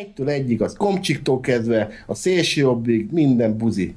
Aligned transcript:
Egytől 0.00 0.28
egyig, 0.28 0.62
az 0.62 0.74
komcsiktól 0.76 1.40
kezdve, 1.40 1.88
a 2.06 2.14
szélső 2.14 2.60
jobbig, 2.60 3.08
minden 3.10 3.56
buzi. 3.56 3.94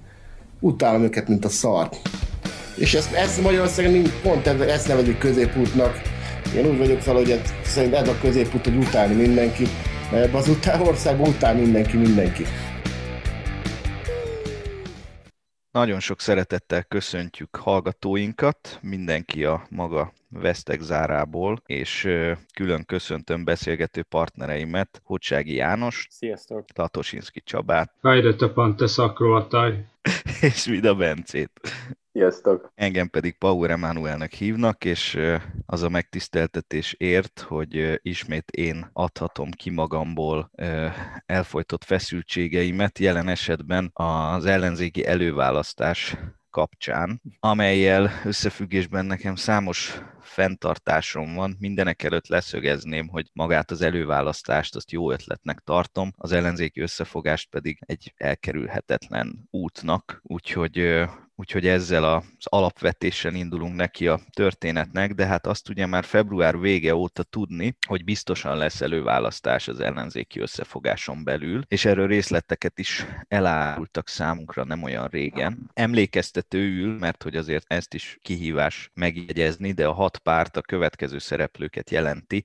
Utálom 0.59 1.03
őket, 1.03 1.27
mint 1.27 1.45
a 1.45 1.49
szart. 1.49 2.01
És 2.77 2.93
ezt, 2.93 3.13
ezt 3.13 3.41
Magyarországon 3.41 4.03
pont 4.23 4.47
ezt 4.47 4.87
nevezik 4.87 5.17
középútnak. 5.17 6.01
Én 6.55 6.65
úgy 6.65 6.77
vagyok 6.77 6.99
fel, 6.99 7.13
hogy 7.13 7.29
ez, 7.31 7.39
szerint 7.63 7.93
ez 7.93 8.07
a 8.07 8.17
középút, 8.21 8.63
hogy 8.63 8.75
utálni 8.75 9.13
mindenkit. 9.13 9.69
Mert 10.11 10.33
az 10.33 10.49
után, 10.49 10.81
országban 10.81 11.29
utál 11.29 11.55
mindenki 11.55 11.97
mindenkit. 11.97 12.47
Nagyon 15.75 15.99
sok 15.99 16.19
szeretettel 16.19 16.83
köszöntjük 16.83 17.55
hallgatóinkat, 17.55 18.79
mindenki 18.81 19.43
a 19.43 19.61
maga 19.69 20.13
vesztek 20.29 20.81
zárából, 20.81 21.61
és 21.65 22.09
külön 22.53 22.85
köszöntöm 22.85 23.43
beszélgető 23.43 24.03
partnereimet, 24.03 25.01
Hocsági 25.03 25.53
János, 25.53 26.07
Sziasztok! 26.09 26.65
Tatosinski 26.65 27.41
Csabát, 27.41 27.93
Kajrete 28.01 28.47
Pante 28.47 28.87
Szakroataj, 28.87 29.85
és 30.41 30.65
Vida 30.65 30.95
Bencét. 30.95 31.51
Sziasztok! 32.15 32.71
Engem 32.75 33.09
pedig 33.09 33.37
Paul 33.37 33.69
Emanuelnek 33.69 34.33
hívnak, 34.33 34.85
és 34.85 35.19
az 35.65 35.83
a 35.83 35.89
megtiszteltetés 35.89 36.93
ért, 36.97 37.39
hogy 37.39 37.99
ismét 38.01 38.51
én 38.51 38.89
adhatom 38.93 39.51
ki 39.51 39.69
magamból 39.69 40.51
elfolytott 41.25 41.83
feszültségeimet, 41.83 42.99
jelen 42.99 43.27
esetben 43.27 43.89
az 43.93 44.45
ellenzéki 44.45 45.05
előválasztás 45.05 46.17
kapcsán, 46.49 47.21
amelyel 47.39 48.11
összefüggésben 48.25 49.05
nekem 49.05 49.35
számos 49.35 50.01
fenntartásom 50.21 51.33
van. 51.33 51.55
Mindenek 51.59 52.03
előtt 52.03 52.27
leszögezném, 52.27 53.07
hogy 53.07 53.29
magát 53.33 53.71
az 53.71 53.81
előválasztást 53.81 54.75
azt 54.75 54.91
jó 54.91 55.11
ötletnek 55.11 55.59
tartom, 55.59 56.11
az 56.17 56.31
ellenzéki 56.31 56.81
összefogást 56.81 57.49
pedig 57.49 57.79
egy 57.85 58.13
elkerülhetetlen 58.17 59.47
útnak, 59.51 60.19
úgyhogy 60.23 61.05
úgyhogy 61.35 61.67
ezzel 61.67 62.03
az 62.03 62.23
alapvetéssel 62.43 63.33
indulunk 63.33 63.75
neki 63.75 64.07
a 64.07 64.19
történetnek, 64.33 65.13
de 65.13 65.25
hát 65.25 65.47
azt 65.47 65.69
ugye 65.69 65.85
már 65.85 66.03
február 66.03 66.59
vége 66.59 66.95
óta 66.95 67.23
tudni, 67.23 67.77
hogy 67.87 68.03
biztosan 68.03 68.57
lesz 68.57 68.81
előválasztás 68.81 69.67
az 69.67 69.79
ellenzéki 69.79 70.39
összefogáson 70.39 71.23
belül, 71.23 71.63
és 71.67 71.85
erről 71.85 72.07
részleteket 72.07 72.79
is 72.79 73.05
elárultak 73.27 74.07
számunkra 74.07 74.63
nem 74.63 74.83
olyan 74.83 75.07
régen. 75.07 75.69
Emlékeztetőül, 75.73 76.97
mert 76.97 77.23
hogy 77.23 77.35
azért 77.35 77.65
ezt 77.67 77.93
is 77.93 78.17
kihívás 78.21 78.91
megjegyezni, 78.93 79.71
de 79.71 79.87
a 79.87 79.93
hat 79.93 80.17
párt 80.17 80.57
a 80.57 80.61
következő 80.61 81.17
szereplőket 81.17 81.89
jelenti, 81.89 82.43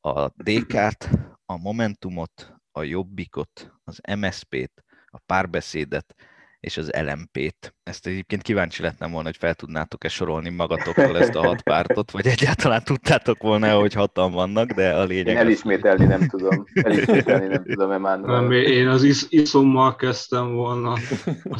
a 0.00 0.28
DK-t, 0.28 1.08
a 1.46 1.56
Momentumot, 1.56 2.54
a 2.72 2.82
Jobbikot, 2.82 3.72
az 3.84 4.00
MSZP-t, 4.16 4.84
a 5.06 5.18
párbeszédet, 5.26 6.14
és 6.60 6.76
az 6.76 6.90
LMP-t. 6.90 7.74
Ezt 7.82 8.06
egyébként 8.06 8.42
kíváncsi 8.42 8.82
lettem 8.82 9.10
volna, 9.10 9.26
hogy 9.26 9.36
fel 9.36 9.54
tudnátok-e 9.54 10.08
sorolni 10.08 10.48
magatoktól 10.48 11.18
ezt 11.18 11.34
a 11.34 11.46
hat 11.46 11.62
pártot, 11.62 12.10
vagy 12.10 12.26
egyáltalán 12.26 12.84
tudtátok 12.84 13.42
volna, 13.42 13.78
hogy 13.78 13.92
hatan 13.92 14.32
vannak, 14.32 14.70
de 14.70 14.94
a 14.94 15.04
lényeg... 15.04 15.26
Én 15.26 15.36
elismételni 15.36 16.04
nem 16.04 16.28
tudom. 16.28 16.64
Elismételni 16.72 17.46
nem 17.46 17.64
tudom, 17.64 17.90
Emmanuel. 17.90 18.40
Nem, 18.40 18.52
én 18.52 18.88
az 18.88 19.02
is, 19.02 19.24
iszommal 19.28 19.96
kezdtem 19.96 20.52
volna. 20.52 20.96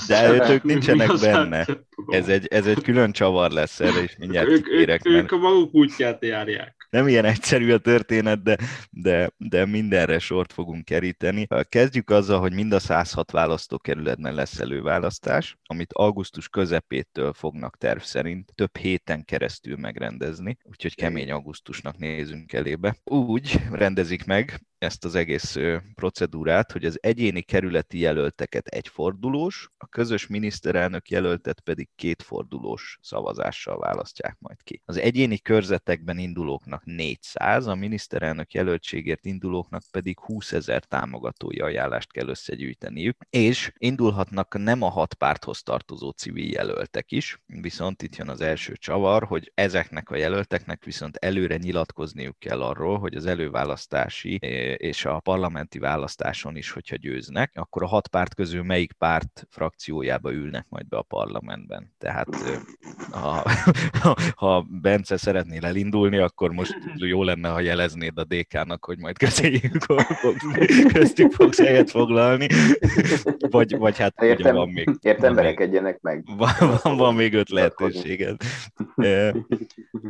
De 0.06 0.52
ők 0.52 0.62
nincsenek 0.62 1.10
benne. 1.20 1.66
Ez 2.06 2.28
egy, 2.28 2.46
ez 2.46 2.66
egy 2.66 2.82
külön 2.82 3.12
csavar 3.12 3.50
lesz 3.50 3.80
erre, 3.80 4.02
és 4.02 4.16
mindjárt 4.18 4.48
ők, 4.48 4.64
kérek, 4.64 5.06
ők, 5.06 5.12
mert... 5.12 5.24
ők 5.24 5.32
a 5.32 5.36
maguk 5.36 5.74
útját 5.74 6.24
járják 6.24 6.78
nem 6.90 7.08
ilyen 7.08 7.24
egyszerű 7.24 7.72
a 7.72 7.78
történet, 7.78 8.42
de, 8.42 8.56
de, 8.90 9.30
de 9.36 9.66
mindenre 9.66 10.18
sort 10.18 10.52
fogunk 10.52 10.84
keríteni. 10.84 11.46
Kezdjük 11.68 12.10
azzal, 12.10 12.40
hogy 12.40 12.54
mind 12.54 12.72
a 12.72 12.78
106 12.78 13.30
választókerületben 13.30 14.34
lesz 14.34 14.60
előválasztás, 14.88 15.58
amit 15.66 15.92
augusztus 15.92 16.48
közepétől 16.48 17.32
fognak 17.32 17.76
terv 17.76 18.00
szerint 18.00 18.52
több 18.54 18.76
héten 18.76 19.24
keresztül 19.24 19.76
megrendezni, 19.76 20.56
úgyhogy 20.62 20.94
kemény 20.94 21.30
augusztusnak 21.30 21.98
nézünk 21.98 22.52
elébe. 22.52 22.96
Úgy 23.04 23.60
rendezik 23.70 24.24
meg, 24.24 24.60
ezt 24.78 25.04
az 25.04 25.14
egész 25.14 25.56
procedúrát, 25.94 26.72
hogy 26.72 26.84
az 26.84 26.98
egyéni 27.02 27.40
kerületi 27.40 27.98
jelölteket 27.98 28.66
egyfordulós, 28.66 29.70
a 29.76 29.86
közös 29.86 30.26
miniszterelnök 30.26 31.08
jelöltet 31.10 31.60
pedig 31.60 31.88
kétfordulós 31.94 32.98
szavazással 33.02 33.78
választják 33.78 34.36
majd 34.38 34.62
ki. 34.62 34.82
Az 34.84 34.96
egyéni 34.96 35.38
körzetekben 35.38 36.18
indulóknak 36.18 36.84
400, 36.84 37.66
a 37.66 37.74
miniszterelnök 37.74 38.52
jelöltségért 38.52 39.24
indulóknak 39.24 39.82
pedig 39.90 40.20
20 40.20 40.52
ezer 40.52 40.84
támogatói 40.84 41.58
ajánlást 41.58 42.12
kell 42.12 42.28
összegyűjteniük, 42.28 43.16
és 43.30 43.72
indulhatnak 43.78 44.58
nem 44.58 44.82
a 44.82 44.88
hat 44.88 45.14
párthoz 45.14 45.62
tartozó 45.62 46.10
civil 46.10 46.50
jelöltek 46.50 47.12
is, 47.12 47.42
viszont 47.46 48.02
itt 48.02 48.16
jön 48.16 48.28
az 48.28 48.40
első 48.40 48.72
csavar, 48.72 49.24
hogy 49.24 49.52
ezeknek 49.54 50.10
a 50.10 50.16
jelölteknek 50.16 50.84
viszont 50.84 51.16
előre 51.16 51.56
nyilatkozniuk 51.56 52.38
kell 52.38 52.62
arról, 52.62 52.98
hogy 52.98 53.14
az 53.14 53.26
előválasztási 53.26 54.38
és 54.76 55.04
a 55.04 55.20
parlamenti 55.20 55.78
választáson 55.78 56.56
is, 56.56 56.70
hogyha 56.70 56.96
győznek, 56.96 57.52
akkor 57.54 57.82
a 57.82 57.86
hat 57.86 58.08
párt 58.08 58.34
közül 58.34 58.62
melyik 58.62 58.92
párt 58.92 59.46
frakciójába 59.50 60.32
ülnek 60.32 60.66
majd 60.68 60.88
be 60.88 60.96
a 60.96 61.02
parlamentben. 61.02 61.94
Tehát 61.98 62.28
ha, 63.10 63.50
ha 64.36 64.66
Bence 64.70 65.16
szeretnél 65.16 65.64
elindulni, 65.64 66.16
akkor 66.16 66.50
most 66.50 66.76
jó 66.94 67.22
lenne, 67.22 67.48
ha 67.48 67.60
jeleznéd 67.60 68.18
a 68.18 68.24
DK-nak, 68.24 68.84
hogy 68.84 68.98
majd 68.98 69.18
közéjük 69.18 69.86
köztük 70.92 71.32
fogsz 71.32 71.58
helyet 71.58 71.90
foglalni, 71.90 72.46
vagy, 73.50 73.76
vagy 73.76 73.98
hát 73.98 74.22
értem, 74.22 74.54
van 74.54 74.68
még... 74.68 74.98
Értem, 75.02 75.34
verekedjenek 75.34 76.00
meg. 76.00 76.24
Van, 76.36 76.78
van, 76.82 76.96
van 76.96 77.14
még 77.14 77.34
öt 77.34 77.50
lehetőséged. 77.50 78.36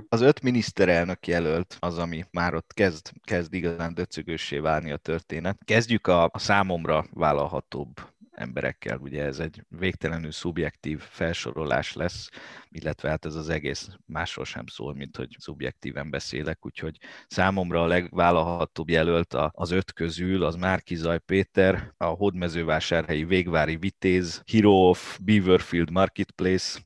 Az 0.08 0.20
öt 0.20 0.42
miniszterelnök 0.42 1.26
jelölt 1.26 1.76
az, 1.80 1.98
ami 1.98 2.24
már 2.30 2.54
ott 2.54 2.72
kezd, 2.74 3.10
kezd 3.24 3.54
igazán 3.54 3.94
döcögős 3.94 4.38
érdekessé 4.38 4.58
válni 4.58 4.90
a 4.90 4.96
történet. 4.96 5.58
Kezdjük 5.64 6.06
a, 6.06 6.24
a 6.24 6.38
számomra 6.38 7.04
vállalhatóbb 7.12 8.00
emberekkel. 8.38 8.98
Ugye 8.98 9.24
ez 9.24 9.38
egy 9.38 9.62
végtelenül 9.68 10.32
szubjektív 10.32 11.00
felsorolás 11.00 11.92
lesz, 11.92 12.28
illetve 12.70 13.08
hát 13.08 13.24
ez 13.24 13.34
az 13.34 13.48
egész 13.48 13.88
másról 14.06 14.44
sem 14.44 14.66
szól, 14.66 14.94
mint 14.94 15.16
hogy 15.16 15.36
szubjektíven 15.38 16.10
beszélek, 16.10 16.66
úgyhogy 16.66 16.96
számomra 17.26 17.82
a 17.82 17.86
legvállalhatóbb 17.86 18.88
jelölt 18.90 19.34
az 19.50 19.70
öt 19.70 19.92
közül 19.92 20.44
az 20.44 20.54
Márkizaj 20.54 21.18
Péter, 21.18 21.92
a 21.96 22.04
Hódmezővásárhelyi 22.04 23.24
Végvári 23.24 23.76
Vitéz, 23.76 24.42
Hero 24.52 24.88
of 24.88 25.18
Beaverfield 25.22 25.90
Marketplace, 25.90 26.80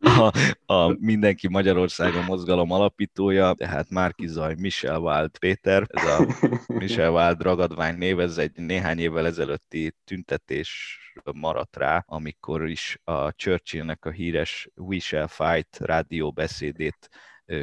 a, 0.00 0.32
a, 0.66 0.96
Mindenki 1.00 1.48
Magyarországon 1.48 2.24
mozgalom 2.24 2.70
alapítója, 2.70 3.52
tehát 3.52 3.90
Márkizaj 3.90 4.54
Michel 4.58 4.98
Wild 4.98 5.38
Péter, 5.38 5.86
ez 5.88 6.04
a 6.04 6.26
Michel 6.66 7.10
Wild 7.10 7.42
ragadvány 7.42 7.96
név, 7.98 8.20
ez 8.20 8.38
egy 8.38 8.52
néhány 8.54 8.98
évvel 8.98 9.23
ezelőtti 9.24 9.96
tüntetés 10.04 10.98
maradt 11.32 11.76
rá, 11.76 12.04
amikor 12.06 12.68
is 12.68 12.98
a 13.04 13.32
Churchillnek 13.32 14.04
a 14.04 14.10
híres 14.10 14.68
We 14.74 14.98
Shall 14.98 15.26
Fight 15.26 15.76
rádióbeszédét 15.78 17.08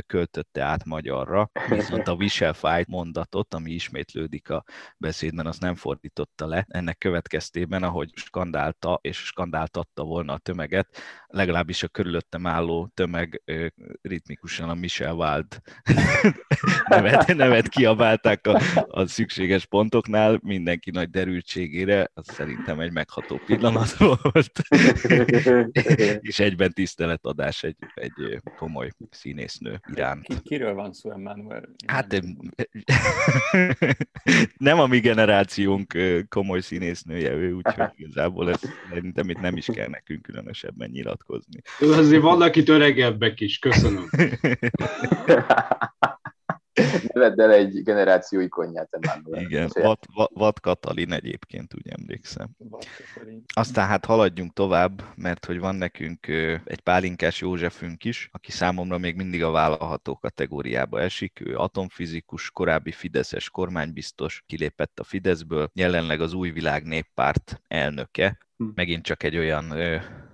költötte 0.05 0.61
át 0.61 0.85
magyarra, 0.85 1.51
viszont 1.69 2.07
a 2.07 2.27
Shall 2.27 2.53
Fight 2.53 2.87
mondatot, 2.87 3.53
ami 3.53 3.71
ismétlődik 3.71 4.49
a 4.49 4.63
beszédben, 4.97 5.45
azt 5.45 5.61
nem 5.61 5.75
fordította 5.75 6.47
le. 6.47 6.65
Ennek 6.67 6.97
következtében, 6.97 7.83
ahogy 7.83 8.11
skandálta 8.15 8.99
és 9.01 9.17
skandáltatta 9.17 10.03
volna 10.03 10.33
a 10.33 10.37
tömeget, 10.37 10.97
legalábbis 11.31 11.83
a 11.83 11.87
körülöttem 11.87 12.47
álló 12.47 12.91
tömeg 12.93 13.41
ritmikusan 14.01 14.69
a 14.69 14.73
Michel 14.73 15.13
Wild 15.13 15.61
nevet, 16.89 17.35
nevet 17.35 17.67
kiabálták 17.67 18.47
a, 18.47 18.59
a 18.87 19.05
szükséges 19.05 19.65
pontoknál, 19.65 20.39
mindenki 20.43 20.91
nagy 20.91 21.09
derültségére, 21.09 22.09
az 22.13 22.25
szerintem 22.27 22.79
egy 22.79 22.91
megható 22.91 23.39
pillanat 23.45 23.97
volt, 23.97 24.61
és 26.29 26.39
egyben 26.39 26.73
tiszteletadás 26.73 27.63
egy, 27.63 27.77
egy 27.93 28.41
komoly 28.57 28.89
színésznő 29.09 29.79
iránt. 29.93 30.25
Ki, 30.25 30.33
kiről 30.43 30.73
van 30.73 30.93
szó, 30.93 31.11
Emmanuel? 31.11 31.69
Hát 31.87 32.21
nem 34.57 34.79
a 34.79 34.87
mi 34.87 34.99
generációnk 34.99 35.97
komoly 36.29 36.59
színésznője 36.59 37.31
ő, 37.31 37.53
úgyhogy 37.53 37.89
igazából 37.95 38.49
ez 38.49 38.59
szerintem 38.89 39.29
itt 39.29 39.39
nem 39.39 39.57
is 39.57 39.65
kell 39.65 39.87
nekünk 39.87 40.21
különösebben 40.21 40.89
nyilat 40.89 41.20
vitatkozni. 41.27 41.61
Azért 41.99 42.21
vannak 42.21 42.55
itt 42.55 42.69
öregebbek 42.69 43.39
is, 43.39 43.59
köszönöm. 43.59 44.09
Vedd 47.13 47.41
el 47.41 47.51
egy 47.51 47.83
generáció 47.83 48.39
ikonját, 48.39 48.87
Emmanuel. 48.99 49.41
Igen, 49.41 49.69
Vad, 49.73 49.97
Vad, 50.33 50.59
Katalin 50.59 51.11
egyébként, 51.11 51.73
úgy 51.73 51.87
emlékszem. 51.87 52.49
Aztán 53.53 53.87
hát 53.87 54.05
haladjunk 54.05 54.53
tovább, 54.53 55.03
mert 55.15 55.45
hogy 55.45 55.59
van 55.59 55.75
nekünk 55.75 56.27
egy 56.65 56.79
pálinkás 56.83 57.41
Józsefünk 57.41 58.03
is, 58.03 58.29
aki 58.31 58.51
számomra 58.51 58.97
még 58.97 59.15
mindig 59.15 59.43
a 59.43 59.51
vállalható 59.51 60.15
kategóriába 60.15 61.01
esik. 61.01 61.41
Ő 61.45 61.57
atomfizikus, 61.57 62.51
korábbi 62.51 62.91
Fideszes 62.91 63.49
kormánybiztos, 63.49 64.43
kilépett 64.47 64.99
a 64.99 65.03
Fideszből, 65.03 65.69
jelenleg 65.73 66.21
az 66.21 66.33
Új 66.33 66.49
Világ 66.49 66.83
Néppárt 66.83 67.61
elnöke. 67.67 68.37
Hm. 68.57 68.65
Megint 68.75 69.03
csak 69.03 69.23
egy 69.23 69.37
olyan 69.37 69.73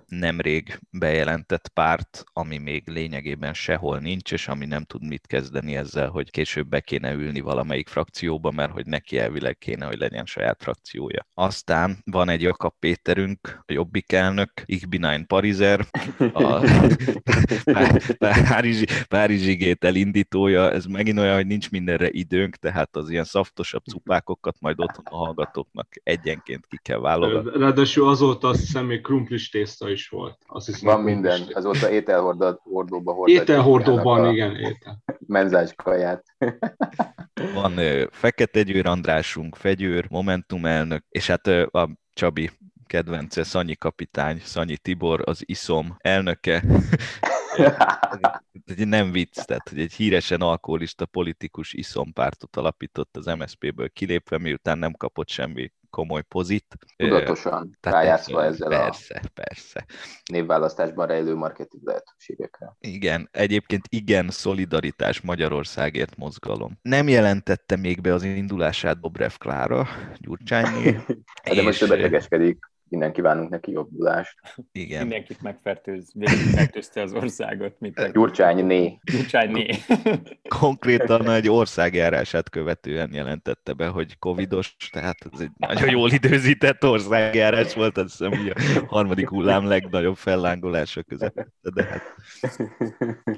nemrég 0.08 0.80
bejelentett 0.90 1.68
párt, 1.68 2.24
ami 2.32 2.58
még 2.58 2.88
lényegében 2.88 3.54
sehol 3.54 3.98
nincs, 3.98 4.32
és 4.32 4.48
ami 4.48 4.66
nem 4.66 4.84
tud 4.84 5.06
mit 5.06 5.26
kezdeni 5.26 5.76
ezzel, 5.76 6.08
hogy 6.08 6.30
később 6.30 6.68
be 6.68 6.80
kéne 6.80 7.12
ülni 7.12 7.40
valamelyik 7.40 7.88
frakcióba, 7.88 8.50
mert 8.50 8.72
hogy 8.72 8.86
neki 8.86 9.18
elvileg 9.18 9.58
kéne, 9.58 9.86
hogy 9.86 9.98
legyen 9.98 10.24
saját 10.24 10.62
frakciója. 10.62 11.26
Aztán 11.34 11.98
van 12.04 12.28
egy 12.28 12.42
Jakab 12.42 12.72
Péterünk, 12.78 13.62
a 13.66 13.72
Jobbik 13.72 14.12
elnök, 14.12 14.50
Igbinány 14.64 15.26
Parizer, 15.26 15.86
a 16.32 16.60
Pá- 17.64 18.16
Párizsi, 18.18 18.86
Párizsi 19.08 19.54
gét 19.54 19.84
elindítója, 19.84 20.70
ez 20.72 20.84
megint 20.84 21.18
olyan, 21.18 21.34
hogy 21.34 21.46
nincs 21.46 21.70
mindenre 21.70 22.08
időnk, 22.10 22.56
tehát 22.56 22.96
az 22.96 23.10
ilyen 23.10 23.24
szaftosabb 23.24 23.84
cupákokat 23.84 24.56
majd 24.60 24.80
otthon 24.80 25.04
a 25.04 25.16
hallgatóknak 25.16 25.88
egyenként 26.02 26.66
ki 26.66 26.78
kell 26.82 26.98
válogatni. 26.98 27.58
Ráadásul 27.58 28.08
azóta 28.08 28.48
azt 28.48 28.60
hiszem 28.60 28.86
még 28.86 29.00
krumplis 29.00 29.48
tészta 29.48 29.90
is 29.90 29.97
volt. 30.08 30.38
Azt 30.46 30.66
hiszem, 30.66 30.88
Van 30.88 31.00
minden, 31.00 31.38
tészta. 31.38 31.58
azóta 31.58 31.90
ételhordóba 31.90 33.12
hordják. 33.12 33.42
Ételhordóban, 33.42 34.32
igen, 34.32 34.56
étel. 34.56 35.02
Menzás 35.26 35.74
kaját. 35.74 36.24
Van 37.54 38.08
Fekete 38.10 38.62
Győr 38.62 38.86
Andrásunk, 38.86 39.56
Fegyőr, 39.56 40.06
Momentum 40.10 40.66
elnök, 40.66 41.04
és 41.08 41.26
hát 41.26 41.46
a 41.46 41.88
Csabi 42.12 42.50
kedvence, 42.86 43.42
Szanyi 43.42 43.74
kapitány, 43.74 44.40
Szanyi 44.44 44.76
Tibor, 44.76 45.22
az 45.24 45.42
ISZOM 45.46 45.96
elnöke. 45.98 46.62
Egy 48.66 48.86
nem 48.86 49.12
vicc, 49.12 49.44
tehát 49.44 49.68
hogy 49.68 49.80
egy 49.80 49.92
híresen 49.92 50.40
alkoholista 50.40 51.06
politikus 51.06 51.72
ISZOM 51.72 52.12
pártot 52.12 52.56
alapított 52.56 53.16
az 53.16 53.26
MSZP-ből 53.26 53.90
kilépve, 53.90 54.38
miután 54.38 54.78
nem 54.78 54.92
kapott 54.92 55.28
semmi 55.28 55.72
komoly 55.90 56.22
pozit. 56.22 56.66
Tudatosan 56.96 57.76
tehát 57.80 58.02
rájátszva 58.02 58.36
persze, 58.36 58.48
ezzel 58.64 58.72
a 58.72 58.82
Persze, 58.84 59.22
persze. 59.34 59.84
névválasztásban 60.30 61.06
rejlő 61.06 61.34
marketing 61.34 61.82
lehetőségekre. 61.86 62.76
Igen, 62.80 63.28
egyébként 63.32 63.84
igen, 63.88 64.30
szolidaritás 64.30 65.20
Magyarországért 65.20 66.16
mozgalom. 66.16 66.78
Nem 66.82 67.08
jelentette 67.08 67.76
még 67.76 68.00
be 68.00 68.12
az 68.12 68.22
indulását 68.22 69.00
Dobrev 69.00 69.32
Klára, 69.38 69.86
Gyurcsányi. 70.18 70.92
Hát 71.42 71.54
De 71.54 71.62
most 71.62 71.82
és, 71.82 71.88
betegeskedik, 71.88 72.58
innen 72.88 73.12
kívánunk 73.12 73.50
neki 73.50 73.70
jobbulást. 73.70 74.34
Igen, 74.72 75.00
Mindenkit 75.00 75.42
megfertőz, 75.42 76.10
végig 76.14 76.36
fertőzte 76.54 77.02
az 77.02 77.12
országot, 77.12 77.74
mint 77.78 77.98
a 77.98 78.06
Gyurcsány 78.06 78.64
né. 78.64 78.98
Gyurcsányné. 79.12 79.68
konkrétan 80.48 81.30
egy 81.30 81.48
országjárását 81.48 82.50
követően 82.50 83.10
jelentette 83.12 83.72
be, 83.72 83.86
hogy 83.86 84.18
covidos, 84.18 84.76
tehát 84.92 85.16
ez 85.32 85.40
egy 85.40 85.50
nagyon 85.56 85.90
jól 85.90 86.10
időzített 86.10 86.84
országjárás 86.84 87.74
volt, 87.74 87.98
azt 87.98 88.10
hiszem, 88.10 88.38
hogy 88.38 88.48
a 88.48 88.84
harmadik 88.86 89.28
hullám 89.28 89.66
legnagyobb 89.66 90.16
fellángolása 90.16 91.02
közepette, 91.02 91.70
de 91.74 91.84
hát 91.84 92.02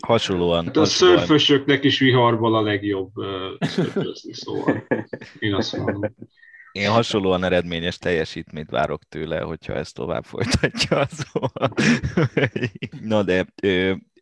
hasonlóan... 0.00 0.64
Hát 0.64 0.76
a 0.76 0.81
hasonlóan 0.81 1.19
szörfösöknek 1.19 1.85
is 1.85 1.99
viharból 1.99 2.56
a 2.56 2.62
legjobb 2.62 3.11
ö, 3.17 3.55
szörfözni, 3.61 4.32
szóval 4.32 4.87
én 5.38 5.55
azt 5.55 5.76
mondom. 5.76 6.14
Én 6.72 6.90
hasonlóan 6.90 7.44
eredményes 7.44 7.99
teljesítményt 7.99 8.70
várok 8.70 9.05
tőle, 9.05 9.40
hogyha 9.40 9.75
ezt 9.75 9.94
tovább 9.94 10.25
folytatja. 10.25 11.06
Szóval. 11.11 11.72
Na 13.00 13.22
de, 13.22 13.46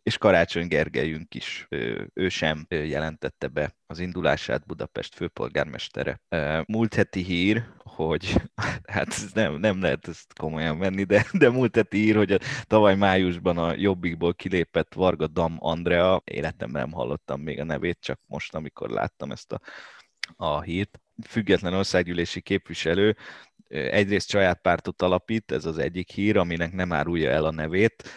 és 0.03 0.17
Karácsony 0.17 0.67
Gergelyünk 0.67 1.35
is, 1.35 1.67
ő 2.13 2.29
sem 2.29 2.65
jelentette 2.69 3.47
be 3.47 3.75
az 3.87 3.99
indulását 3.99 4.65
Budapest 4.65 5.15
főpolgármestere. 5.15 6.21
Múlt 6.67 6.93
heti 6.93 7.23
hír, 7.23 7.63
hogy 7.77 8.35
hát 8.93 9.15
nem, 9.33 9.55
nem 9.55 9.81
lehet 9.81 10.07
ezt 10.07 10.33
komolyan 10.33 10.79
venni, 10.79 11.03
de, 11.03 11.25
de 11.31 11.49
múlt 11.49 11.75
heti 11.75 11.97
hír, 11.97 12.15
hogy 12.15 12.31
a, 12.31 12.39
tavaly 12.63 12.95
májusban 12.95 13.57
a 13.57 13.73
Jobbikból 13.75 14.33
kilépett 14.33 14.93
Varga 14.93 15.27
Dam 15.27 15.55
Andrea, 15.59 16.21
életemben 16.23 16.81
nem 16.81 16.91
hallottam 16.91 17.41
még 17.41 17.59
a 17.59 17.63
nevét, 17.63 17.97
csak 18.01 18.19
most, 18.25 18.55
amikor 18.55 18.89
láttam 18.89 19.31
ezt 19.31 19.51
a, 19.51 19.59
a 20.35 20.61
hírt, 20.61 20.99
független 21.27 21.73
országgyűlési 21.73 22.41
képviselő, 22.41 23.15
egyrészt 23.67 24.29
saját 24.29 24.61
pártot 24.61 25.01
alapít, 25.01 25.51
ez 25.51 25.65
az 25.65 25.77
egyik 25.77 26.11
hír, 26.11 26.37
aminek 26.37 26.73
nem 26.73 26.93
árulja 26.93 27.29
el 27.29 27.45
a 27.45 27.51
nevét. 27.51 28.03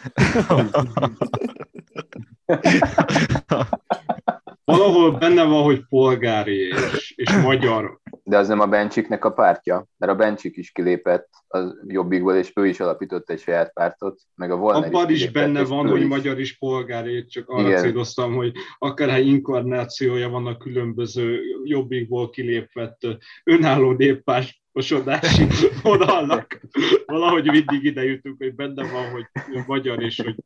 Valahol 4.64 5.10
benne 5.10 5.44
van, 5.44 5.62
hogy 5.62 5.84
polgári 5.88 6.56
és, 6.56 7.12
és 7.16 7.36
magyar. 7.36 8.00
De 8.24 8.36
az 8.38 8.48
nem 8.48 8.60
a 8.60 8.66
Bencsiknek 8.66 9.24
a 9.24 9.32
pártja, 9.32 9.86
mert 9.96 10.12
a 10.12 10.16
Bencsik 10.16 10.56
is 10.56 10.70
kilépett 10.70 11.28
az 11.48 11.80
Jobbikból, 11.86 12.34
és 12.34 12.52
ő 12.54 12.66
is 12.66 12.80
alapított 12.80 13.30
egy 13.30 13.40
saját 13.40 13.72
pártot, 13.72 14.20
meg 14.34 14.50
a 14.50 14.56
Volner 14.56 14.84
Abban 14.84 15.10
is 15.10 15.18
kilépett, 15.18 15.42
benne 15.42 15.64
van, 15.64 15.88
hogy 15.88 16.00
is. 16.00 16.06
magyar 16.06 16.40
is 16.40 16.58
polgári, 16.58 17.26
csak 17.26 17.48
arra 17.48 17.68
Igen. 17.68 17.82
céloztam, 17.82 18.34
hogy 18.34 18.52
akárhány 18.78 19.26
inkarnációja 19.26 20.28
van 20.28 20.46
a 20.46 20.56
különböző 20.56 21.40
jobbikból 21.64 22.30
kilépett 22.30 23.00
önálló 23.44 23.92
néppártosodási 23.92 25.46
vonalnak. 25.82 26.60
Valahogy 27.06 27.50
mindig 27.50 27.84
ide 27.84 28.04
jutunk, 28.04 28.36
hogy 28.38 28.54
benne 28.54 28.90
van, 28.92 29.10
hogy 29.10 29.24
magyar 29.66 30.02
és 30.02 30.20
hogy 30.20 30.36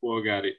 polgári. 0.00 0.58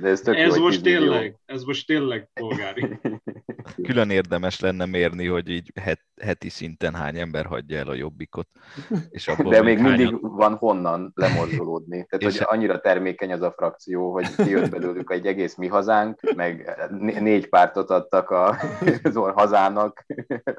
De 0.00 0.08
ez, 0.08 0.20
tök 0.20 0.36
jó, 0.36 0.42
Ez 0.42 0.52
hogy 0.52 0.60
most 0.62 0.82
10 0.82 0.92
millió. 0.94 1.10
tényleg, 1.12 1.36
ez 1.46 1.62
most 1.62 1.86
tényleg 1.86 2.28
polgári. 2.34 2.98
Külön 3.82 4.10
érdemes 4.10 4.60
lenne 4.60 4.84
mérni, 4.86 5.26
hogy 5.26 5.48
így 5.48 5.72
het, 5.80 6.00
heti 6.22 6.48
szinten 6.48 6.94
hány 6.94 7.18
ember 7.18 7.46
hagyja 7.46 7.78
el 7.78 7.88
a 7.88 7.94
jobbikot. 7.94 8.48
És 9.10 9.28
abból 9.28 9.52
De 9.52 9.62
még 9.62 9.78
hányan- 9.78 9.96
mindig 9.96 10.18
van 10.20 10.54
honnan 10.54 11.12
lemorzsolódni. 11.14 12.06
Tehát, 12.08 12.26
És- 12.34 12.38
hogy 12.38 12.46
annyira 12.58 12.80
termékeny 12.80 13.32
az 13.32 13.42
a 13.42 13.52
frakció, 13.52 14.12
hogy 14.12 14.34
kijött 14.34 14.70
belőlük 14.70 15.10
egy 15.12 15.26
egész 15.26 15.54
mi 15.56 15.66
hazánk, 15.66 16.20
meg 16.36 16.70
né- 16.90 17.20
négy 17.20 17.48
pártot 17.48 17.90
adtak 17.90 18.30
a, 18.30 18.56
az 19.02 19.14
hazának, 19.14 20.06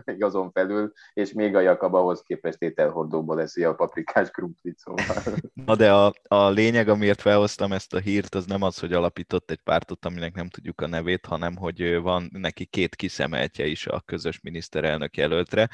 még 0.06 0.24
azon 0.24 0.52
felül, 0.52 0.92
és 1.14 1.32
még 1.34 1.56
a 1.56 1.60
Jakab 1.60 1.94
ahhoz 1.94 2.22
képest 2.22 2.62
ételhordóba 2.62 3.36
leszi 3.36 3.64
a 3.64 3.76
paprikás 3.76 4.30
krumplit, 4.30 4.78
szóval. 4.78 5.06
Na 5.66 5.76
de 5.76 5.92
a, 5.94 6.14
a 6.28 6.50
lényeg, 6.50 6.88
amiért 6.90 7.22
felhoztam 7.22 7.72
ezt 7.72 7.94
a 7.94 8.00
hírt, 8.00 8.36
az 8.36 8.46
nem 8.46 8.62
az, 8.62 8.80
hogy 8.80 8.94
alapított 9.08 9.52
egy 9.52 9.62
pártot, 9.64 10.06
aminek 10.06 10.36
nem 10.36 10.50
tudjuk 10.50 10.82
a 10.82 10.88
nevét, 10.88 11.26
hanem 11.26 11.56
hogy 11.56 11.96
van 11.96 12.30
neki 12.32 12.66
két 12.66 12.96
kiszemeltje 12.96 13.66
is 13.66 13.88
a 13.88 14.00
közös 14.00 14.40
miniszterelnök 14.42 15.18
jelöltre. 15.18 15.70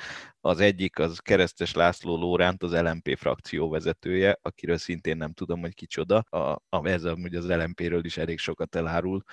Az 0.46 0.60
egyik 0.60 1.00
az 1.00 1.20
Keresztes 1.20 1.74
László 1.74 2.18
Lóránt, 2.18 2.64
az 2.64 2.74
LMP 2.74 3.18
frakció 3.18 3.70
vezetője, 3.70 4.40
akiről 4.42 4.78
szintén 4.78 5.18
nem 5.18 5.34
tudom, 5.34 5.60
hogy 5.60 5.74
kicsoda. 5.74 6.18
A, 6.18 6.38
a, 6.70 6.88
ez 6.88 7.04
amúgy 7.04 7.36
az 7.36 7.48
LMP-ről 7.48 8.06
is 8.06 8.18
elég 8.18 8.40
sokat 8.40 8.76
elárul. 8.76 9.24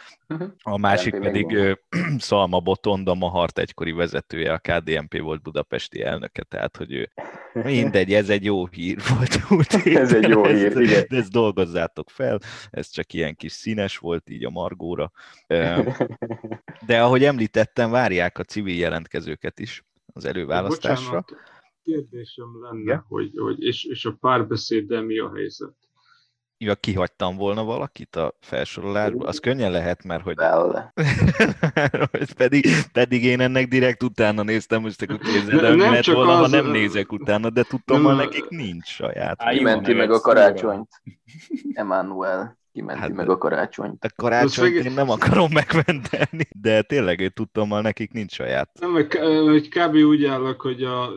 A 0.63 0.79
másik 0.79 1.13
LMP 1.13 1.23
pedig 1.23 1.55
ö, 1.55 1.73
Szalma 2.19 2.61
Botond, 2.61 3.09
a 3.09 3.15
Mahart 3.15 3.59
egykori 3.59 3.93
vezetője, 3.93 4.53
a 4.53 4.59
KDNP 4.59 5.21
volt 5.21 5.43
budapesti 5.43 6.03
elnöke, 6.03 6.43
tehát 6.43 6.77
hogy 6.77 6.93
ő 6.93 7.11
mindegy, 7.53 8.13
ez 8.13 8.29
egy 8.29 8.45
jó 8.45 8.67
hír 8.67 8.99
volt. 9.09 9.41
múlt 9.49 9.73
Ez 9.87 10.15
egy 10.15 10.29
jó 10.29 10.45
hír, 10.45 10.67
ezt, 10.67 10.79
igen. 10.79 11.05
de 11.09 11.17
ezt 11.17 11.31
dolgozzátok 11.31 12.11
fel, 12.11 12.39
ez 12.71 12.91
csak 12.91 13.13
ilyen 13.13 13.37
kis 13.37 13.53
színes 13.53 13.99
volt 13.99 14.31
így 14.31 14.45
a 14.45 14.51
margóra. 14.51 15.13
De 16.87 17.03
ahogy 17.03 17.25
említettem, 17.25 17.91
várják 17.91 18.39
a 18.39 18.45
civil 18.45 18.79
jelentkezőket 18.79 19.59
is 19.59 19.85
az 20.13 20.25
előválasztásra. 20.25 21.05
Bocsánat, 21.05 21.35
kérdésem 21.85 22.63
lenne, 22.63 22.81
Igen? 22.81 23.05
hogy, 23.09 23.31
hogy 23.37 23.63
és, 23.63 23.85
és 23.85 24.05
a 24.05 24.17
párbeszéddel 24.21 25.03
mi 25.03 25.19
a 25.19 25.33
helyzet? 25.35 25.75
Ja, 26.63 26.75
kihagytam 26.75 27.37
volna 27.37 27.65
valakit 27.65 28.17
a 28.17 28.35
felsorolásból, 28.41 29.27
az 29.27 29.39
könnyen 29.39 29.71
lehet, 29.71 30.05
mert 30.05 30.23
hogy 32.11 32.35
pedig, 32.37 32.67
pedig 32.93 33.25
én 33.25 33.41
ennek 33.41 33.69
direkt 33.69 34.03
utána 34.03 34.43
néztem, 34.43 34.81
most 34.81 35.03
akkor 35.03 35.19
képzeld 35.19 35.61
Ne- 35.61 35.67
el, 35.67 35.75
mi 35.75 35.81
nem 35.81 35.93
lett 35.93 36.03
csak 36.03 36.15
volna, 36.15 36.33
ha 36.33 36.43
az- 36.43 36.51
nem 36.51 36.67
nézek 36.71 37.13
utána, 37.13 37.51
de 37.51 37.63
tudtam, 37.63 37.97
hogy 38.03 38.17
Nem, 38.17 38.25
nekik 38.25 38.49
nincs 38.49 38.87
saját. 38.87 39.43
Á, 39.43 39.53
nevet, 39.53 39.95
meg 39.95 40.11
a 40.11 40.21
karácsonyt. 40.21 40.89
Emmanuel 41.73 42.59
kimenti 42.73 43.01
Hát 43.01 43.13
meg 43.13 43.29
a 43.29 43.39
karácsonyt. 43.39 44.05
A 44.05 44.09
karácsonyt 44.17 44.75
meg- 44.75 44.85
én 44.85 44.93
nem 44.93 45.11
akarom 45.11 45.51
megmenteni, 45.63 46.49
de 46.61 46.83
tényleg 46.83 47.21
ő 47.21 47.29
tudtommal 47.29 47.81
nekik 47.81 48.13
nincs 48.13 48.33
saját. 48.33 48.71
Nem, 48.81 48.93
hogy 48.93 49.07
k- 49.07 49.19
hogy 49.45 49.69
kb. 49.69 49.95
úgy 49.95 50.25
állok, 50.25 50.61
hogy 50.61 50.83
a, 50.83 51.11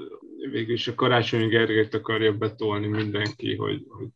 végülis 0.52 0.88
a 0.88 0.96
Karácsony 0.96 1.48
Gergelyt 1.48 1.94
akarja 1.94 2.32
betolni 2.34 2.88
mindenki, 2.88 3.56
hogy, 3.56 3.84
hogy 3.88 4.08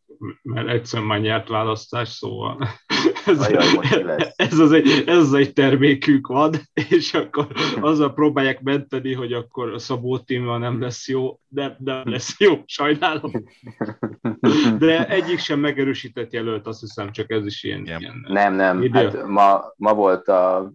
mert 0.42 0.68
egyszer 0.68 1.02
már 1.02 1.20
nyert 1.20 1.48
választás, 1.48 2.10
szóval 2.10 2.68
ez, 3.26 3.40
Ajaj, 3.40 4.24
ez, 4.36 4.60
az 4.60 4.72
egy, 4.72 5.04
ez 5.06 5.18
az 5.18 5.34
egy 5.34 5.54
termékük 5.54 6.28
van, 6.28 6.54
és 6.90 7.14
akkor 7.14 7.48
azzal 7.82 8.14
próbálják 8.14 8.62
menteni, 8.62 9.14
hogy 9.14 9.34
akkor 9.34 9.74
a 9.74 9.80
Szabó 9.80 10.18
Tímmal 10.18 10.58
nem 10.58 10.82
lesz 10.82 11.08
jó, 11.08 11.40
de 11.48 11.76
nem 11.80 12.02
lesz 12.04 12.40
jó, 12.40 12.62
sajnálom. 12.66 13.32
De 14.80 15.08
egyik 15.18 15.40
sem 15.40 15.60
megerősített 15.60 16.32
jelölt, 16.32 16.68
azt 16.68 16.80
hiszem, 16.80 17.12
csak 17.12 17.32
ez 17.32 17.46
is 17.46 17.64
ilyen. 17.64 17.80
Igen. 17.80 18.00
ilyen 18.00 18.26
Nem, 18.28 18.54
nem. 18.54 18.82
Idő. 18.82 19.00
Hát 19.00 19.28
ma, 19.28 19.74
ma 19.76 19.94
volt 19.94 20.28
a, 20.28 20.72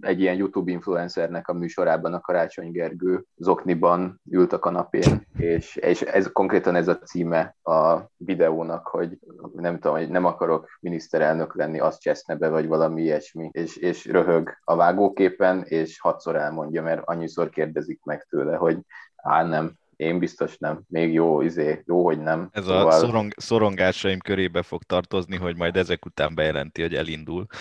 egy 0.00 0.20
ilyen 0.20 0.36
YouTube 0.36 0.70
influencernek 0.70 1.48
a 1.48 1.52
műsorában 1.52 2.14
a 2.14 2.20
Karácsony 2.20 2.70
Gergő 2.70 3.24
zokniban 3.36 4.20
ült 4.30 4.52
a 4.52 4.58
kanapén, 4.58 5.26
és, 5.38 5.76
és 5.76 6.00
ez 6.00 6.32
konkrétan 6.32 6.74
ez 6.74 6.88
a 6.88 6.98
címe 6.98 7.56
a 7.62 7.98
videónak, 8.16 8.86
hogy 8.86 9.18
nem 9.52 9.74
tudom, 9.78 9.96
hogy 9.96 10.08
nem 10.08 10.24
akarok 10.24 10.78
miniszterelnök 10.80 11.56
lenni, 11.56 11.78
azt 11.78 12.00
cseszne 12.00 12.36
be, 12.36 12.48
vagy 12.48 12.66
valami 12.66 13.02
ilyesmi, 13.02 13.48
és, 13.52 13.76
és 13.76 14.06
röhög 14.06 14.58
a 14.64 14.76
vágóképen, 14.76 15.62
és 15.62 16.00
hatszor 16.00 16.36
elmondja, 16.36 16.82
mert 16.82 17.02
annyiszor 17.04 17.50
kérdezik 17.50 18.00
meg 18.04 18.26
tőle, 18.30 18.56
hogy 18.56 18.78
á, 19.16 19.44
nem, 19.44 19.78
én 20.00 20.18
biztos 20.18 20.58
nem. 20.58 20.82
Még 20.88 21.12
jó, 21.12 21.40
izé, 21.40 21.82
jó, 21.86 22.04
hogy 22.04 22.18
nem. 22.18 22.48
Ez 22.52 22.66
a 22.66 22.90
szorong, 22.90 23.32
szorongásaim 23.36 24.18
körébe 24.18 24.62
fog 24.62 24.82
tartozni, 24.82 25.36
hogy 25.36 25.56
majd 25.56 25.76
ezek 25.76 26.04
után 26.04 26.34
bejelenti, 26.34 26.80
hogy 26.82 26.94
elindul. 26.94 27.46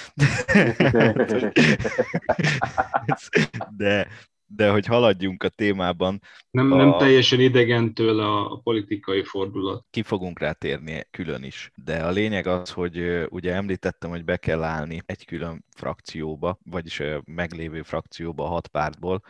De, 3.77 4.07
de 4.45 4.69
hogy 4.69 4.85
haladjunk 4.85 5.43
a 5.43 5.49
témában, 5.49 6.21
Nem, 6.51 6.67
nem 6.67 6.93
A- 6.93 6.97
teljesen 6.97 7.39
idegen 7.39 7.93
tőle 7.93 8.23
a, 8.23 8.51
a 8.51 8.59
politikai 8.63 9.23
fordulat. 9.23 9.85
ki 9.89 10.03
fogunk 10.03 10.39
rá 10.39 10.51
térni 10.51 11.07
külön 11.11 11.43
is. 11.43 11.71
De 11.85 12.03
a 12.03 12.09
lényeg 12.09 12.47
az, 12.47 12.71
hogy 12.71 13.25
ugye 13.29 13.53
említettem, 13.53 14.09
hogy 14.09 14.23
be 14.25 14.37
kell 14.37 14.63
állni 14.63 15.01
egy 15.05 15.25
külön 15.25 15.65
frakcióba, 15.75 16.57
vagyis 16.63 17.01
meglévő 17.25 17.81
frakcióba 17.81 18.43
a 18.43 18.47
hat 18.49 18.67
pártból, 18.67 19.21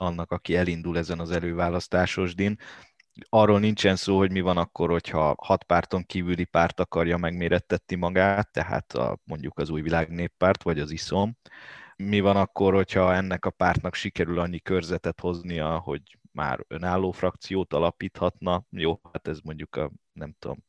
annak, 0.00 0.30
aki 0.30 0.56
elindul 0.56 0.98
ezen 0.98 1.18
az 1.18 1.30
előválasztásos 1.30 2.34
din. 2.34 2.56
Arról 3.28 3.60
nincsen 3.60 3.96
szó, 3.96 4.16
hogy 4.16 4.30
mi 4.30 4.40
van 4.40 4.56
akkor, 4.56 4.90
hogyha 4.90 5.34
hat 5.38 5.64
párton 5.64 6.04
kívüli 6.06 6.44
párt 6.44 6.80
akarja 6.80 7.16
megmérettetni 7.16 7.96
magát, 7.96 8.52
tehát 8.52 8.92
a, 8.92 9.18
mondjuk 9.24 9.58
az 9.58 9.70
új 9.70 9.80
világ 9.80 10.30
vagy 10.62 10.78
az 10.80 10.90
ISZOM. 10.90 11.36
Mi 11.96 12.20
van 12.20 12.36
akkor, 12.36 12.74
hogyha 12.74 13.14
ennek 13.14 13.44
a 13.44 13.50
pártnak 13.50 13.94
sikerül 13.94 14.38
annyi 14.38 14.60
körzetet 14.60 15.20
hoznia, 15.20 15.78
hogy 15.78 16.02
már 16.32 16.64
önálló 16.68 17.10
frakciót 17.10 17.72
alapíthatna. 17.72 18.64
Jó, 18.70 19.00
hát 19.12 19.28
ez 19.28 19.38
mondjuk 19.38 19.76
a, 19.76 19.90
nem 20.12 20.34
tudom, 20.38 20.64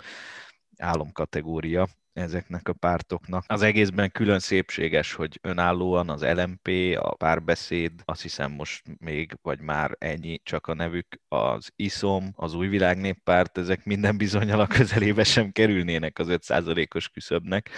álomkategória 0.77 1.87
ezeknek 2.21 2.67
a 2.67 2.73
pártoknak. 2.73 3.43
Az 3.47 3.61
egészben 3.61 4.11
külön 4.11 4.39
szépséges, 4.39 5.13
hogy 5.13 5.39
önállóan 5.41 6.09
az 6.09 6.23
LMP, 6.23 6.97
a 6.99 7.15
párbeszéd, 7.15 7.91
azt 8.05 8.21
hiszem 8.21 8.51
most 8.51 8.83
még, 8.97 9.37
vagy 9.41 9.59
már 9.59 9.95
ennyi 9.99 10.39
csak 10.43 10.67
a 10.67 10.73
nevük, 10.73 11.21
az 11.27 11.69
ISOM, 11.75 12.31
az 12.35 12.53
új 12.53 12.67
világnéppárt, 12.67 13.57
ezek 13.57 13.85
minden 13.85 14.17
bizonyal 14.17 14.59
a 14.59 14.67
közelébe 14.67 15.23
sem 15.23 15.51
kerülnének 15.51 16.19
az 16.19 16.27
5%-os 16.29 17.09
küszöbnek, 17.09 17.69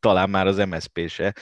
talán 0.00 0.30
már 0.30 0.46
az 0.46 0.56
MSZP 0.56 1.08
se, 1.08 1.34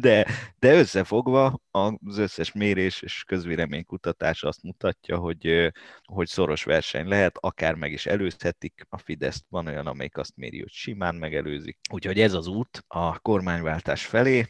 de, 0.00 0.26
de 0.58 0.74
összefogva 0.74 1.60
az 1.70 2.18
összes 2.18 2.52
mérés 2.52 3.02
és 3.02 3.24
közvéleménykutatás 3.26 4.42
azt 4.42 4.62
mutatja, 4.62 5.16
hogy, 5.16 5.72
hogy 6.04 6.26
szoros 6.26 6.64
verseny 6.64 7.08
lehet, 7.08 7.36
akár 7.40 7.74
meg 7.74 7.92
is 7.92 8.06
előzhetik 8.06 8.86
a 8.88 8.98
Fideszt, 8.98 9.44
van 9.48 9.66
olyan, 9.66 9.86
amelyik 9.86 10.16
azt 10.16 10.36
méri, 10.36 10.60
hogy 10.60 10.72
simán 10.72 11.14
megelőzik. 11.14 11.78
Úgyhogy 11.92 12.20
ez 12.20 12.32
az 12.32 12.46
út 12.46 12.84
a 12.86 13.18
kormányváltás 13.18 14.06
felé. 14.06 14.46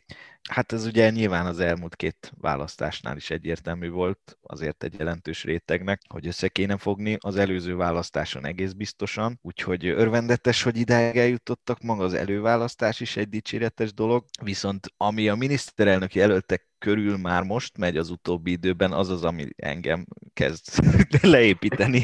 Hát 0.50 0.72
ez 0.72 0.86
ugye 0.86 1.10
nyilván 1.10 1.46
az 1.46 1.60
elmúlt 1.60 1.96
két 1.96 2.32
választásnál 2.36 3.16
is 3.16 3.30
egyértelmű 3.30 3.90
volt, 3.90 4.38
azért 4.42 4.84
egy 4.84 4.94
jelentős 4.98 5.44
rétegnek, 5.44 6.00
hogy 6.08 6.26
össze 6.26 6.48
kéne 6.48 6.76
fogni 6.76 7.16
az 7.20 7.36
előző 7.36 7.76
választáson 7.76 8.46
egész 8.46 8.72
biztosan, 8.72 9.38
úgyhogy 9.42 9.86
örvendetes, 9.86 10.62
hogy 10.62 10.76
idáig 10.76 11.16
eljutottak, 11.16 11.80
maga 11.80 12.04
az 12.04 12.14
előválasztás 12.14 13.00
is 13.00 13.16
egy 13.16 13.28
dicséretes 13.28 13.94
dolog, 13.94 14.24
viszont 14.42 14.86
ami 14.96 15.28
a 15.28 15.34
miniszterelnöki 15.34 16.18
jelöltek 16.18 16.71
körül 16.82 17.16
már 17.16 17.42
most 17.42 17.78
megy 17.78 17.96
az 17.96 18.10
utóbbi 18.10 18.50
időben, 18.50 18.92
az 18.92 19.08
az, 19.08 19.24
ami 19.24 19.48
engem 19.56 20.06
kezd 20.32 20.64
leépíteni 21.34 22.02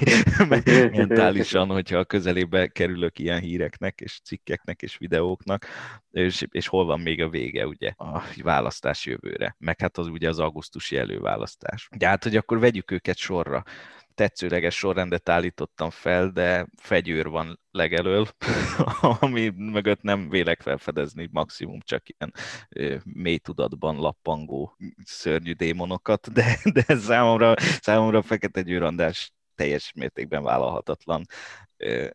mentálisan, 0.96 1.68
hogyha 1.68 1.98
a 1.98 2.04
közelébe 2.04 2.66
kerülök 2.66 3.18
ilyen 3.18 3.40
híreknek, 3.40 4.00
és 4.00 4.20
cikkeknek, 4.24 4.82
és 4.82 4.96
videóknak, 4.96 5.66
és, 6.10 6.44
és 6.50 6.66
hol 6.66 6.84
van 6.84 7.00
még 7.00 7.22
a 7.22 7.28
vége, 7.28 7.66
ugye, 7.66 7.88
a 7.96 8.22
választás 8.42 9.06
jövőre, 9.06 9.56
meg 9.58 9.80
hát 9.80 9.98
az 9.98 10.06
ugye 10.06 10.28
az 10.28 10.38
augusztusi 10.38 10.96
előválasztás. 10.96 11.88
De 11.96 12.08
hát, 12.08 12.22
hogy 12.22 12.36
akkor 12.36 12.58
vegyük 12.58 12.90
őket 12.90 13.16
sorra 13.16 13.64
tetszőleges 14.18 14.74
sorrendet 14.74 15.28
állítottam 15.28 15.90
fel, 15.90 16.28
de 16.28 16.66
fegyőr 16.76 17.28
van 17.28 17.60
legelől, 17.70 18.26
ami 19.20 19.48
mögött 19.48 20.02
nem 20.02 20.28
vélek 20.28 20.62
felfedezni 20.62 21.28
maximum 21.32 21.78
csak 21.80 22.02
ilyen 22.06 22.32
mély 23.04 23.38
tudatban 23.38 23.96
lappangó 23.96 24.76
szörnyű 25.04 25.52
démonokat, 25.52 26.32
de, 26.32 26.58
de 26.72 26.96
számomra, 26.96 27.54
számomra 27.58 28.22
Fekete 28.22 28.62
Győrandás 28.62 29.32
teljes 29.54 29.92
mértékben 29.94 30.42
vállalhatatlan. 30.42 31.24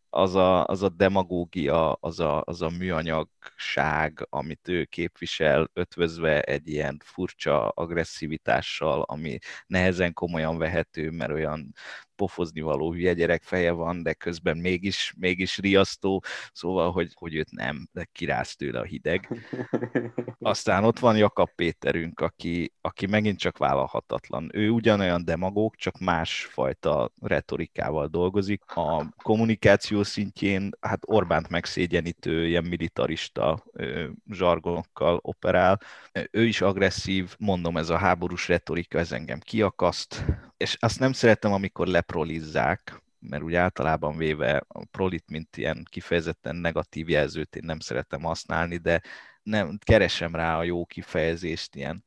Az 0.10 0.36
a, 0.36 0.66
az 0.66 0.84
a 0.84 0.90
demagógia, 0.90 1.92
az 1.94 2.20
a, 2.20 2.42
az 2.46 2.62
a 2.62 2.70
műanyagság, 2.70 4.28
amit 4.30 4.68
ő 4.68 4.86
képvisel, 4.86 5.70
ötvözve 5.74 6.42
egy 6.42 6.68
ilyen 6.68 7.02
furcsa 7.04 7.68
agresszivitással, 7.68 9.02
ami 9.02 9.38
nehezen 9.68 10.14
komolyan 10.14 10.58
vehető, 10.58 11.10
mert 11.10 11.32
olyan 11.32 11.74
pofozni 12.16 12.62
való 12.62 12.92
hülye 12.94 13.14
gyerek 13.14 13.44
feje 13.44 13.72
van, 13.72 14.04
de 14.04 14.14
közben 14.14 14.58
mégis, 14.58 15.14
mégis 15.18 15.58
riasztó, 15.58 16.24
szóval, 16.52 16.92
hogy, 16.92 17.12
hogy 17.14 17.36
őt 17.36 17.52
nem, 17.52 17.88
de 17.92 18.08
kiráz 18.12 18.56
tőle 18.56 18.80
a 18.80 18.84
hideg. 18.84 19.30
Aztán 20.40 20.84
ott 20.84 21.00
van 21.00 21.18
Jakab 21.18 21.50
Péterünk, 21.56 22.20
aki, 22.20 22.74
aki 22.82 23.06
megint 23.06 23.40
csak 23.40 23.58
vállalhatatlan. 23.58 24.50
Ő 24.54 24.70
ugyanolyan 24.70 25.26
demagóg, 25.26 25.76
csak 25.76 26.00
másfajta 26.00 27.12
retorikával 27.22 28.08
dolgozik. 28.08 28.64
A 28.66 29.14
kommunikáció 29.54 30.04
szintjén, 30.04 30.70
hát 30.80 31.00
Orbánt 31.06 31.50
megszégyenítő, 31.50 32.48
ilyen 32.48 32.64
militarista 32.64 33.64
zsargonokkal 34.32 35.20
operál. 35.22 35.80
Ő 36.32 36.46
is 36.46 36.62
agresszív, 36.62 37.36
mondom, 37.40 37.78
ez 37.78 37.90
a 37.90 37.98
háborús 37.98 38.48
retorika, 38.48 38.98
ez 38.98 39.12
engem 39.12 39.40
kiakaszt, 39.40 40.26
és 40.58 40.78
azt 40.80 41.00
nem 41.00 41.12
szeretem, 41.12 41.54
amikor 41.54 41.88
leprolizzák, 41.88 43.02
mert 43.20 43.44
úgy 43.44 43.56
általában 43.56 44.18
véve 44.18 44.64
a 44.68 44.86
prolit, 44.86 45.30
mint 45.30 45.58
ilyen 45.58 45.86
kifejezetten 45.90 46.56
negatív 46.56 47.10
jelzőt 47.10 47.56
én 47.56 47.64
nem 47.66 47.80
szeretem 47.80 48.22
használni, 48.22 48.78
de 48.78 49.02
nem, 49.44 49.78
keresem 49.84 50.36
rá 50.36 50.58
a 50.58 50.64
jó 50.64 50.86
kifejezést, 50.86 51.76
ilyen 51.76 52.06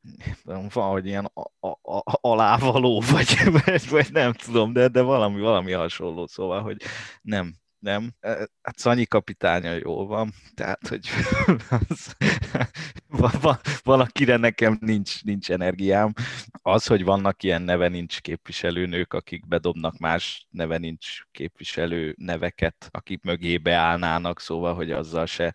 valahogy 0.73 1.05
ilyen 1.05 1.25
a, 1.33 1.67
a, 1.67 1.95
a, 1.95 2.03
alávaló, 2.21 3.01
vagy, 3.11 3.35
vagy, 3.89 4.11
nem 4.11 4.33
tudom, 4.33 4.73
de, 4.73 4.87
de 4.87 5.01
valami, 5.01 5.39
valami 5.41 5.71
hasonló, 5.71 6.27
szóval, 6.27 6.61
hogy 6.61 6.81
nem, 7.21 7.55
nem. 7.79 8.13
Hát 8.61 8.77
Szanyi 8.77 9.05
kapitánya 9.05 9.71
jól 9.71 10.07
van, 10.07 10.33
tehát, 10.53 10.87
hogy 10.87 11.07
az, 11.69 12.15
valakire 13.83 14.37
nekem 14.37 14.77
nincs, 14.81 15.23
nincs 15.23 15.51
energiám. 15.51 16.13
Az, 16.61 16.85
hogy 16.85 17.03
vannak 17.03 17.43
ilyen 17.43 17.61
neve 17.61 17.87
nincs 17.87 18.21
képviselőnők, 18.21 19.13
akik 19.13 19.47
bedobnak 19.47 19.97
más 19.97 20.47
neve 20.49 20.77
nincs 20.77 21.21
képviselő 21.31 22.15
neveket, 22.17 22.87
akik 22.91 23.23
mögé 23.23 23.57
beállnának, 23.57 24.39
szóval, 24.39 24.75
hogy 24.75 24.91
azzal 24.91 25.25
se 25.25 25.53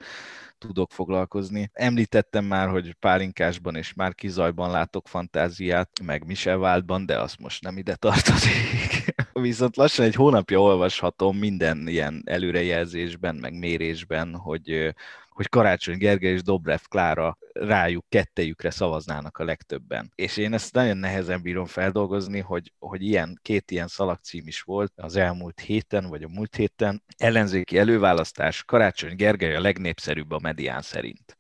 tudok 0.67 0.91
foglalkozni. 0.91 1.71
Említettem 1.73 2.45
már, 2.45 2.69
hogy 2.69 2.93
Pálinkásban 2.93 3.77
és 3.77 3.95
már 3.95 4.15
Kizajban 4.15 4.71
látok 4.71 5.09
fantáziát, 5.09 5.91
meg 6.03 6.27
Michel 6.27 6.59
Waldban, 6.59 7.07
de 7.07 7.19
az 7.19 7.35
most 7.35 7.63
nem 7.63 7.79
ide 7.79 7.95
tartozik. 7.95 9.15
Viszont 9.33 9.77
lassan 9.77 10.05
egy 10.05 10.15
hónapja 10.15 10.61
olvashatom 10.61 11.37
minden 11.37 11.89
ilyen 11.89 12.23
előrejelzésben, 12.25 13.35
meg 13.35 13.59
mérésben, 13.59 14.35
hogy 14.35 14.95
hogy 15.43 15.51
Karácsony 15.51 15.99
Gergely 15.99 16.33
és 16.33 16.43
Dobrev 16.43 16.81
Klára 16.89 17.39
rájuk, 17.53 18.05
kettejükre 18.09 18.71
szavaznának 18.71 19.39
a 19.39 19.45
legtöbben. 19.45 20.13
És 20.15 20.37
én 20.37 20.53
ezt 20.53 20.75
nagyon 20.75 20.97
nehezen 20.97 21.43
bírom 21.43 21.67
feldolgozni, 21.67 22.41
hogy, 22.41 22.73
hogy 22.79 23.03
ilyen, 23.03 23.39
két 23.43 23.71
ilyen 23.71 23.89
szalagcím 23.89 24.47
is 24.47 24.61
volt 24.61 24.93
az 24.97 25.17
elmúlt 25.17 25.61
héten, 25.61 26.07
vagy 26.07 26.23
a 26.23 26.29
múlt 26.29 26.57
héten. 26.57 27.03
Ellenzéki 27.17 27.79
előválasztás, 27.79 28.65
Karácsony 28.65 29.17
Gergely 29.17 29.57
a 29.57 29.61
legnépszerűbb 29.61 30.31
a 30.31 30.39
medián 30.39 30.83
szerint. 30.83 31.39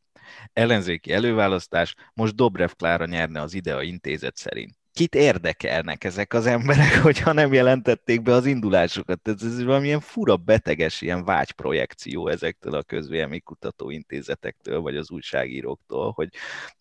Ellenzéki 0.52 1.12
előválasztás, 1.12 1.94
most 2.14 2.35
Dobrev 2.35 2.71
Klára 2.76 3.06
nyerne 3.06 3.40
az 3.40 3.54
IDEA 3.54 3.82
intézet 3.82 4.37
szerint. 4.37 4.82
Kit 4.92 5.14
érdekelnek 5.14 6.04
ezek 6.04 6.34
az 6.34 6.46
emberek, 6.46 6.94
hogyha 7.02 7.32
nem 7.32 7.52
jelentették 7.52 8.22
be 8.22 8.32
az 8.32 8.46
indulásukat. 8.46 9.28
Ez, 9.28 9.42
ez 9.42 9.64
valamilyen 9.64 10.00
fura, 10.00 10.37
beteges 10.37 11.00
ilyen 11.00 11.25
vágyprojekció 11.25 12.28
ezektől 12.28 12.75
a 12.75 12.82
közvélemény 12.82 13.42
kutatóintézetektől, 13.42 14.80
vagy 14.80 14.96
az 14.96 15.11
újságíróktól, 15.11 16.11
hogy, 16.11 16.28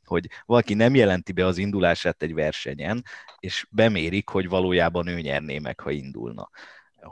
hogy 0.06 0.28
valaki 0.46 0.74
nem 0.74 0.96
jelenti 0.96 1.32
be 1.32 1.46
az 1.46 1.58
indulását 1.58 2.22
egy 2.22 2.34
versenyen, 2.34 3.04
és 3.40 3.68
bemérik, 3.70 4.30
hogy 4.30 4.50
valójában 4.50 5.08
ő 5.08 5.20
nyerné 5.20 5.60
meg, 5.60 5.80
ha 5.80 5.92
indulna. 5.92 6.50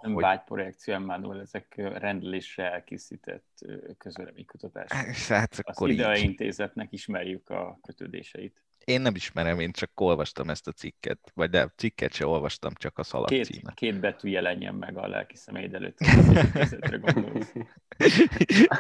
Nem 0.01 0.13
hogy... 0.13 0.23
vágyprojekció, 0.23 0.93
Emmanuel, 0.93 1.41
ezek 1.41 1.73
rendelésre 1.75 2.71
elkészített 2.71 3.65
közvéleménykutatások. 3.97 5.15
Hát, 5.37 5.59
Az 5.63 5.87
IDEA 5.87 6.15
intézetnek 6.15 6.91
ismerjük 6.91 7.49
a 7.49 7.79
kötődéseit. 7.81 8.61
Én 8.86 9.01
nem 9.01 9.15
ismerem, 9.15 9.59
én 9.59 9.71
csak 9.71 9.89
olvastam 9.95 10.50
ezt 10.50 10.67
a 10.67 10.71
cikket, 10.71 11.19
vagy 11.33 11.50
de 11.50 11.74
cikket 11.75 12.13
se 12.13 12.25
olvastam, 12.25 12.71
csak 12.75 12.98
a 12.98 13.03
szalag 13.03 13.27
két, 13.27 13.45
címet. 13.45 13.74
Két 13.74 14.00
betű 14.00 14.29
jelenjen 14.29 14.75
meg 14.75 14.98
a 14.98 15.07
lelki 15.07 15.36
személyed 15.36 15.74
előtt. 15.74 15.98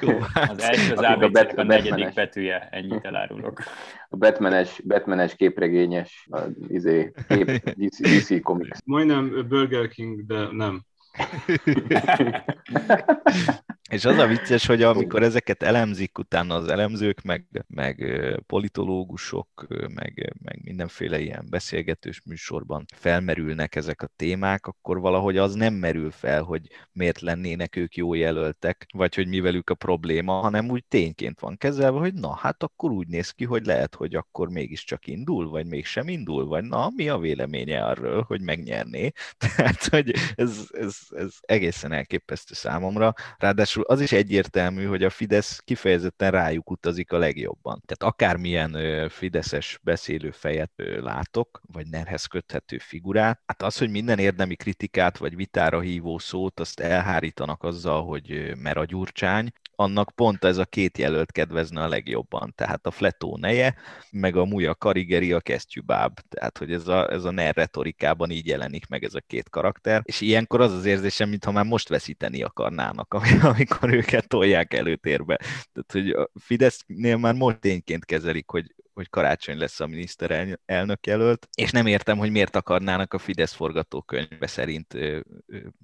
Jó, 0.01 0.19
hát. 0.19 0.49
Az 0.49 0.61
első 0.61 0.93
az 0.93 0.99
Akik 0.99 1.21
a 1.21 1.25
abc 1.25 1.31
Bat- 1.31 1.57
a 1.57 1.63
negyedik 1.63 2.13
betűje, 2.13 2.67
ennyit 2.71 3.05
elárulok. 3.05 3.63
A 4.09 4.17
Batmanes, 4.17 4.81
Batmanes 4.87 5.35
képregényes, 5.35 6.27
a, 6.31 6.39
izé, 6.67 7.11
kép, 7.27 7.69
DC, 7.69 8.01
DC 8.01 8.41
Comics. 8.41 8.77
Majdnem 8.85 9.47
Burger 9.47 9.87
King, 9.87 10.25
de 10.25 10.47
nem. 10.51 10.83
És 13.89 14.05
az 14.05 14.17
a 14.17 14.27
vicces, 14.27 14.65
hogy 14.65 14.83
amikor 14.83 15.23
ezeket 15.23 15.63
elemzik 15.63 16.17
utána 16.17 16.55
az 16.55 16.67
elemzők, 16.67 17.21
meg, 17.21 17.65
meg 17.67 18.21
politológusok, 18.47 19.65
meg, 19.69 20.33
meg 20.43 20.59
mindenféle 20.63 21.19
ilyen 21.19 21.45
beszélgetős 21.49 22.21
műsorban 22.25 22.85
felmerülnek 22.95 23.75
ezek 23.75 24.01
a 24.01 24.09
témák, 24.15 24.65
akkor 24.67 24.99
valahogy 24.99 25.37
az 25.37 25.53
nem 25.53 25.73
merül 25.73 26.11
fel, 26.11 26.43
hogy 26.43 26.61
miért 26.91 27.19
lennének 27.19 27.75
ők 27.75 27.95
jó 27.95 28.13
jelöltek, 28.13 28.85
vagy 28.93 29.15
hogy 29.15 29.27
mi 29.27 29.39
velük 29.39 29.69
a 29.69 29.73
probléma, 29.75 30.33
hanem 30.33 30.69
úgy 30.69 30.85
tényként 30.87 31.39
van 31.39 31.57
kezelve, 31.57 31.99
hogy 31.99 32.13
na, 32.13 32.35
hát 32.35 32.63
akkor 32.63 32.91
úgy 32.91 33.07
néz 33.07 33.31
ki, 33.31 33.45
hogy 33.45 33.65
lehet, 33.65 33.95
hogy 33.95 34.15
akkor 34.15 34.49
mégiscsak 34.49 35.07
indul, 35.07 35.49
vagy 35.49 35.65
mégsem 35.65 36.07
indul, 36.07 36.45
vagy 36.45 36.63
na, 36.63 36.89
mi 36.95 37.09
a 37.09 37.17
véleménye 37.17 37.85
arról, 37.85 38.21
hogy 38.27 38.41
megnyerné. 38.41 39.11
Tehát, 39.55 39.85
hogy 39.85 40.13
ez, 40.35 40.67
ez, 40.71 40.97
ez 41.09 41.33
egészen 41.39 41.91
elképesztő 41.91 42.53
számomra. 42.53 43.13
Ráadásul 43.37 43.78
az 43.83 44.01
is 44.01 44.11
egyértelmű, 44.11 44.85
hogy 44.85 45.03
a 45.03 45.09
Fidesz 45.09 45.59
kifejezetten 45.59 46.31
rájuk 46.31 46.71
utazik 46.71 47.11
a 47.11 47.17
legjobban. 47.17 47.81
Tehát 47.85 48.13
akármilyen 48.13 49.09
fideszes 49.09 49.79
beszélő 49.83 50.31
fejet 50.31 50.71
látok, 50.99 51.61
vagy 51.73 51.87
nerhez 51.87 52.25
köthető 52.25 52.77
figurát, 52.77 53.41
hát 53.45 53.61
az, 53.61 53.77
hogy 53.77 53.89
minden 53.89 54.19
érdemi 54.19 54.55
kritikát 54.55 55.17
vagy 55.17 55.35
vitára 55.35 55.79
hívó 55.79 56.17
szót, 56.17 56.59
azt 56.59 56.79
elhárítanak 56.79 57.63
azzal, 57.63 58.05
hogy 58.05 58.53
mer 58.55 58.77
a 58.77 58.85
gyurcsány, 58.85 59.51
annak 59.79 60.11
pont 60.15 60.43
ez 60.43 60.57
a 60.57 60.65
két 60.65 60.97
jelölt 60.97 61.31
kedvezne 61.31 61.81
a 61.81 61.87
legjobban. 61.87 62.53
Tehát 62.55 62.85
a 62.85 62.91
Fletó 62.91 63.37
neje, 63.37 63.75
meg 64.11 64.35
a 64.35 64.45
Muja 64.45 64.75
Karigeri 64.75 65.33
a 65.33 65.39
kesztyűbáb. 65.39 66.19
Tehát, 66.29 66.57
hogy 66.57 66.71
ez 66.71 66.87
a, 66.87 67.11
ez 67.11 67.23
a 67.23 67.31
NER 67.31 67.55
retorikában 67.55 68.29
így 68.29 68.47
jelenik 68.47 68.87
meg 68.87 69.03
ez 69.03 69.13
a 69.13 69.23
két 69.27 69.49
karakter. 69.49 70.01
És 70.03 70.21
ilyenkor 70.21 70.61
az 70.61 70.73
az 70.73 70.85
érzésem, 70.85 71.29
mintha 71.29 71.51
már 71.51 71.65
most 71.65 71.89
veszíteni 71.89 72.43
akarnának, 72.43 73.13
ami- 73.13 73.37
amikor 73.69 73.93
őket 73.93 74.27
tolják 74.27 74.73
előtérbe. 74.73 75.37
Tehát, 75.71 75.91
hogy 75.91 76.09
a 76.09 76.29
Fidesznél 76.39 77.17
már 77.17 77.33
most 77.33 77.59
tényként 77.59 78.05
kezelik, 78.05 78.49
hogy 78.49 78.75
hogy 78.99 79.09
karácsony 79.09 79.57
lesz 79.57 79.79
a 79.79 79.87
miniszterelnök 79.87 81.05
jelölt, 81.05 81.47
és 81.53 81.71
nem 81.71 81.85
értem, 81.85 82.17
hogy 82.17 82.31
miért 82.31 82.55
akarnának 82.55 83.13
a 83.13 83.17
Fidesz 83.17 83.53
forgatókönyve 83.53 84.47
szerint 84.47 84.97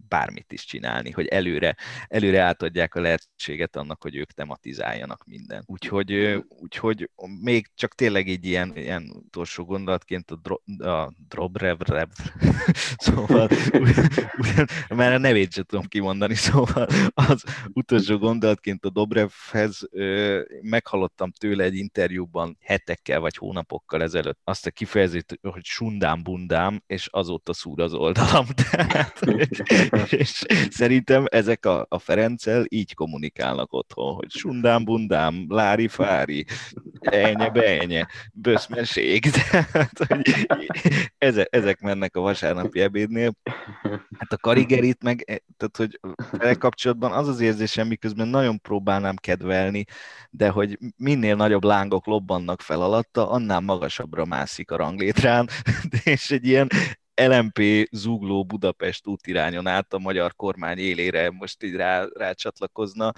bármit 0.08 0.52
is 0.52 0.66
csinálni, 0.66 1.12
hogy 1.12 1.28
előre, 1.28 1.76
előre 2.08 2.42
átadják 2.42 2.96
a 2.96 3.02
lehetőséget 3.02 3.76
annak, 3.76 4.02
hogy 4.02 4.16
ők 4.16 4.32
tematizáljanak 4.32 5.26
minden. 5.26 5.64
Úgyhogy, 5.66 6.44
úgyhogy 6.50 7.10
még 7.42 7.68
csak 7.76 7.96
tényleg 7.96 8.30
egy 8.30 8.46
ilyen, 8.46 8.72
ilyen 8.76 9.12
utolsó 9.26 9.66
gondolatként 9.66 10.32
a, 10.32 10.36
dro, 10.36 10.90
a 10.90 11.14
Drobrev, 11.28 11.80
Rev, 11.80 12.10
szóval 13.06 13.50
ugyan, 14.38 14.68
már 14.90 15.14
a 15.14 15.18
nevét 15.18 15.54
sem 15.54 15.64
tudom 15.64 15.86
kimondani, 15.86 16.36
szóval 16.36 16.88
az 17.14 17.44
utolsó 17.74 18.18
gondolatként 18.18 18.86
a 18.86 18.90
Dobrevhez 18.90 19.90
meghallottam 20.62 21.32
tőle 21.32 21.64
egy 21.64 21.76
interjúban 21.76 22.58
hetekkel 23.06 23.20
vagy 23.20 23.38
hónapokkal 23.38 24.02
ezelőtt 24.02 24.40
azt 24.44 24.66
a 24.66 24.72
kifejezést, 24.72 25.40
hogy 25.42 25.64
sundám 25.64 26.24
bundám, 26.24 26.84
és 26.88 27.08
azóta 27.12 27.54
szúr 27.54 27.82
az 27.82 27.94
oldalam. 27.94 28.46
Tehát, 28.72 29.22
és 30.10 30.44
szerintem 30.70 31.26
ezek 31.30 31.66
a, 31.66 31.86
a 31.90 32.00
Ferenccel 32.00 32.66
így 32.70 32.94
kommunikálnak 32.94 33.74
otthon, 33.74 34.14
hogy 34.14 34.32
sundám 34.32 34.84
bundám, 34.84 35.46
lári 35.48 35.88
fári, 35.88 36.46
elnye 37.06 37.50
beenye, 37.50 38.08
böszmenség. 38.34 39.30
Tehát, 39.32 39.98
hogy 40.08 40.48
ezek, 41.18 41.48
ezek 41.52 41.80
mennek 41.80 42.16
a 42.16 42.22
vasárnapi 42.22 42.80
ebédnél. 42.80 43.34
Hát 44.18 44.32
a 44.32 44.38
karigerit 44.38 45.04
meg, 45.04 45.24
eh, 45.28 45.36
tehát 45.58 45.78
hogy 45.78 46.00
vele 46.32 46.54
kapcsolatban 46.54 47.12
az 47.12 47.28
az 47.28 47.40
érzésem, 47.40 47.88
miközben 47.88 48.28
nagyon 48.28 48.62
próbálnám 48.62 49.16
kedvelni, 49.16 49.84
de 50.30 50.50
hogy 50.50 50.78
minél 50.98 51.36
nagyobb 51.36 51.64
lángok 51.64 52.06
lobbannak 52.06 52.62
fel 52.62 52.82
alatta, 52.82 53.30
annál 53.30 53.60
magasabbra 53.60 54.26
mászik 54.26 54.72
a 54.72 54.76
ranglétrán, 54.76 55.50
és 56.04 56.32
egy 56.32 56.48
ilyen 56.48 56.68
LMP 57.16 57.88
zugló 57.92 58.46
Budapest 58.46 59.08
útirányon 59.08 59.68
át 59.68 59.94
a 59.94 60.00
magyar 60.00 60.36
kormány 60.36 60.78
élére 60.78 61.32
most 61.32 61.64
így 61.64 61.76
rá, 61.76 62.06
rácsatlakozna, 62.14 63.12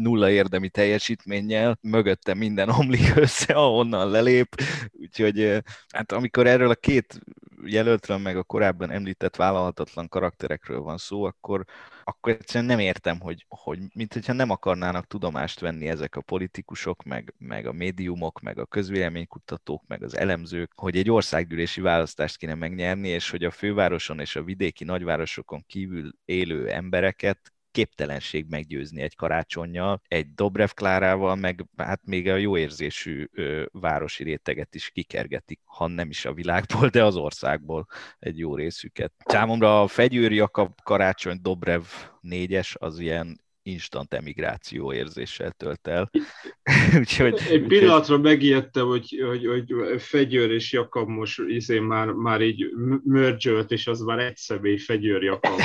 nulla 0.00 0.30
érdemi 0.30 0.68
teljesítménnyel, 0.68 1.78
mögötte 1.80 2.34
minden 2.34 2.68
omlik 2.78 3.16
össze, 3.16 3.52
ahonnan 3.52 4.10
lelép, 4.10 4.54
úgyhogy 4.92 5.62
hát 5.88 6.12
amikor 6.12 6.46
erről 6.46 6.70
a 6.70 6.74
két 6.74 7.20
jelöltről, 7.64 8.18
meg 8.18 8.36
a 8.36 8.42
korábban 8.42 8.90
említett 8.90 9.36
vállalhatatlan 9.36 10.08
karakterekről 10.08 10.80
van 10.80 10.96
szó, 10.96 11.24
akkor, 11.24 11.64
akkor 12.04 12.32
egyszerűen 12.32 12.70
nem 12.70 12.78
értem, 12.78 13.20
hogy, 13.20 13.46
hogy 13.48 13.78
mint 13.94 14.12
hogyha 14.12 14.32
nem 14.32 14.50
akarnának 14.50 15.06
tudomást 15.06 15.60
venni 15.60 15.88
ezek 15.88 16.16
a 16.16 16.20
politikusok, 16.20 17.02
meg, 17.02 17.34
meg 17.38 17.66
a 17.66 17.72
médiumok, 17.72 18.40
meg 18.40 18.58
a 18.58 18.66
közvéleménykutatók, 18.66 19.82
meg 19.86 20.02
az 20.02 20.16
elemzők, 20.16 20.72
hogy 20.74 20.96
egy 20.96 21.10
országgyűlési 21.10 21.80
választást 21.80 22.36
kéne 22.36 22.54
megnyerni, 22.54 23.08
és 23.08 23.30
hogy 23.30 23.44
a 23.44 23.50
fővároson 23.50 24.20
és 24.20 24.36
a 24.36 24.42
vidéki 24.42 24.84
nagyvárosokon 24.84 25.64
kívül 25.66 26.12
élő 26.24 26.68
embereket 26.68 27.52
képtelenség 27.70 28.46
meggyőzni 28.48 29.02
egy 29.02 29.16
karácsonyjal, 29.16 30.00
egy 30.08 30.34
Dobrev 30.34 30.68
Klárával, 30.68 31.34
meg 31.34 31.64
hát 31.76 32.00
még 32.04 32.28
a 32.28 32.36
jó 32.36 32.56
érzésű 32.56 33.26
ö, 33.32 33.64
városi 33.72 34.22
réteget 34.22 34.74
is 34.74 34.90
kikergetik, 34.90 35.60
ha 35.64 35.86
nem 35.86 36.08
is 36.10 36.24
a 36.24 36.32
világból, 36.32 36.88
de 36.88 37.04
az 37.04 37.16
országból 37.16 37.86
egy 38.18 38.38
jó 38.38 38.54
részüket. 38.54 39.12
Számomra 39.24 39.82
a 39.82 39.86
Fegyőr 39.86 40.32
Jakab 40.32 40.80
karácsony 40.82 41.38
Dobrev 41.42 41.82
négyes 42.20 42.76
az 42.78 42.98
ilyen 42.98 43.40
instant 43.70 44.14
emigráció 44.14 44.92
érzéssel 44.92 45.50
tölt 45.50 45.88
el. 45.88 46.10
úgyhogy, 46.98 47.40
Egy 47.50 47.66
pillanatra 47.66 48.18
megijedtem, 48.18 48.86
hogy, 48.86 49.24
hogy, 49.28 49.46
hogy 49.46 49.74
Fegyőr 50.02 50.50
és 50.50 50.72
Jakab 50.72 51.08
most 51.08 51.40
izé 51.48 51.78
már, 51.78 52.06
már 52.06 52.40
így 52.40 52.66
mergölt, 53.04 53.70
és 53.70 53.86
az 53.86 54.00
már 54.00 54.18
egy 54.18 54.36
személy 54.36 54.76
Fegyőr 54.76 55.22
Jakab. 55.22 55.60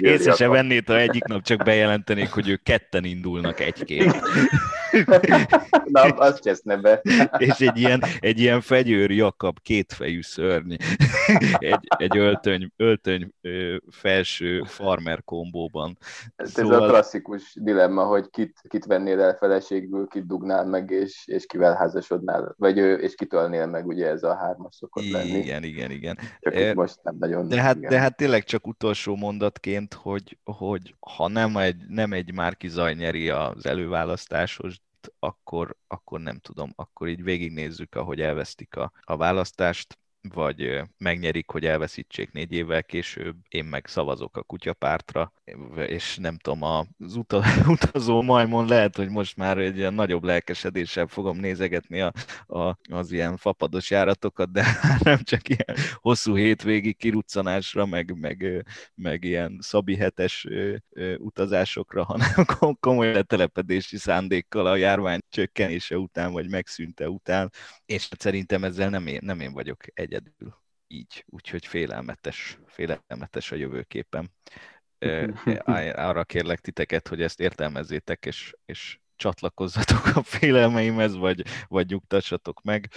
Észre 0.00 0.34
se 0.34 0.48
vennéd, 0.48 0.86
ha 0.86 0.98
egyik 0.98 1.24
nap 1.24 1.42
csak 1.42 1.64
bejelentenék, 1.64 2.28
hogy 2.28 2.48
ők 2.48 2.62
ketten 2.62 3.04
indulnak 3.04 3.60
egy-két. 3.60 4.14
Na, 5.84 6.02
azt 6.02 6.42
cseszne 6.42 6.76
be. 6.76 7.02
És 7.38 7.58
egy 7.58 7.78
ilyen, 7.78 8.04
egy 8.18 8.40
ilyen 8.40 8.60
fegyőr 8.60 9.10
Jakab 9.10 9.58
kétfejű 9.62 10.22
szörny. 10.22 10.74
Egy, 11.58 11.86
egy 11.96 12.16
öltöny, 12.16 12.72
öltöny 12.76 13.30
ö, 13.40 13.76
felső 13.90 14.62
farmer 14.66 15.24
kombóban. 15.24 15.79
Ez 16.36 16.58
a 16.58 16.86
klasszikus 16.86 17.54
dilemma, 17.60 18.04
hogy 18.04 18.30
kit, 18.30 18.60
kit 18.68 18.84
vennél 18.84 19.20
el 19.20 19.36
feleségül, 19.36 20.06
kit 20.06 20.26
dugnál 20.26 20.66
meg, 20.66 20.90
és, 20.90 21.22
és 21.26 21.46
kivel 21.46 21.74
házasodnál, 21.74 22.54
vagy 22.58 22.78
ő, 22.78 22.94
és 22.94 23.14
kitölnél 23.14 23.66
meg, 23.66 23.86
ugye 23.86 24.08
ez 24.08 24.22
a 24.22 24.34
hármas 24.34 24.74
szokott 24.74 25.10
lenni. 25.10 25.38
Igen, 25.38 25.62
igen, 25.62 25.90
igen. 25.90 26.18
Csak 26.40 26.58
itt 26.58 26.74
most 26.74 26.98
nem 27.02 27.16
nagyon. 27.18 27.48
De 27.48 27.60
hát, 27.60 27.76
igen. 27.76 27.90
de 27.90 27.98
hát 27.98 28.16
tényleg 28.16 28.44
csak 28.44 28.66
utolsó 28.66 29.16
mondatként, 29.16 29.94
hogy, 29.94 30.38
hogy 30.44 30.94
ha 31.00 31.28
nem 31.28 31.56
egy, 31.56 31.84
nem 31.88 32.12
egy 32.12 32.34
Márki 32.34 32.68
Zaj 32.68 32.94
nyeri 32.94 33.28
az 33.28 33.66
előválasztásos, 33.66 34.80
akkor, 35.18 35.76
akkor 35.86 36.20
nem 36.20 36.38
tudom, 36.38 36.72
akkor 36.76 37.08
így 37.08 37.22
végignézzük, 37.22 37.94
ahogy 37.94 38.20
elvesztik 38.20 38.76
a, 38.76 38.92
a 39.04 39.16
választást, 39.16 39.98
vagy 40.28 40.82
megnyerik, 40.98 41.50
hogy 41.50 41.64
elveszítsék 41.64 42.32
négy 42.32 42.52
évvel 42.52 42.84
később, 42.84 43.36
én 43.48 43.64
meg 43.64 43.86
szavazok 43.86 44.36
a 44.36 44.42
kutyapártra, 44.42 45.32
és 45.76 46.16
nem 46.16 46.38
tudom, 46.38 46.62
az 46.62 47.16
uta, 47.16 47.42
utazó 47.68 48.22
majmon 48.22 48.66
lehet, 48.66 48.96
hogy 48.96 49.08
most 49.08 49.36
már 49.36 49.58
egy 49.58 49.76
ilyen 49.76 49.94
nagyobb 49.94 50.24
lelkesedéssel 50.24 51.06
fogom 51.06 51.38
nézegetni 51.38 52.00
a, 52.00 52.12
a, 52.46 52.78
az 52.90 53.12
ilyen 53.12 53.36
fapados 53.36 53.90
járatokat, 53.90 54.52
de 54.52 54.64
nem 55.02 55.22
csak 55.22 55.48
ilyen 55.48 55.76
hosszú 55.94 56.36
hétvégi 56.36 56.92
kiruccanásra, 56.92 57.86
meg, 57.86 58.18
meg, 58.18 58.64
meg 58.94 59.24
ilyen 59.24 59.58
szabi 59.60 59.96
hetes 59.96 60.46
utazásokra, 61.16 62.04
hanem 62.04 62.30
komoly 62.80 63.12
letelepedési 63.12 63.96
szándékkal 63.96 64.66
a 64.66 64.76
járvány 64.76 65.20
csökkenése 65.28 65.96
után, 65.96 66.32
vagy 66.32 66.50
megszűnte 66.50 67.08
után, 67.08 67.52
és 67.86 68.08
szerintem 68.18 68.64
ezzel 68.64 68.90
nem 68.90 69.06
én, 69.06 69.18
nem 69.22 69.40
én 69.40 69.52
vagyok 69.52 69.84
egyedül 69.94 70.58
így, 70.90 71.24
úgyhogy 71.26 71.66
félelmetes, 71.66 72.58
félelmetes 72.66 73.52
a 73.52 73.56
jövőképem. 73.56 74.30
Arra 75.94 76.24
kérlek 76.24 76.60
titeket, 76.60 77.08
hogy 77.08 77.22
ezt 77.22 77.40
értelmezzétek, 77.40 78.26
és, 78.26 78.54
és 78.64 78.98
csatlakozzatok 79.16 80.16
a 80.16 80.22
félelmeimhez, 80.22 81.16
vagy, 81.16 81.42
vagy 81.68 81.88
nyugtassatok 81.88 82.62
meg. 82.62 82.88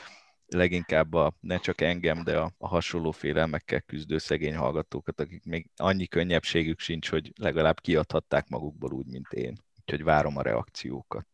Leginkább 0.48 1.13
a, 1.13 1.34
ne 1.39 1.58
csak 1.58 1.82
engem, 1.82 2.24
de 2.24 2.38
a, 2.38 2.52
a 2.58 2.68
hasonló 2.68 3.12
félelmekkel 3.12 3.82
küzdő 3.82 4.18
szegény 4.18 4.56
hallgatókat, 4.56 5.20
akik 5.20 5.46
még 5.46 5.70
annyi 5.76 6.08
könnyebbségük 6.08 6.80
sincs, 6.80 7.10
hogy 7.10 7.32
legalább 7.39 7.80
kiadhatták 7.80 8.50
magukból 8.50 8.92
úgy, 8.92 9.08
mint 9.12 9.32
én. 9.34 9.58
Úgyhogy 9.80 10.04
várom 10.04 10.38
a 10.38 10.42
reakciókat 10.42 11.28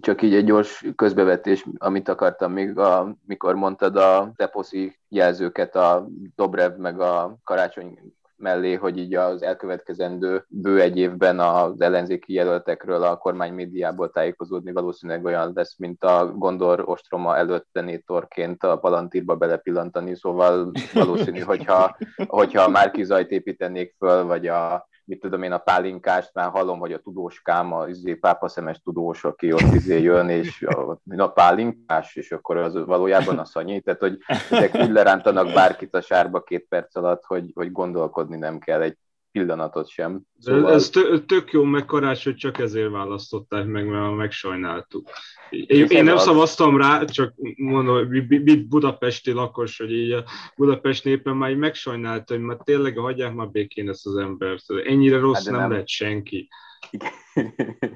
csak 0.00 0.22
így 0.22 0.34
egy 0.34 0.44
gyors 0.44 0.84
közbevetés, 0.96 1.66
amit 1.78 2.08
akartam 2.08 2.52
még, 2.52 2.78
a, 2.78 3.16
mikor 3.26 3.54
mondtad 3.54 3.96
a 3.96 4.32
deposzi 4.36 4.98
jelzőket 5.08 5.76
a 5.76 6.08
Dobrev 6.34 6.76
meg 6.76 7.00
a 7.00 7.38
Karácsony 7.44 7.98
mellé, 8.38 8.74
hogy 8.74 8.98
így 8.98 9.14
az 9.14 9.42
elkövetkezendő 9.42 10.44
bő 10.48 10.80
egy 10.80 10.98
évben 10.98 11.40
az 11.40 11.80
ellenzéki 11.80 12.32
jelöltekről 12.32 13.02
a 13.02 13.16
kormány 13.16 13.52
médiából 13.52 14.10
tájékozódni 14.10 14.72
valószínűleg 14.72 15.24
olyan 15.24 15.52
lesz, 15.54 15.78
mint 15.78 16.04
a 16.04 16.32
Gondor 16.36 16.82
ostroma 16.86 17.36
előtt 17.36 17.66
zenétorként 17.72 18.62
a 18.62 18.78
Palantírba 18.78 19.36
belepillantani, 19.36 20.16
szóval 20.16 20.72
valószínű, 20.92 21.40
hogyha, 21.40 21.96
hogyha 22.26 22.62
a 22.62 22.68
Márkizajt 22.68 23.30
építenék 23.30 23.94
föl, 23.98 24.24
vagy 24.24 24.46
a 24.46 24.88
mit 25.08 25.20
tudom 25.20 25.42
én, 25.42 25.52
a 25.52 25.58
pálinkást, 25.58 26.30
már 26.34 26.50
hallom, 26.50 26.78
hogy 26.78 26.92
a 26.92 26.98
tudóskám, 26.98 27.72
a 27.72 27.88
izé, 27.88 28.14
pápaszemes 28.14 28.80
tudós, 28.84 29.24
aki 29.24 29.52
ott 29.52 29.72
izé 29.72 30.02
jön, 30.02 30.28
és 30.28 30.62
a, 30.62 31.00
a 31.16 31.26
pálinkás, 31.26 32.16
és 32.16 32.32
akkor 32.32 32.56
az 32.56 32.84
valójában 32.84 33.38
a 33.38 33.44
szanyi, 33.44 33.80
tehát 33.80 34.00
hogy 34.00 34.18
ezek 34.50 34.74
úgy 34.74 34.90
lerántanak 34.90 35.52
bárkit 35.52 35.94
a 35.94 36.00
sárba 36.00 36.42
két 36.42 36.66
perc 36.68 36.96
alatt, 36.96 37.24
hogy, 37.24 37.50
hogy 37.54 37.72
gondolkodni 37.72 38.36
nem 38.36 38.58
kell 38.58 38.80
egy 38.82 38.96
pillanatot 39.38 39.88
sem. 39.88 40.22
Szóval... 40.38 40.72
Ez 40.72 40.90
tök 41.26 41.52
jó, 41.52 41.62
meg 41.62 41.84
karácsony 41.84 42.36
csak 42.36 42.58
ezért 42.58 42.90
választották 42.90 43.66
meg, 43.66 43.86
mert 43.86 44.16
megsajnáltuk. 44.16 45.10
Én, 45.50 45.86
én 45.88 46.04
nem 46.04 46.16
az... 46.16 46.22
szavaztam 46.22 46.76
rá, 46.76 47.04
csak 47.04 47.34
mondom, 47.56 48.08
mit 48.28 48.68
budapesti 48.68 49.30
lakos, 49.30 49.78
hogy 49.78 49.92
így 49.92 50.10
a 50.10 50.24
Budapest 50.56 51.04
népen 51.04 51.36
már 51.36 51.50
így 51.50 51.56
megsajnálta, 51.56 52.34
hogy 52.34 52.42
már 52.42 52.56
tényleg 52.64 52.96
hagyják 52.96 53.34
már 53.34 53.50
békén 53.50 53.88
ezt 53.88 54.06
az 54.06 54.16
embert. 54.16 54.64
Ennyire 54.84 55.18
rossz 55.18 55.44
hát 55.44 55.52
nem, 55.52 55.60
nem 55.60 55.70
lehet 55.70 55.88
senki. 55.88 56.48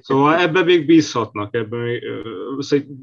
Szóval 0.00 0.34
ebbe 0.34 0.62
még 0.62 0.86
bízhatnak, 0.86 1.54
ebben 1.54 1.80
még, 1.80 2.02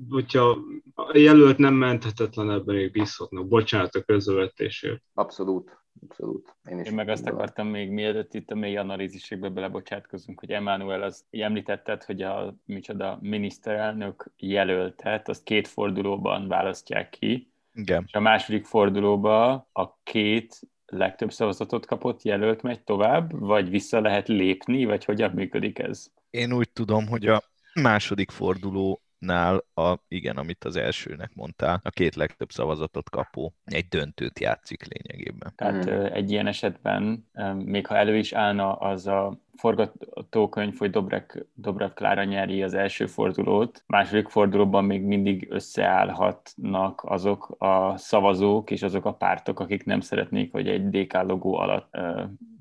hogyha 0.10 0.58
a 0.94 1.18
jelölt 1.18 1.58
nem 1.58 1.74
menthetetlen, 1.74 2.52
ebben 2.52 2.76
még 2.76 2.92
bízhatnak. 2.92 3.48
Bocsánat 3.48 3.96
a 3.96 4.02
közövetésért. 4.02 5.02
Abszolút. 5.14 5.78
Abszolút. 6.04 6.56
Én, 6.70 6.80
is 6.80 6.88
Én 6.88 6.94
meg 6.94 7.10
azt 7.10 7.24
gondolom. 7.24 7.42
akartam 7.42 7.68
még, 7.68 7.90
mielőtt 7.90 8.34
itt 8.34 8.52
a 8.52 8.56
mély 8.56 8.78
analízisekbe 8.78 9.50
belebocsátkozunk, 9.50 10.40
hogy 10.40 10.52
Emmanuel 10.52 11.02
az 11.02 11.26
említetted, 11.32 12.04
hogy 12.04 12.22
a 12.22 12.56
micsoda 12.66 13.18
miniszterelnök 13.22 14.32
jelöltet, 14.38 15.30
azt 15.30 15.44
két 15.44 15.68
fordulóban 15.68 16.48
választják 16.48 17.10
ki. 17.10 17.52
Igen. 17.74 18.04
És 18.08 18.14
a 18.14 18.20
második 18.20 18.66
fordulóba 18.66 19.52
a 19.72 19.98
két 20.04 20.60
legtöbb 20.90 21.32
szavazatot 21.32 21.86
kapott 21.86 22.24
jelölt 22.24 22.62
megy 22.62 22.84
tovább, 22.84 23.40
vagy 23.40 23.70
vissza 23.70 24.02
lehet 24.02 24.28
lépni, 24.28 24.86
vagy 24.86 25.06
hogyan 25.06 25.32
működik 25.32 25.80
ez? 25.80 26.12
Én 26.30 26.54
úgy 26.54 26.70
tudom, 26.70 27.08
hogy 27.08 27.26
a 27.26 27.44
második 27.74 28.32
forduló 28.32 29.02
nál 29.20 29.66
a, 29.74 29.96
igen, 30.08 30.38
amit 30.38 30.64
az 30.64 30.76
elsőnek 30.76 31.32
mondtál, 31.34 31.80
a 31.84 31.90
két 31.90 32.16
legtöbb 32.16 32.52
szavazatot 32.52 33.10
kapó 33.10 33.54
egy 33.64 33.88
döntőt 33.88 34.40
játszik 34.40 34.84
lényegében. 34.86 35.54
Tehát 35.56 35.84
hmm. 35.84 36.06
egy 36.14 36.32
ilyen 36.32 36.48
esetben, 36.48 37.30
még 37.56 37.88
ha 37.88 37.96
elő 37.96 38.18
is 38.18 38.34
állna 38.34 38.74
az 38.74 39.08
a 39.08 39.40
forgatókönyv, 39.60 40.78
hogy 40.78 40.90
Dobrek, 40.90 41.46
Dobrev 41.54 41.90
Klára 41.90 42.24
nyeri 42.24 42.64
az 42.64 42.74
első 42.74 43.06
fordulót, 43.06 43.84
második 43.88 44.28
fordulóban 44.28 44.86
még 44.86 45.02
mindig 45.02 45.48
összeállhatnak 45.50 47.02
azok 47.04 47.56
a 47.58 47.98
szavazók 47.98 48.72
és 48.72 48.82
azok 48.82 49.06
a 49.06 49.14
pártok, 49.14 49.60
akik 49.60 49.86
nem 49.86 50.00
szeretnék, 50.00 50.52
hogy 50.52 50.68
egy 50.68 50.90
DK 50.90 51.14
logó 51.14 51.56
alatt 51.56 51.98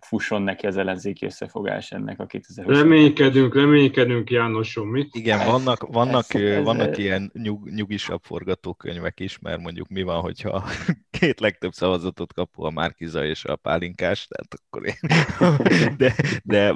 fusson 0.00 0.42
neki 0.42 0.66
az 0.66 0.76
ellenzéki 0.76 1.24
összefogás 1.24 1.92
ennek 1.92 2.20
a 2.20 2.26
2020 2.26 2.76
Reménykedünk, 2.76 3.54
reménykedünk 3.54 4.30
Jánosom, 4.30 4.88
mi? 4.88 5.08
Igen, 5.10 5.46
vannak, 5.46 5.86
vannak, 5.92 6.34
ez, 6.34 6.42
ez, 6.42 6.64
vannak 6.64 6.88
ez, 6.88 6.98
ilyen 6.98 7.30
nyug, 7.34 7.68
nyugisabb 7.68 8.20
forgatókönyvek 8.22 9.20
is, 9.20 9.38
mert 9.38 9.60
mondjuk 9.60 9.88
mi 9.88 10.02
van, 10.02 10.20
hogyha 10.20 10.64
két 11.18 11.40
legtöbb 11.40 11.72
szavazatot 11.72 12.32
kapó 12.32 12.64
a 12.64 12.70
Márkiza 12.70 13.24
és 13.24 13.44
a 13.44 13.56
Pálinkás, 13.56 14.26
tehát 14.26 14.64
akkor 14.66 14.86
én... 14.86 14.96
De, 15.96 16.14
de 16.44 16.72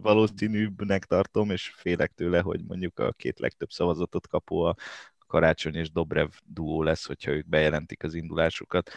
valószínűbbnek 0.00 1.04
tartom, 1.04 1.50
és 1.50 1.72
félek 1.76 2.12
tőle, 2.12 2.40
hogy 2.40 2.64
mondjuk 2.64 2.98
a 2.98 3.12
két 3.12 3.38
legtöbb 3.38 3.70
szavazatot 3.70 4.28
kapó 4.28 4.62
a 4.62 4.74
Karácsony 5.26 5.74
és 5.74 5.90
Dobrev 5.90 6.28
duó 6.44 6.82
lesz, 6.82 7.06
hogyha 7.06 7.30
ők 7.30 7.48
bejelentik 7.48 8.02
az 8.02 8.14
indulásukat. 8.14 8.90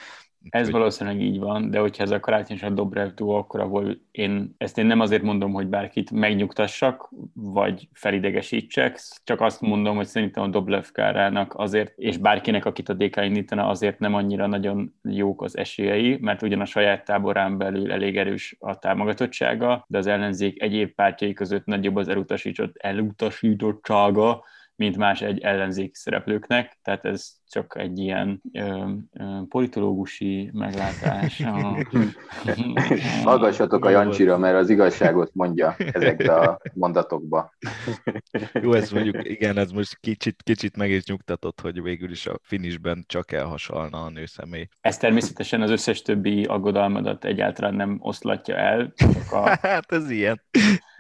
Ez 0.49 0.63
hogy... 0.63 0.71
valószínűleg 0.71 1.21
így 1.21 1.39
van, 1.39 1.69
de 1.69 1.79
hogyha 1.79 2.03
ez 2.03 2.11
a 2.11 2.19
karácsony 2.19 2.55
és 2.55 2.63
a 2.63 2.69
Dobrev 2.69 3.09
duo, 3.09 3.37
akkor 3.37 3.59
ahol 3.59 3.97
én 4.11 4.55
ezt 4.57 4.77
én 4.77 4.85
nem 4.85 4.99
azért 4.99 5.21
mondom, 5.21 5.53
hogy 5.53 5.67
bárkit 5.67 6.11
megnyugtassak, 6.11 7.09
vagy 7.33 7.87
felidegesítsek, 7.93 8.99
csak 9.23 9.41
azt 9.41 9.61
mondom, 9.61 9.95
hogy 9.95 10.05
szerintem 10.05 10.43
a 10.43 10.47
Dobrev 10.47 10.83
kárának 10.91 11.53
azért, 11.57 11.97
és 11.97 12.17
bárkinek, 12.17 12.65
akit 12.65 12.89
a 12.89 12.93
DK 12.93 13.15
indítana, 13.15 13.67
azért 13.67 13.99
nem 13.99 14.13
annyira 14.13 14.47
nagyon 14.47 14.93
jók 15.03 15.41
az 15.41 15.57
esélyei, 15.57 16.17
mert 16.21 16.41
ugyan 16.41 16.61
a 16.61 16.65
saját 16.65 17.05
táborán 17.05 17.57
belül 17.57 17.91
elég 17.91 18.17
erős 18.17 18.55
a 18.59 18.79
támogatottsága, 18.79 19.85
de 19.87 19.97
az 19.97 20.07
ellenzék 20.07 20.61
egyéb 20.61 20.93
pártjai 20.93 21.33
között 21.33 21.65
nagyobb 21.65 21.95
az 21.95 22.07
elutasított, 22.07 22.77
elutasítottsága, 22.77 24.43
mint 24.77 24.97
más 24.97 25.21
egy 25.21 25.39
ellenzéki 25.39 25.95
szereplőknek, 25.95 26.79
tehát 26.81 27.05
ez 27.05 27.35
csak 27.49 27.75
egy 27.77 27.99
ilyen 27.99 28.41
ö, 28.53 28.91
ö, 29.13 29.23
politológusi 29.49 30.49
meglátás. 30.53 31.43
Hallgassatok 33.23 33.85
a 33.85 33.89
Jancsira, 33.89 34.37
mert 34.37 34.55
az 34.55 34.69
igazságot 34.69 35.33
mondja 35.33 35.75
ezekbe 35.77 36.33
a 36.33 36.61
mondatokba. 36.73 37.53
Jó, 38.61 38.73
ez 38.73 38.91
mondjuk, 38.91 39.29
igen, 39.29 39.57
ez 39.57 39.71
most 39.71 39.97
kicsit, 39.99 40.43
kicsit 40.43 40.77
meg 40.77 40.89
is 40.89 41.05
nyugtatott, 41.05 41.61
hogy 41.61 41.81
végül 41.81 42.11
is 42.11 42.27
a 42.27 42.39
finisben 42.41 43.03
csak 43.07 43.31
elhasalna 43.31 44.03
a 44.03 44.09
nőszemély. 44.09 44.67
Ez 44.81 44.97
természetesen 44.97 45.61
az 45.61 45.69
összes 45.69 46.01
többi 46.01 46.43
aggodalmadat 46.43 47.25
egyáltalán 47.25 47.73
nem 47.73 47.97
oszlatja 48.01 48.55
el. 48.55 48.93
A... 49.31 49.49
hát 49.61 49.91
ez 49.91 50.09
ilyen 50.09 50.41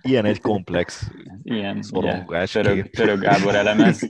ilyen 0.01 0.25
egy 0.25 0.41
komplex 0.41 1.11
ilyen, 1.43 1.81
szorongás. 1.81 2.51
Törög, 2.51 2.89
törög 2.89 3.19
Gábor 3.19 3.55
elemez. 3.55 4.09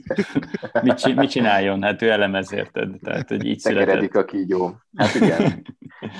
Mit, 0.82 1.14
mit 1.14 1.30
csináljon? 1.30 1.82
Hát 1.82 2.02
ő 2.02 2.10
elemez, 2.10 2.52
érted? 2.52 2.90
Tehát, 3.02 3.28
hogy 3.28 3.44
így 3.44 3.58
született. 3.58 4.14
a 4.14 4.24
kígyó. 4.24 4.74
Hát 4.96 5.14
igen, 5.14 5.66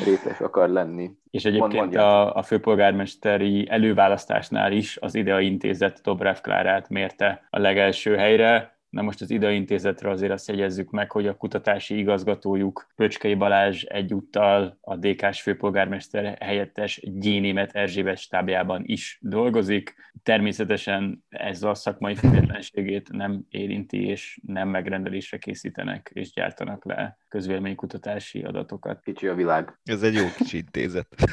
részes 0.04 0.40
akar 0.40 0.68
lenni. 0.68 1.11
És 1.31 1.44
egyébként 1.44 1.96
a, 1.96 2.35
a 2.35 2.42
főpolgármesteri 2.42 3.66
előválasztásnál 3.70 4.72
is 4.72 4.96
az 5.00 5.14
IDEA 5.14 5.40
intézet 5.40 6.00
Dobrev 6.02 6.37
Klárát 6.37 6.88
mérte 6.88 7.46
a 7.50 7.59
legelső 7.59 8.16
helyre, 8.16 8.77
Na 8.90 9.03
most 9.03 9.20
az 9.20 9.31
IDA 9.31 9.51
intézetre 9.51 10.11
azért 10.11 10.33
azt 10.33 10.48
jegyezzük 10.48 10.90
meg, 10.90 11.11
hogy 11.11 11.27
a 11.27 11.37
kutatási 11.37 11.98
igazgatójuk 11.98 12.87
Pöcskei 12.94 13.35
Balázs 13.35 13.83
egyúttal 13.83 14.79
a 14.81 14.96
DK-s 14.96 15.42
főpolgármester 15.42 16.37
helyettes 16.40 17.01
Gyénémet 17.05 17.72
Erzsébet 17.72 18.18
stábjában 18.18 18.83
is 18.85 19.18
dolgozik. 19.20 19.94
Természetesen 20.22 21.24
ez 21.29 21.62
a 21.62 21.74
szakmai 21.74 22.14
függetlenségét 22.14 23.11
nem 23.12 23.44
érinti, 23.48 24.07
és 24.07 24.40
nem 24.46 24.68
megrendelésre 24.68 25.38
készítenek 25.38 26.11
és 26.14 26.33
gyártanak 26.33 26.85
le 26.85 27.18
közvéleménykutatási 27.29 28.42
adatokat. 28.42 29.01
Kicsi 29.01 29.27
a 29.27 29.35
világ. 29.35 29.79
Ez 29.85 30.03
egy 30.03 30.14
jó 30.14 30.27
kicsi 30.37 30.57
intézet. 30.57 31.09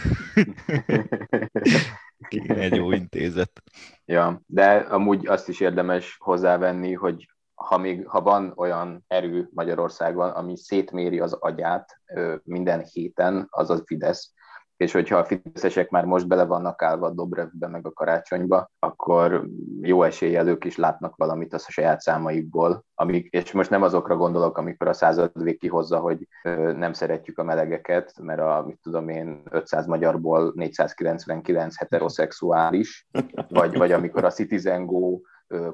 egy 2.47 2.75
jó 2.75 2.91
intézet. 2.91 3.63
Ja, 4.05 4.41
de 4.45 4.65
amúgy 4.75 5.27
azt 5.27 5.49
is 5.49 5.59
érdemes 5.59 6.15
hozzávenni, 6.19 6.93
hogy 6.93 7.27
ha 7.55 7.77
még 7.77 8.07
ha 8.07 8.21
van 8.21 8.53
olyan 8.55 9.03
erő 9.07 9.49
Magyarországon, 9.53 10.29
ami 10.29 10.57
szétméri 10.57 11.19
az 11.19 11.33
agyát 11.33 12.01
minden 12.43 12.81
héten, 12.81 13.47
az 13.49 13.69
a 13.69 13.77
Fidesz, 13.85 14.33
és 14.77 14.91
hogyha 14.91 15.17
a 15.17 15.25
fideszesek 15.25 15.89
már 15.89 16.05
most 16.05 16.27
bele 16.27 16.45
vannak 16.45 16.81
állva 16.81 17.05
a 17.05 17.11
Dobrevbe 17.11 17.67
meg 17.67 17.87
a 17.87 17.91
karácsonyba, 17.91 18.71
akkor 18.79 19.47
jó 19.81 20.03
eséllyel 20.03 20.47
ők 20.47 20.65
is 20.65 20.77
látnak 20.77 21.15
valamit 21.15 21.53
a 21.53 21.57
saját 21.57 22.01
számaikból, 22.01 22.85
amik, 22.95 23.27
és 23.29 23.51
most 23.51 23.69
nem 23.69 23.81
azokra 23.81 24.15
gondolok, 24.15 24.57
amikor 24.57 24.87
a 24.87 24.93
századvég 24.93 25.59
kihozza, 25.59 25.99
hogy 25.99 26.27
nem 26.75 26.93
szeretjük 26.93 27.37
a 27.37 27.43
melegeket, 27.43 28.13
mert 28.21 28.39
a, 28.39 28.63
mit 28.65 28.79
tudom 28.81 29.09
én, 29.09 29.41
500 29.49 29.85
magyarból 29.85 30.51
499 30.55 31.77
heteroszexuális, 31.77 33.07
vagy, 33.49 33.77
vagy 33.77 33.91
amikor 33.91 34.23
a 34.23 34.31
Citizen 34.31 34.85
Go 34.85 35.19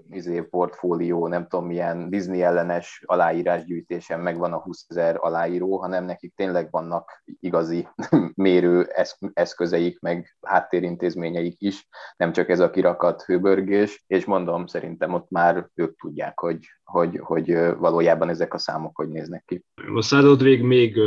izé, 0.10 0.41
portfólió, 0.41 1.27
nem 1.27 1.47
tudom 1.47 1.65
milyen 1.65 2.10
Disney 2.10 2.41
ellenes 2.41 3.03
aláírásgyűjtésen 3.05 4.19
megvan 4.19 4.53
a 4.53 4.62
20 4.62 4.86
ezer 4.88 5.17
aláíró, 5.19 5.77
hanem 5.77 6.05
nekik 6.05 6.34
tényleg 6.36 6.67
vannak 6.71 7.23
igazi 7.39 7.88
mérő 8.36 8.88
eszközeik, 9.34 9.99
meg 9.99 10.38
háttérintézményeik 10.41 11.62
is, 11.62 11.88
nem 12.17 12.31
csak 12.31 12.49
ez 12.49 12.60
a 12.60 12.69
kirakat 12.69 13.23
hőbörgés, 13.23 14.03
és 14.07 14.25
mondom, 14.25 14.67
szerintem 14.67 15.13
ott 15.13 15.29
már 15.29 15.69
ők 15.75 15.99
tudják, 15.99 16.39
hogy, 16.39 16.60
hogy, 16.91 17.17
hogy 17.21 17.51
valójában 17.77 18.30
ezek 18.30 18.54
a 18.54 18.58
számok 18.58 18.95
hogy 18.95 19.08
néznek 19.08 19.43
ki. 19.45 19.63
A 19.95 20.01
századvég 20.01 20.62
még, 20.62 20.99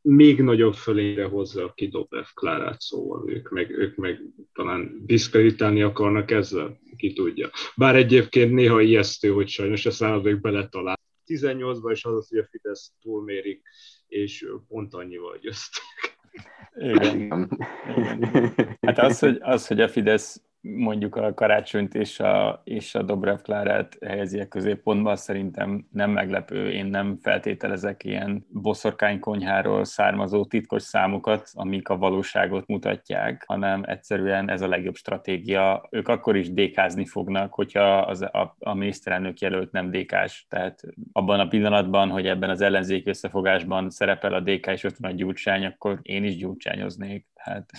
még 0.00 0.42
nagyobb 0.42 0.74
fölére 0.74 1.24
hozza 1.24 1.72
ki 1.74 1.88
Dobrev 1.88 2.24
Klárát, 2.34 2.80
szóval 2.80 3.30
ők 3.30 3.50
meg, 3.50 3.70
ők 3.70 3.96
meg 3.96 4.20
talán 4.52 5.02
diszkreditálni 5.06 5.82
akarnak 5.82 6.30
ezzel, 6.30 6.78
ki 6.96 7.12
tudja. 7.12 7.50
Bár 7.76 7.96
egyébként 7.96 8.52
néha 8.52 8.80
ijesztő, 8.80 9.30
hogy 9.30 9.48
sajnos 9.48 9.86
a 9.86 9.90
századvég 9.90 10.40
beletalál. 10.40 11.00
18-ban 11.26 11.90
is 11.92 12.04
az, 12.04 12.28
hogy 12.28 12.38
a 12.38 12.46
Fidesz 12.50 12.92
túlmérik, 13.02 13.62
és 14.06 14.46
pont 14.68 14.94
annyival 14.94 15.38
győztek. 15.40 15.82
Igen. 16.74 17.20
Igen. 17.96 18.78
Hát 18.80 18.98
az 18.98 19.18
hogy, 19.18 19.38
az, 19.40 19.66
hogy 19.66 19.80
a 19.80 19.88
Fidesz 19.88 20.42
mondjuk 20.64 21.16
a 21.16 21.34
karácsonyt 21.34 21.94
és 21.94 22.20
a, 22.20 22.60
és 22.64 22.94
a 22.94 23.02
Dobrev 23.02 23.36
Klárát 23.36 23.98
helyezi 24.06 24.40
a 24.40 24.48
középpontba, 24.48 25.16
szerintem 25.16 25.86
nem 25.90 26.10
meglepő. 26.10 26.70
Én 26.70 26.86
nem 26.86 27.18
feltételezek 27.22 28.04
ilyen 28.04 28.46
boszorkánykonyháról 28.48 29.84
származó 29.84 30.44
titkos 30.44 30.82
számokat, 30.82 31.50
amik 31.52 31.88
a 31.88 31.96
valóságot 31.96 32.66
mutatják, 32.66 33.44
hanem 33.46 33.82
egyszerűen 33.86 34.50
ez 34.50 34.60
a 34.60 34.68
legjobb 34.68 34.94
stratégia. 34.94 35.88
Ők 35.90 36.08
akkor 36.08 36.36
is 36.36 36.52
dékázni 36.52 37.06
fognak, 37.06 37.54
hogyha 37.54 37.98
az, 37.98 38.22
a, 38.22 38.56
a 38.58 38.74
miniszterelnök 38.74 39.40
jelölt 39.40 39.72
nem 39.72 39.90
dékás. 39.90 40.46
Tehát 40.48 40.80
abban 41.12 41.40
a 41.40 41.48
pillanatban, 41.48 42.10
hogy 42.10 42.26
ebben 42.26 42.50
az 42.50 42.60
ellenzék 42.60 43.06
összefogásban 43.06 43.90
szerepel 43.90 44.34
a 44.34 44.40
DK 44.40 44.66
és 44.66 44.84
ott 44.84 44.96
van 44.96 45.10
a 45.10 45.14
gyurcsány, 45.14 45.64
akkor 45.64 45.98
én 46.02 46.24
is 46.24 46.36
gyurcsányoznék. 46.36 47.26
Hát 47.44 47.70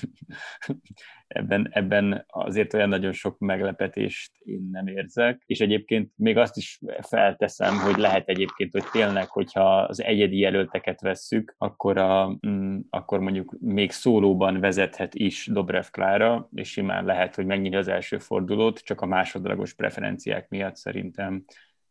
ebben, 1.27 1.67
ebben 1.71 2.25
azért 2.27 2.73
olyan 2.73 2.89
nagyon 2.89 3.11
sok 3.11 3.39
meglepetést 3.39 4.31
én 4.39 4.69
nem 4.71 4.87
érzek, 4.87 5.41
és 5.45 5.59
egyébként 5.59 6.11
még 6.15 6.37
azt 6.37 6.57
is 6.57 6.79
felteszem, 7.01 7.77
hogy 7.77 7.97
lehet 7.97 8.27
egyébként, 8.29 8.71
hogy 8.71 8.83
tényleg, 8.91 9.27
hogyha 9.27 9.77
az 9.77 10.03
egyedi 10.03 10.37
jelölteket 10.37 11.01
vesszük, 11.01 11.55
akkor, 11.57 11.97
a, 11.97 12.37
mm, 12.47 12.79
akkor 12.89 13.19
mondjuk 13.19 13.55
még 13.59 13.91
szólóban 13.91 14.59
vezethet 14.59 15.15
is 15.15 15.47
Dobrev 15.51 15.85
Klára, 15.91 16.49
és 16.53 16.71
simán 16.71 17.05
lehet, 17.05 17.35
hogy 17.35 17.45
megnyitja 17.45 17.79
az 17.79 17.87
első 17.87 18.17
fordulót, 18.17 18.79
csak 18.79 19.01
a 19.01 19.05
másodlagos 19.05 19.73
preferenciák 19.73 20.49
miatt 20.49 20.75
szerintem 20.75 21.45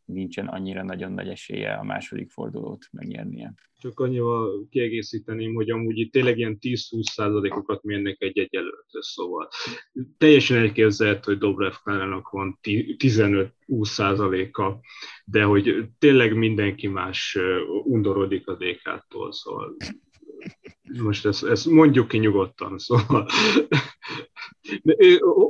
nincsen 0.04 0.46
annyira 0.46 0.82
nagyon 0.82 1.12
nagy 1.12 1.28
esélye 1.28 1.72
a 1.72 1.84
második 1.84 2.30
fordulót 2.30 2.88
megnyernie. 2.90 3.54
Csak 3.78 4.00
annyival 4.00 4.66
kiegészíteném, 4.70 5.54
hogy 5.54 5.70
amúgy 5.70 5.98
itt 5.98 6.12
tényleg 6.12 6.38
ilyen 6.38 6.58
10-20 6.60 7.02
százalékokat 7.02 7.82
mérnek 7.82 8.16
egy-egy 8.20 8.54
előttől, 8.54 9.02
szóval. 9.02 9.48
Teljesen 10.18 10.56
elképzelhető, 10.56 11.32
hogy 11.32 11.38
Dobrev 11.38 11.72
Klárának 11.82 12.30
van 12.30 12.58
15-20 12.62 13.48
százaléka, 13.84 14.80
de 15.24 15.42
hogy 15.42 15.88
tényleg 15.98 16.36
mindenki 16.36 16.86
más 16.86 17.38
undorodik 17.84 18.46
a 18.46 18.56
DK-tól, 18.56 19.32
szóval. 19.32 19.76
Most 21.02 21.26
ezt, 21.26 21.44
ezt 21.44 21.66
mondjuk 21.66 22.08
ki 22.08 22.18
nyugodtan, 22.18 22.78
szóval. 22.78 23.28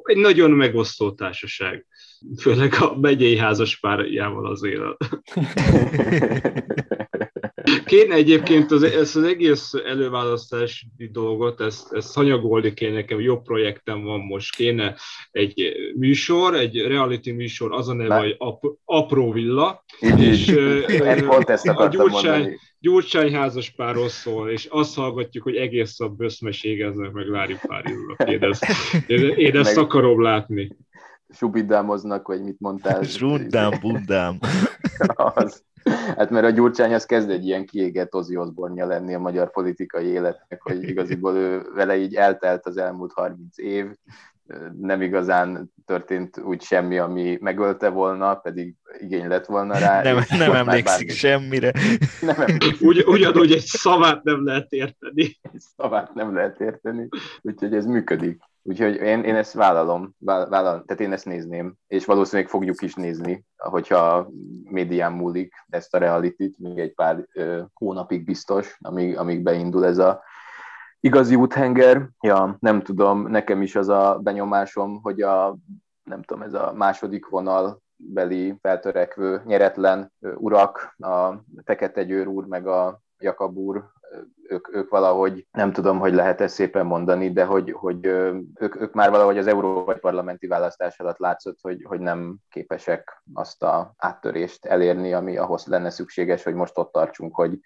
Egy 0.02 0.16
nagyon 0.16 0.50
megosztó 0.50 1.12
társaság, 1.12 1.86
főleg 2.40 2.74
a 2.80 2.98
megyei 3.00 3.36
házas 3.36 3.80
párjával 3.80 4.46
az 4.46 4.64
élet. 4.64 4.96
Kéne 7.84 8.14
egyébként 8.14 8.70
az, 8.70 8.82
ezt 8.82 9.16
az 9.16 9.22
egész 9.22 9.72
előválasztási 9.86 10.86
dolgot, 11.12 11.60
ezt, 11.60 11.92
ezt 11.92 12.14
hanyagolni 12.14 12.74
kéne 12.74 12.92
nekem, 12.92 13.20
jó 13.20 13.40
projektem 13.40 14.02
van 14.02 14.20
most, 14.20 14.56
kéne 14.56 14.96
egy 15.30 15.72
műsor, 15.96 16.54
egy 16.54 16.86
reality 16.86 17.30
műsor, 17.30 17.72
az 17.72 17.88
a 17.88 17.94
neve, 17.94 18.18
hogy 18.18 18.34
ap, 18.38 18.64
Apró 18.84 19.32
Villa, 19.32 19.84
és 20.18 20.54
pont 21.26 21.48
ezt 21.48 21.66
a 21.66 21.88
Gyurcsány, 21.88 22.58
Gyurcsány 22.78 23.34
házas 23.34 23.70
párról 23.70 24.08
szól, 24.08 24.50
és 24.50 24.66
azt 24.70 24.94
hallgatjuk, 24.94 25.44
hogy 25.44 25.56
egész 25.56 26.00
a 26.00 26.08
böszmeségeznek 26.08 27.12
meg. 27.12 28.08
Én 28.26 28.42
ezt, 28.42 28.66
én, 29.06 29.28
én 29.28 29.56
ezt 29.56 29.74
meg... 29.74 29.84
akarom 29.84 30.22
látni. 30.22 30.76
Subidámoznak, 31.34 32.26
vagy 32.26 32.42
mit 32.42 32.60
mondtál? 32.60 33.02
Sundám, 33.18 33.72
bundám. 33.80 34.38
az. 35.16 35.62
Hát 36.16 36.30
mert 36.30 36.46
a 36.46 36.50
Gyurcsány 36.50 36.94
az 36.94 37.06
kezd 37.06 37.30
egy 37.30 37.46
ilyen 37.46 37.66
kiégett 37.66 38.14
Ozzy 38.14 38.36
Osbornja 38.36 38.86
lenni 38.86 39.14
a 39.14 39.18
magyar 39.18 39.50
politikai 39.50 40.06
életnek, 40.06 40.62
hogy 40.62 40.82
igaziból 40.90 41.36
ő 41.36 41.62
vele 41.74 41.96
így 41.96 42.14
eltelt 42.14 42.66
az 42.66 42.76
elmúlt 42.76 43.12
30 43.12 43.58
év, 43.58 43.86
nem 44.80 45.02
igazán 45.02 45.72
történt 45.86 46.38
úgy 46.38 46.62
semmi, 46.62 46.98
ami 46.98 47.38
megölte 47.40 47.88
volna, 47.88 48.34
pedig 48.34 48.74
igény 48.98 49.28
lett 49.28 49.46
volna 49.46 49.78
rá. 49.78 50.02
Nem, 50.02 50.24
nem 50.28 50.52
emlékszik 50.52 51.06
bármi... 51.06 51.12
semmire. 51.12 51.72
Nem 52.20 52.40
emlékszik. 52.40 52.80
Ugy, 52.80 53.04
ugyanúgy 53.06 53.52
egy 53.52 53.64
szavát 53.64 54.22
nem 54.22 54.44
lehet 54.44 54.72
érteni. 54.72 55.22
Egy 55.52 55.60
szavát 55.76 56.14
nem 56.14 56.34
lehet 56.34 56.60
érteni, 56.60 57.08
úgyhogy 57.42 57.74
ez 57.74 57.86
működik. 57.86 58.42
Úgyhogy 58.66 58.94
én, 58.94 59.22
én 59.22 59.34
ezt 59.34 59.52
vállalom, 59.52 60.14
vállalom, 60.18 60.84
tehát 60.84 61.00
én 61.00 61.12
ezt 61.12 61.24
nézném, 61.24 61.74
és 61.86 62.04
valószínűleg 62.04 62.50
fogjuk 62.50 62.82
is 62.82 62.94
nézni, 62.94 63.44
hogyha 63.56 64.30
médián 64.62 65.12
múlik 65.12 65.54
ezt 65.68 65.94
a 65.94 65.98
realitit, 65.98 66.58
még 66.58 66.78
egy 66.78 66.94
pár 66.94 67.26
ö, 67.32 67.62
hónapig 67.74 68.24
biztos, 68.24 68.76
amíg, 68.80 69.16
amíg 69.16 69.42
beindul 69.42 69.86
ez 69.86 69.98
a 69.98 70.22
igazi 71.04 71.34
úthenger. 71.34 72.08
Ja, 72.20 72.56
nem 72.60 72.82
tudom, 72.82 73.26
nekem 73.26 73.62
is 73.62 73.76
az 73.76 73.88
a 73.88 74.18
benyomásom, 74.22 75.00
hogy 75.02 75.22
a, 75.22 75.56
nem 76.02 76.22
tudom, 76.22 76.42
ez 76.42 76.54
a 76.54 76.72
második 76.76 77.28
vonal 77.28 77.82
beli 77.96 78.58
feltörekvő 78.60 79.42
nyeretlen 79.44 80.12
urak, 80.20 80.94
a 80.98 81.34
Fekete 81.64 82.04
Győr 82.04 82.26
úr 82.26 82.46
meg 82.46 82.66
a 82.66 83.00
Jakab 83.18 83.56
úr 83.56 83.84
ők, 84.48 84.74
ők 84.74 84.90
valahogy, 84.90 85.46
nem 85.50 85.72
tudom, 85.72 85.98
hogy 85.98 86.14
lehet 86.14 86.40
ezt 86.40 86.54
szépen 86.54 86.86
mondani, 86.86 87.32
de 87.32 87.44
hogy, 87.44 87.72
hogy 87.72 88.06
ők, 88.06 88.80
ők 88.80 88.92
már 88.92 89.10
valahogy 89.10 89.38
az 89.38 89.46
európai 89.46 89.98
parlamenti 89.98 90.46
választás 90.46 91.00
alatt 91.00 91.18
látszott, 91.18 91.58
hogy, 91.60 91.82
hogy 91.88 92.00
nem 92.00 92.36
képesek 92.48 93.22
azt 93.34 93.62
a 93.62 93.92
áttörést 93.96 94.64
elérni, 94.64 95.12
ami 95.12 95.36
ahhoz 95.36 95.66
lenne 95.66 95.90
szükséges, 95.90 96.42
hogy 96.42 96.54
most 96.54 96.78
ott 96.78 96.92
tartsunk, 96.92 97.34
hogy 97.34 97.58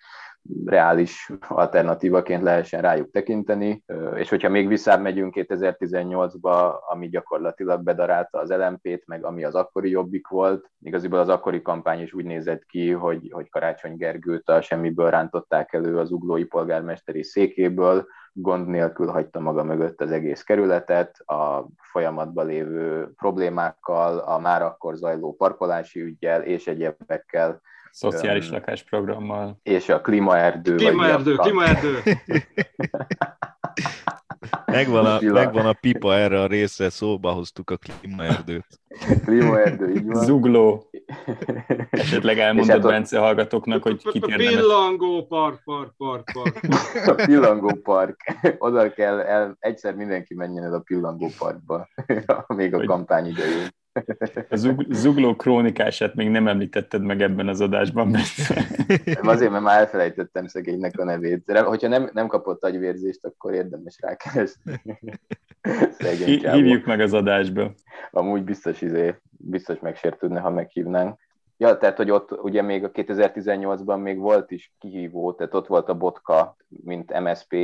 reális 0.67 1.33
alternatívaként 1.49 2.43
lehessen 2.43 2.81
rájuk 2.81 3.11
tekinteni, 3.11 3.85
és 4.15 4.29
hogyha 4.29 4.49
még 4.49 4.69
visszább 4.69 5.01
megyünk 5.01 5.35
2018-ba, 5.37 6.75
ami 6.89 7.09
gyakorlatilag 7.09 7.83
bedarálta 7.83 8.39
az 8.39 8.51
LMP-t, 8.51 9.07
meg 9.07 9.25
ami 9.25 9.45
az 9.45 9.55
akkori 9.55 9.91
jobbik 9.91 10.29
volt, 10.29 10.71
igaziból 10.81 11.19
az 11.19 11.29
akkori 11.29 11.63
kampány 11.63 12.01
is 12.01 12.13
úgy 12.13 12.25
nézett 12.25 12.65
ki, 12.65 12.91
hogy, 12.91 13.29
hogy 13.31 13.51
Karácsony 13.51 13.97
Gergőt 13.97 14.49
a 14.49 14.61
semmiből 14.61 15.11
rántották 15.11 15.73
elő 15.73 15.99
az 15.99 16.11
uglói 16.11 16.45
polgármesteri 16.45 17.23
székéből, 17.23 18.07
gond 18.33 18.69
nélkül 18.69 19.07
hagyta 19.07 19.41
maga 19.41 19.65
mögött 19.65 20.01
az 20.01 20.11
egész 20.11 20.43
kerületet, 20.43 21.19
a 21.19 21.67
folyamatban 21.77 22.47
lévő 22.47 23.13
problémákkal, 23.17 24.19
a 24.19 24.39
már 24.39 24.63
akkor 24.63 24.97
zajló 24.97 25.35
parkolási 25.35 26.01
ügyjel 26.01 26.43
és 26.43 26.67
egyebekkel 26.67 27.61
Szociális 27.99 28.47
um, 28.49 28.53
lakásprogrammal. 28.53 29.59
És 29.63 29.89
a 29.89 30.01
klímaerdő. 30.01 30.75
Klímaerdő, 30.75 31.35
klímaerdő. 31.35 31.99
Megvan 34.67 35.07
a, 35.07 35.19
megvan 35.21 35.67
a 35.67 35.73
pipa 35.73 36.15
erre 36.15 36.41
a 36.41 36.47
részre, 36.47 36.91
szóba 36.91 37.31
hoztuk 37.31 37.71
a 37.71 37.77
klímaerdőt. 37.77 38.67
Klímaerdő, 39.25 39.91
így 39.91 40.07
van. 40.07 40.25
Zugló. 40.25 40.91
Esetleg 41.91 42.39
elmondod 42.39 42.71
hát 42.71 42.83
Bence 42.83 43.19
hallgatóknak, 43.19 43.83
hogy 43.83 44.03
kit 44.03 44.27
érdemes. 44.27 44.55
Pillangó 44.55 45.27
park, 45.27 45.63
park, 45.65 45.95
park, 45.97 46.31
park. 46.33 46.61
A 47.07 47.15
pillangó 47.15 47.75
park. 47.83 48.17
Oda 48.59 48.91
kell, 48.91 49.21
el, 49.21 49.57
egyszer 49.59 49.95
mindenki 49.95 50.35
menjen 50.35 50.65
el 50.65 50.75
a 50.75 50.81
pillangó 50.81 51.31
parkba, 51.39 51.89
még 52.47 52.75
a 52.75 52.85
kampány 52.85 53.27
idején. 53.27 53.69
A 54.51 54.57
zug, 54.57 54.87
zugló 54.91 55.37
krónikását 55.37 56.15
még 56.15 56.29
nem 56.29 56.49
említetted 56.49 57.03
meg 57.03 57.23
ebben 57.23 57.49
az 57.49 57.61
adásban. 57.61 58.09
Mert... 58.09 58.27
Azért, 59.23 59.51
mert 59.51 59.63
már 59.63 59.79
elfelejtettem 59.81 60.47
szegénynek 60.47 60.99
a 60.99 61.05
nevét. 61.05 61.53
Hogyha 61.65 61.89
nem, 61.89 62.11
nem 62.13 62.27
kapott 62.27 62.65
agyvérzést, 62.65 63.25
akkor 63.25 63.55
érdemes 63.55 63.99
rákeresni. 64.01 64.81
Hívjuk 66.53 66.87
meg 66.87 67.01
az 67.01 67.13
adásba. 67.13 67.75
Amúgy 68.11 68.45
biztos, 68.45 68.81
izé, 68.81 69.15
biztos 69.31 69.79
megsértődne, 69.81 70.41
ha 70.41 70.51
meghívnánk. 70.51 71.21
Ja, 71.61 71.77
tehát, 71.77 71.97
hogy 71.97 72.11
ott 72.11 72.43
ugye 72.43 72.63
még 72.63 72.85
a 72.85 72.91
2018-ban 72.91 74.03
még 74.03 74.19
volt 74.19 74.51
is 74.51 74.73
kihívó, 74.79 75.33
tehát 75.33 75.55
ott 75.55 75.67
volt 75.67 75.89
a 75.89 75.97
Botka, 75.97 76.57
mint 76.69 77.21
MSP 77.21 77.57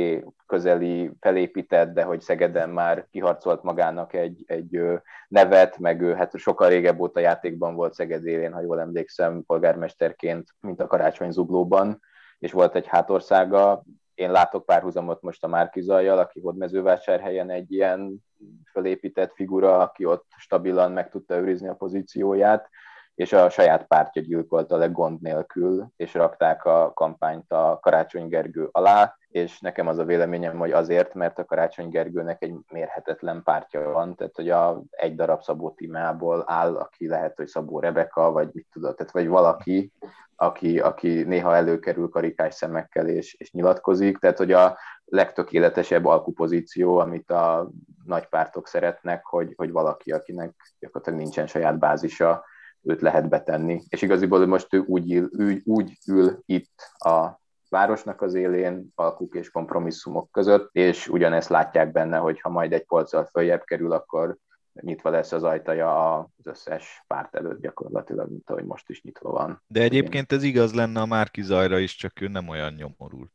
közeli 0.45 1.11
felépített, 1.19 1.93
de 1.93 2.03
hogy 2.03 2.21
Szegeden 2.21 2.69
már 2.69 3.07
kiharcolt 3.11 3.63
magának 3.63 4.13
egy, 4.13 4.43
egy 4.45 4.81
nevet, 5.27 5.77
meg 5.77 6.01
ő 6.01 6.13
hát 6.13 6.37
sokkal 6.37 6.69
régebb 6.69 6.99
óta 6.99 7.19
játékban 7.19 7.75
volt 7.75 7.93
Szeged 7.93 8.25
élén, 8.25 8.53
ha 8.53 8.61
jól 8.61 8.79
emlékszem, 8.79 9.43
polgármesterként, 9.45 10.55
mint 10.59 10.81
a 10.81 10.87
Karácsony 10.87 11.31
Zuglóban, 11.31 12.01
és 12.39 12.51
volt 12.51 12.75
egy 12.75 12.87
hátországa, 12.87 13.83
én 14.13 14.31
látok 14.31 14.65
párhuzamot 14.65 15.21
most 15.21 15.43
a 15.43 15.47
Márkizajjal, 15.47 16.17
aki 16.17 16.39
Hódmezővásárhelyen 16.39 17.49
egy 17.49 17.71
ilyen 17.71 18.23
felépített 18.71 19.33
figura, 19.33 19.79
aki 19.79 20.05
ott 20.05 20.25
stabilan 20.37 20.91
meg 20.91 21.09
tudta 21.09 21.35
őrizni 21.35 21.67
a 21.67 21.75
pozícióját, 21.75 22.69
és 23.15 23.33
a 23.33 23.49
saját 23.49 23.87
pártja 23.87 24.21
gyilkolta 24.21 24.77
le 24.77 24.87
gond 24.87 25.21
nélkül, 25.21 25.87
és 25.95 26.13
rakták 26.13 26.65
a 26.65 26.91
kampányt 26.93 27.51
a 27.51 27.79
Karácsony 27.81 28.27
Gergő 28.27 28.69
alá, 28.71 29.15
és 29.27 29.59
nekem 29.59 29.87
az 29.87 29.97
a 29.97 30.03
véleményem, 30.03 30.57
hogy 30.57 30.71
azért, 30.71 31.13
mert 31.13 31.39
a 31.39 31.45
Karácsony 31.45 31.89
Gergőnek 31.89 32.43
egy 32.43 32.53
mérhetetlen 32.71 33.43
pártja 33.43 33.89
van, 33.91 34.15
tehát 34.15 34.35
hogy 34.35 34.49
a 34.49 34.81
egy 34.89 35.15
darab 35.15 35.41
Szabó 35.41 35.71
Timából 35.71 36.43
áll, 36.47 36.75
aki 36.75 37.07
lehet, 37.07 37.37
hogy 37.37 37.47
Szabó 37.47 37.79
Rebeka, 37.79 38.31
vagy 38.31 38.49
mit 38.51 38.67
tudod, 38.71 38.95
tehát 38.95 39.11
vagy 39.11 39.27
valaki, 39.27 39.91
aki, 40.35 40.79
aki 40.79 41.23
néha 41.23 41.55
előkerül 41.55 42.09
karikás 42.09 42.53
szemekkel 42.53 43.07
és, 43.07 43.33
és 43.33 43.51
nyilatkozik, 43.51 44.17
tehát 44.17 44.37
hogy 44.37 44.51
a 44.51 44.77
legtökéletesebb 45.05 46.05
alkupozíció, 46.05 46.97
amit 46.97 47.31
a 47.31 47.69
nagy 48.05 48.27
pártok 48.27 48.67
szeretnek, 48.67 49.25
hogy, 49.25 49.53
hogy 49.55 49.71
valaki, 49.71 50.11
akinek 50.11 50.75
gyakorlatilag 50.79 51.19
nincsen 51.19 51.47
saját 51.47 51.79
bázisa, 51.79 52.43
őt 52.85 53.01
lehet 53.01 53.29
betenni. 53.29 53.81
És 53.89 54.01
igaziból 54.01 54.45
most 54.45 54.73
ő 54.73 54.79
úgy, 54.79 55.13
ül, 55.13 55.29
úgy, 55.37 55.61
úgy 55.65 55.97
ül 56.07 56.41
itt 56.45 56.91
a 56.97 57.39
városnak 57.69 58.21
az 58.21 58.33
élén, 58.33 58.91
alkuk 58.95 59.35
és 59.35 59.51
kompromisszumok 59.51 60.31
között, 60.31 60.69
és 60.71 61.07
ugyanezt 61.07 61.49
látják 61.49 61.91
benne, 61.91 62.17
hogy 62.17 62.39
ha 62.41 62.49
majd 62.49 62.73
egy 62.73 62.85
polccal 62.85 63.25
följebb 63.25 63.63
kerül, 63.63 63.91
akkor 63.91 64.37
nyitva 64.81 65.09
lesz 65.09 65.31
az 65.31 65.43
ajtaja 65.43 66.17
az 66.17 66.25
összes 66.43 67.03
párt 67.07 67.35
előtt 67.35 67.61
gyakorlatilag, 67.61 68.29
mint 68.29 68.49
ahogy 68.49 68.65
most 68.65 68.89
is 68.89 69.01
nyitva 69.01 69.29
van. 69.29 69.63
De 69.67 69.81
egyébként 69.81 70.31
ez 70.31 70.43
igaz 70.43 70.73
lenne 70.73 71.01
a 71.01 71.05
Márki 71.05 71.41
Zajra 71.41 71.79
is, 71.79 71.95
csak 71.95 72.21
ő 72.21 72.27
nem 72.27 72.47
olyan 72.47 72.73
nyomorult. 72.73 73.31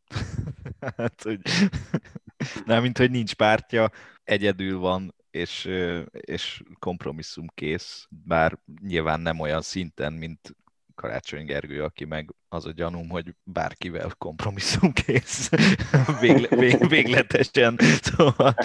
hát, 0.96 1.22
hogy 1.22 1.40
nem, 2.64 2.82
mint 2.82 2.98
hogy 2.98 3.10
nincs 3.10 3.34
pártja, 3.34 3.90
egyedül 4.24 4.78
van, 4.78 5.14
és, 5.30 5.70
és 6.10 6.62
kompromisszum 6.78 7.46
kész, 7.54 8.06
bár 8.08 8.58
nyilván 8.82 9.20
nem 9.20 9.40
olyan 9.40 9.62
szinten, 9.62 10.12
mint 10.12 10.56
Karácsony 10.94 11.44
Gergő, 11.44 11.82
aki 11.82 12.04
meg 12.04 12.34
az 12.48 12.66
a 12.66 12.72
gyanúm, 12.72 13.08
hogy 13.08 13.34
bárkivel 13.42 14.14
kompromisszum 14.18 14.92
kész 14.92 15.50
Végle, 16.20 16.56
vég, 16.56 16.88
végletesen. 16.88 17.78
Szóval 18.02 18.54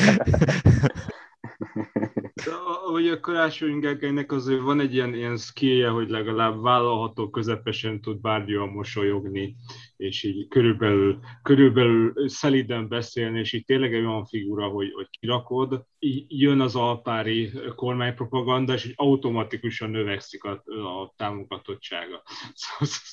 hogy 2.86 3.08
a 3.08 3.20
Karácsony 3.20 3.80
Gergelynek 3.80 4.32
azért 4.32 4.62
van 4.62 4.80
egy 4.80 4.94
ilyen, 4.94 5.14
ilyen 5.14 5.38
skillje, 5.38 5.90
hogy 5.90 6.10
legalább 6.10 6.62
vállalható 6.62 7.30
közepesen 7.30 8.02
tud 8.02 8.22
bárgyan 8.22 8.70
mosolyogni, 8.70 9.56
és 9.98 10.24
így 10.24 10.48
körülbelül, 10.48 11.20
körülbelül 11.44 12.30
szeliden 12.30 12.88
beszélni, 12.88 13.40
és 13.40 13.54
így 13.54 13.66
tényleg 13.66 13.94
egy 13.94 14.06
olyan 14.06 14.26
figura, 14.26 14.68
hogy, 14.68 14.92
hogy 14.94 15.08
kirakod, 15.20 15.86
így 16.00 16.26
jön 16.28 16.60
az 16.60 16.76
alpári 16.76 17.52
kormánypropaganda, 17.76 18.74
és 18.74 18.86
így 18.86 18.94
automatikusan 18.96 19.90
növekszik 19.90 20.44
a, 20.44 20.52
a 20.52 21.14
támogatottsága. 21.18 22.24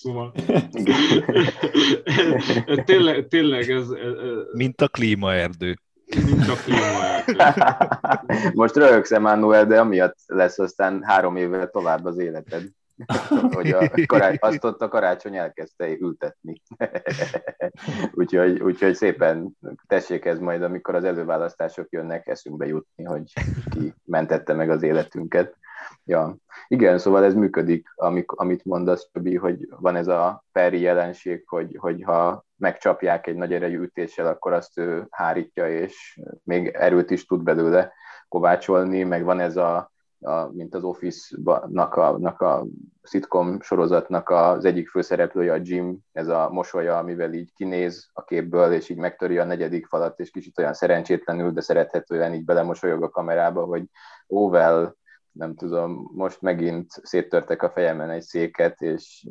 Szóval 0.03 0.33
tényleg, 2.85 3.29
tényleg 3.29 3.71
ez, 3.71 3.91
ez... 3.91 4.13
Mint 4.53 4.81
a 4.81 4.89
klímaerdő 4.89 5.77
mint 6.15 6.49
a 6.49 6.57
Most 8.55 8.77
röhögsz, 8.77 9.13
Emmanuel, 9.13 9.67
de 9.67 9.81
amiatt 9.81 10.17
lesz 10.27 10.59
aztán 10.59 11.03
három 11.03 11.37
évvel 11.37 11.71
tovább 11.71 12.05
az 12.05 12.19
életed. 12.19 12.63
hogy 13.55 13.71
a 13.71 13.91
karács, 14.07 14.37
azt 14.41 14.65
ott 14.65 14.83
a 14.83 14.89
karácsony 14.89 15.37
elkezdte 15.37 15.89
ültetni. 15.89 16.63
úgyhogy, 18.15 18.61
úgyhogy 18.61 18.95
szépen 18.95 19.57
tessék 19.87 20.25
ez 20.25 20.39
majd, 20.39 20.63
amikor 20.63 20.95
az 20.95 21.05
előválasztások 21.05 21.87
jönnek, 21.91 22.27
eszünkbe 22.27 22.67
jutni, 22.67 23.05
hogy 23.05 23.33
ki 23.71 23.95
mentette 24.05 24.55
meg 24.55 24.71
az 24.71 24.83
életünket. 24.83 25.57
Ja, 26.05 26.37
igen, 26.69 26.99
szóval 26.99 27.25
ez 27.25 27.35
működik, 27.35 27.89
amik, 27.95 28.31
amit 28.31 28.65
mondasz, 28.65 29.09
Többi, 29.13 29.37
hogy 29.37 29.69
van 29.81 29.97
ez 29.97 30.09
a 30.09 30.45
peri 30.53 30.81
jelenség, 30.81 31.43
hogy, 31.47 31.77
hogy 31.79 32.03
ha 32.03 32.45
megcsapják 32.57 33.27
egy 33.27 33.37
nagy 33.37 33.53
erejű 33.53 33.81
ütéssel, 33.81 34.27
akkor 34.27 34.53
azt 34.53 34.79
ő 34.79 35.07
hárítja, 35.11 35.69
és 35.69 36.21
még 36.45 36.67
erőt 36.67 37.11
is 37.11 37.27
tud 37.27 37.43
belőle 37.43 37.93
kovácsolni, 38.29 39.03
meg 39.03 39.25
van 39.25 39.41
ez 39.41 39.57
a, 39.57 39.91
a 40.21 40.53
mint 40.53 40.75
az 40.75 40.85
Office-nak 40.85 41.95
a, 41.95 42.19
nak 42.19 42.41
a 42.41 42.67
sitcom 43.03 43.61
sorozatnak 43.61 44.31
az 44.31 44.65
egyik 44.65 44.89
főszereplője, 44.89 45.53
a 45.53 45.59
Jim, 45.63 45.99
ez 46.13 46.29
a 46.29 46.49
mosolya, 46.51 46.99
amivel 46.99 47.33
így 47.33 47.53
kinéz 47.55 48.11
a 48.13 48.25
képből, 48.25 48.73
és 48.73 48.89
így 48.89 48.97
megtöri 48.97 49.39
a 49.39 49.45
negyedik 49.45 49.87
falat, 49.87 50.21
és 50.21 50.31
kicsit 50.31 50.59
olyan 50.59 50.75
szerencsétlenül, 50.75 51.51
de 51.51 51.61
szerethetően 51.61 52.35
így 52.35 52.45
belemosolyog 52.45 53.03
a 53.03 53.11
kamerába, 53.11 53.65
hogy 53.65 53.83
ó, 54.29 54.45
oh, 54.45 54.51
well, 54.51 54.97
nem 55.33 55.55
tudom, 55.55 56.11
most 56.15 56.41
megint 56.41 56.91
széttörtek 57.03 57.63
a 57.63 57.71
fejemen 57.71 58.11
egy 58.11 58.23
széket, 58.23 58.81
és 58.81 59.27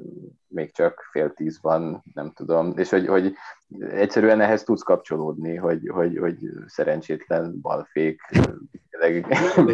még 0.47 0.73
csak 0.73 1.07
fél 1.11 1.33
tíz 1.33 1.59
van, 1.61 2.03
nem 2.13 2.31
tudom, 2.31 2.77
és 2.77 2.89
hogy, 2.89 3.07
hogy 3.07 3.33
egyszerűen 3.79 4.41
ehhez 4.41 4.63
tudsz 4.63 4.81
kapcsolódni, 4.81 5.55
hogy, 5.55 5.89
hogy, 5.93 6.17
hogy 6.17 6.37
szerencsétlen 6.65 7.61
balfék. 7.61 8.21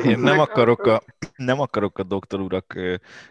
Én 0.03 0.19
nem 0.19 0.39
akarok 0.39 0.85
a, 0.85 1.01
nem 1.35 1.59
akarok 1.59 1.97
a 1.97 2.03
doktor 2.03 2.39
urak 2.39 2.79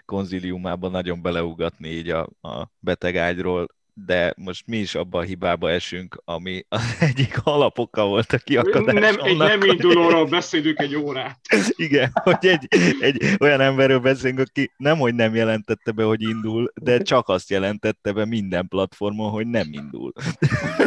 konziliumában 0.05 0.91
nagyon 0.91 1.23
beleugatni 1.23 1.89
így 1.89 2.11
a, 2.11 2.29
a 2.41 2.71
beteg 2.79 3.17
ágyról, 3.17 3.67
de 4.05 4.35
most 4.37 4.67
mi 4.67 4.77
is 4.77 4.95
abban 4.95 5.21
a 5.21 5.25
hibába 5.25 5.71
esünk, 5.71 6.23
ami 6.25 6.65
az 6.69 6.97
egyik 7.09 7.39
alapoka 7.45 8.07
volt 8.07 8.33
a 8.33 8.39
kiakadás. 8.39 9.15
Nem, 9.15 9.17
egy 9.23 9.37
nem 9.37 9.63
indulóról 9.63 10.27
beszélünk 10.27 10.79
egy 10.79 10.97
órát. 10.97 11.39
Igen, 11.87 12.11
hogy 12.15 12.47
egy, 12.47 12.67
egy 13.01 13.37
olyan 13.41 13.61
emberről 13.61 13.99
beszélünk, 13.99 14.39
aki 14.39 14.71
nem, 14.77 14.99
hogy 14.99 15.15
nem 15.15 15.35
jelentette 15.35 15.93
be, 15.93 16.05
hogy 16.05 16.23
indul, 16.23 16.73
de 16.75 16.99
csak 16.99 17.29
azt 17.29 17.51
jelentette 17.51 18.13
be 18.13 18.25
minden 18.25 18.69
platformon, 18.69 19.31
hogy 19.31 19.47
nem 19.47 19.69
indul. 19.71 20.13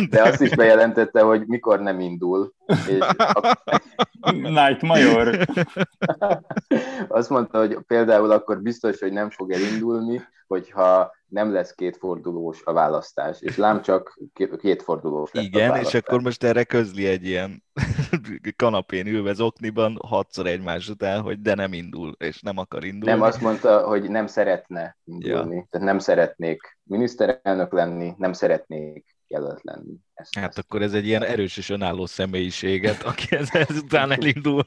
De 0.10 0.22
azt 0.22 0.42
is 0.42 0.50
bejelentette, 0.50 1.22
hogy 1.22 1.44
mikor 1.48 1.80
nem 1.80 2.00
indul. 2.00 2.54
És 2.70 3.00
a... 4.22 4.32
Night 4.32 4.82
Major. 4.82 5.38
Azt 7.08 7.30
mondta, 7.30 7.58
hogy 7.58 7.78
például 7.88 8.32
akkor 8.32 8.62
biztos, 8.62 9.00
hogy 9.00 9.12
nem 9.12 9.30
fog 9.30 9.52
elindulni, 9.52 10.22
hogyha 10.48 11.18
nem 11.28 11.54
lesz 11.54 11.74
kétfordulós 11.74 12.62
a 12.64 12.74
választás, 12.74 13.42
és 13.42 13.58
lám 13.58 13.82
csak 13.82 14.20
kétfordulós 14.58 15.32
lesz 15.32 15.44
Igen, 15.44 15.76
és 15.76 15.94
akkor 15.94 16.22
most 16.22 16.44
erre 16.44 16.64
közli 16.64 17.08
egy 17.08 17.26
ilyen 17.26 17.64
kanapén 18.56 19.08
ülve 19.08 19.34
zokniban 19.34 19.98
hatszor 20.08 20.48
egymás 20.48 20.90
után, 20.90 21.22
hogy 21.22 21.42
de 21.42 21.56
nem 21.56 21.74
indul, 21.74 22.16
és 22.18 22.42
nem 22.42 22.58
akar 22.58 22.84
indulni. 22.84 23.16
Nem, 23.16 23.22
azt 23.22 23.42
mondta, 23.42 23.88
hogy 23.88 24.10
nem 24.10 24.28
szeretne 24.28 24.98
indulni, 25.04 25.56
ja. 25.56 25.68
tehát 25.70 25.88
nem 25.88 26.00
szeretnék 26.00 26.78
miniszterelnök 26.84 27.74
lenni, 27.74 28.14
nem 28.18 28.34
szeretnék 28.34 29.19
jelölt 29.30 29.64
lenni. 29.64 29.94
Ezt, 30.14 30.36
hát 30.36 30.48
ezt 30.48 30.58
akkor 30.58 30.82
ez 30.82 30.94
egy 30.94 31.06
ilyen 31.06 31.24
erős 31.24 31.58
és 31.58 31.70
önálló 31.70 32.06
személyiséget, 32.06 33.04
aki 33.04 33.36
ez, 33.36 33.50
ezután 33.52 34.12
elindul. 34.18 34.64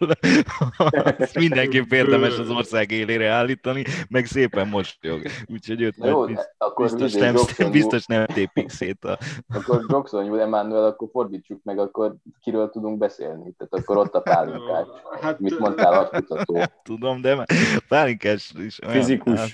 Ezt 1.19 1.39
mindenképp 1.39 1.93
érdemes 1.93 2.39
az 2.39 2.51
ország 2.51 2.91
élére 2.91 3.29
állítani, 3.29 3.85
meg 4.09 4.27
szépen 4.27 4.69
mosolyog. 4.69 5.23
Úgyhogy 5.47 5.81
őt 5.81 5.97
jó, 5.97 6.25
biztos, 6.25 6.47
akkor 6.59 6.91
biztos, 6.91 7.13
nem, 7.13 7.35
Jackson 7.35 7.71
biztos 7.81 8.07
nem 8.07 8.27
tépik 8.27 8.69
szét. 8.69 9.05
A... 9.05 9.19
Akkor 9.49 9.85
Jackson 9.89 10.25
Júl 10.25 10.41
Emmanuel, 10.41 10.85
akkor 10.85 11.09
fordítsuk 11.13 11.63
meg, 11.63 11.79
akkor 11.79 12.15
kiről 12.41 12.71
tudunk 12.71 12.99
beszélni. 12.99 13.55
Tehát 13.59 13.75
akkor 13.75 13.97
ott 13.97 14.15
a 14.15 14.21
pálinkás. 14.21 14.87
Hát, 15.21 15.39
Mit 15.39 15.59
mondtál, 15.59 15.93
a 15.93 16.09
kutató? 16.09 16.63
Tudom, 16.83 17.21
de 17.21 17.47
pálinkás 17.89 18.53
is 18.67 18.83
olyan. 18.83 18.95
Fizikus. 18.95 19.39
Hát, 19.39 19.51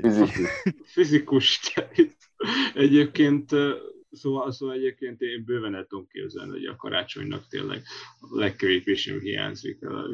Fizikus. 0.00 0.50
Fizikus. 0.84 1.74
Egyébként 2.74 3.50
Szóval, 4.18 4.52
szóval 4.52 4.74
egyébként 4.74 5.20
én 5.20 5.44
bőven 5.44 5.74
el 5.74 5.86
tudom 5.86 6.06
képzelni, 6.10 6.50
hogy 6.50 6.64
a 6.64 6.76
karácsonynak 6.76 7.46
tényleg 7.48 7.82
a 8.20 8.38
legkevésbé 8.38 8.94
sem 8.94 9.20
hiányzik 9.20 9.86
a 9.86 10.04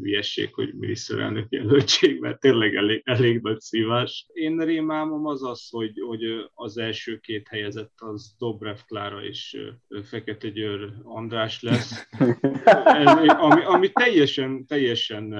hülyesség, 0.00 0.54
hogy 0.54 0.74
miniszterelnök 0.74 1.46
jelöltség, 1.48 2.20
mert 2.20 2.40
tényleg 2.40 2.74
elég, 2.74 3.02
elég 3.04 3.40
nagy 3.40 3.60
szívás. 3.60 4.26
Én 4.32 4.58
rémálmom 4.58 5.26
az 5.26 5.44
az, 5.44 5.68
hogy, 5.70 5.92
hogy 6.06 6.22
az 6.54 6.78
első 6.78 7.18
két 7.18 7.48
helyezett 7.48 7.92
az 7.96 8.34
Dobrev 8.38 8.78
Klára 8.86 9.24
és 9.24 9.56
Fekete 10.02 10.48
Győr 10.48 10.92
András 11.02 11.62
lesz, 11.62 12.08
ami, 13.38 13.64
ami 13.64 13.92
teljesen, 13.92 14.66
teljesen 14.66 15.34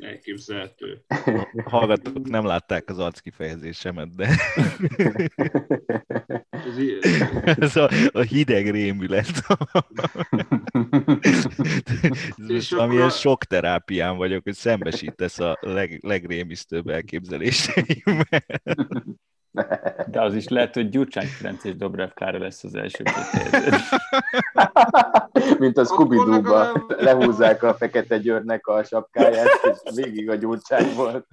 elképzelhető. 0.00 1.04
Hallgatók 1.64 2.28
nem 2.28 2.46
látták 2.46 2.88
az 2.88 2.98
arckifejezésemet, 2.98 4.14
de 4.14 4.28
ez 7.58 7.76
a, 7.76 7.90
a 8.12 8.20
hideg 8.20 8.70
rémület. 8.70 9.46
És 12.48 12.72
amilyen 12.72 13.10
sok 13.10 13.44
terápián 13.44 14.16
vagyok, 14.16 14.42
hogy 14.42 14.54
szembesítesz 14.54 15.38
a 15.38 15.58
leg, 15.60 15.98
legrémisztőbb 16.02 16.88
elképzeléseimmel. 16.88 18.44
De 20.14 20.22
az 20.22 20.34
is 20.34 20.48
lehet, 20.48 20.74
hogy 20.74 20.88
Gyurcsány 20.88 21.26
Ferenc 21.26 21.64
és 21.64 21.76
Dobrev 21.76 22.08
Klára 22.08 22.38
lesz 22.38 22.64
az 22.64 22.74
első 22.74 23.02
két 23.02 23.74
Mint 25.58 25.78
a 25.78 25.84
scooby 25.84 26.16
doo 26.16 26.86
lehúzzák 26.88 27.62
a 27.62 27.74
Fekete 27.74 28.18
Győrnek 28.18 28.66
a 28.66 28.84
sapkáját, 28.84 29.48
és 29.62 29.94
végig 29.94 30.30
a 30.30 30.34
Gyurcsány 30.34 30.94
volt. 30.94 31.26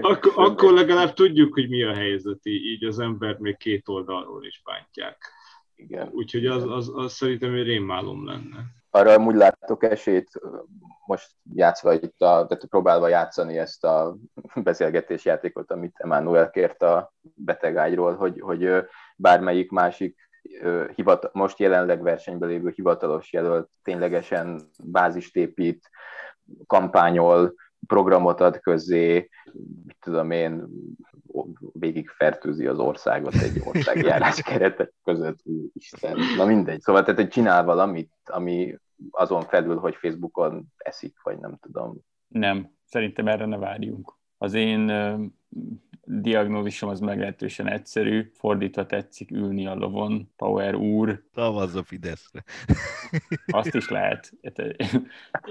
Akkor, 0.00 0.32
akkor 0.34 0.72
legalább 0.72 1.12
tudjuk, 1.12 1.54
hogy 1.54 1.68
mi 1.68 1.82
a 1.82 1.94
helyzet, 1.94 2.38
így 2.42 2.84
az 2.84 2.98
embert 2.98 3.38
még 3.38 3.56
két 3.56 3.88
oldalról 3.88 4.44
is 4.44 4.62
bántják. 4.64 5.32
Igen. 5.74 6.08
Úgyhogy 6.12 6.46
az, 6.46 6.64
az, 6.70 6.92
az 6.94 7.12
szerintem 7.12 7.54
egy 7.54 7.66
rémálom 7.66 8.26
lenne. 8.26 8.64
Arra 8.90 9.12
amúgy 9.12 9.34
láttok 9.34 9.82
esélyt, 9.82 10.30
most 11.06 11.30
játszva 11.54 11.92
itt, 11.92 12.20
a, 12.20 12.46
tehát 12.46 12.66
próbálva 12.68 13.08
játszani 13.08 13.58
ezt 13.58 13.84
a 13.84 14.16
beszélgetés 14.54 15.24
játékot, 15.24 15.70
amit 15.70 15.98
Emmanuel 15.98 16.50
kért 16.50 16.82
a 16.82 17.12
betegágyról, 17.34 18.16
hogy, 18.16 18.40
hogy 18.40 18.70
bármelyik 19.16 19.70
másik 19.70 20.28
hivat, 20.94 21.32
most 21.32 21.58
jelenleg 21.58 22.02
versenyben 22.02 22.48
lévő 22.48 22.72
hivatalos 22.74 23.32
jelölt 23.32 23.68
ténylegesen 23.82 24.70
bázist 24.84 25.36
épít, 25.36 25.90
kampányol, 26.66 27.54
programot 27.86 28.40
ad 28.40 28.60
közé, 28.60 29.28
mit 29.86 29.96
tudom 30.00 30.30
én, 30.30 30.66
végig 31.72 32.08
fertőzi 32.08 32.66
az 32.66 32.78
országot 32.78 33.34
egy 33.34 33.62
országjárás 33.64 34.42
keretek 34.42 34.92
között, 35.04 35.38
Isten. 35.72 36.18
Na 36.36 36.44
mindegy. 36.44 36.80
Szóval 36.80 37.02
tehát, 37.02 37.20
hogy 37.20 37.28
csinál 37.28 37.64
valamit, 37.64 38.12
ami 38.24 38.78
azon 39.10 39.42
felül, 39.42 39.76
hogy 39.76 39.94
Facebookon 39.94 40.72
eszik, 40.76 41.22
vagy 41.22 41.38
nem 41.38 41.58
tudom. 41.60 41.96
Nem, 42.28 42.70
szerintem 42.84 43.28
erre 43.28 43.46
ne 43.46 43.56
várjunk. 43.56 44.16
Az 44.38 44.54
én 44.54 44.90
diagnózisom 46.04 46.88
az 46.88 47.00
meglehetősen 47.00 47.68
egyszerű, 47.68 48.30
fordítva 48.34 48.86
tetszik 48.86 49.30
ülni 49.30 49.66
a 49.66 49.74
lovon, 49.74 50.32
Power 50.36 50.74
úr. 50.74 51.22
Szavazz 51.34 51.74
a 51.74 51.84
Fideszre. 51.84 52.44
Azt 53.46 53.74
is 53.74 53.88
lehet. 53.88 54.32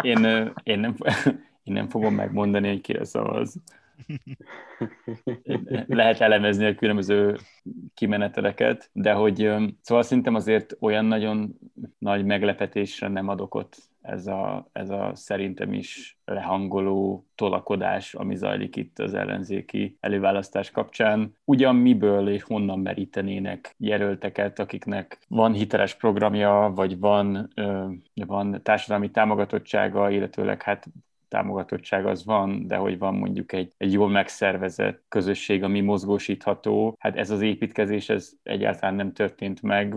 Én, 0.01 0.25
én, 0.63 0.79
nem, 0.79 0.95
én 1.63 1.73
nem 1.73 1.87
fogom 1.87 2.15
megmondani, 2.15 2.67
hogy 2.67 2.81
kire 2.81 3.03
szavaz. 3.03 3.55
Lehet 5.87 6.21
elemezni 6.21 6.65
a 6.65 6.75
különböző 6.75 7.37
kimeneteleket, 7.93 8.89
de 8.93 9.13
hogy 9.13 9.53
szóval 9.81 10.03
szerintem 10.03 10.35
azért 10.35 10.77
olyan 10.79 11.05
nagyon 11.05 11.59
nagy 11.97 12.25
meglepetésre 12.25 13.07
nem 13.07 13.27
adok 13.27 13.55
ott 13.55 13.77
ez 14.07 14.27
a, 14.27 14.69
ez 14.71 14.89
a 14.89 15.11
szerintem 15.13 15.73
is 15.73 16.19
lehangoló 16.25 17.27
tolakodás, 17.35 18.13
ami 18.13 18.35
zajlik 18.35 18.75
itt 18.75 18.99
az 18.99 19.13
ellenzéki 19.13 19.97
előválasztás 19.99 20.71
kapcsán. 20.71 21.35
Ugyan 21.43 21.75
miből 21.75 22.29
és 22.29 22.43
honnan 22.43 22.79
merítenének 22.79 23.75
jelölteket, 23.77 24.59
akiknek 24.59 25.19
van 25.27 25.53
hiteles 25.53 25.95
programja, 25.95 26.71
vagy 26.75 26.99
van, 26.99 27.47
van 28.13 28.59
társadalmi 28.63 29.11
támogatottsága, 29.11 30.09
illetőleg 30.09 30.61
hát 30.61 30.87
támogatottság 31.27 32.05
az 32.05 32.25
van, 32.25 32.67
de 32.67 32.75
hogy 32.75 32.97
van 32.97 33.15
mondjuk 33.15 33.51
egy, 33.51 33.73
egy 33.77 33.91
jól 33.91 34.09
megszervezett 34.09 35.03
közösség, 35.07 35.63
ami 35.63 35.81
mozgósítható, 35.81 36.95
hát 36.99 37.15
ez 37.15 37.29
az 37.29 37.41
építkezés, 37.41 38.09
ez 38.09 38.31
egyáltalán 38.43 38.95
nem 38.95 39.13
történt 39.13 39.61
meg, 39.61 39.95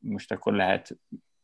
most 0.00 0.32
akkor 0.32 0.52
lehet 0.52 0.96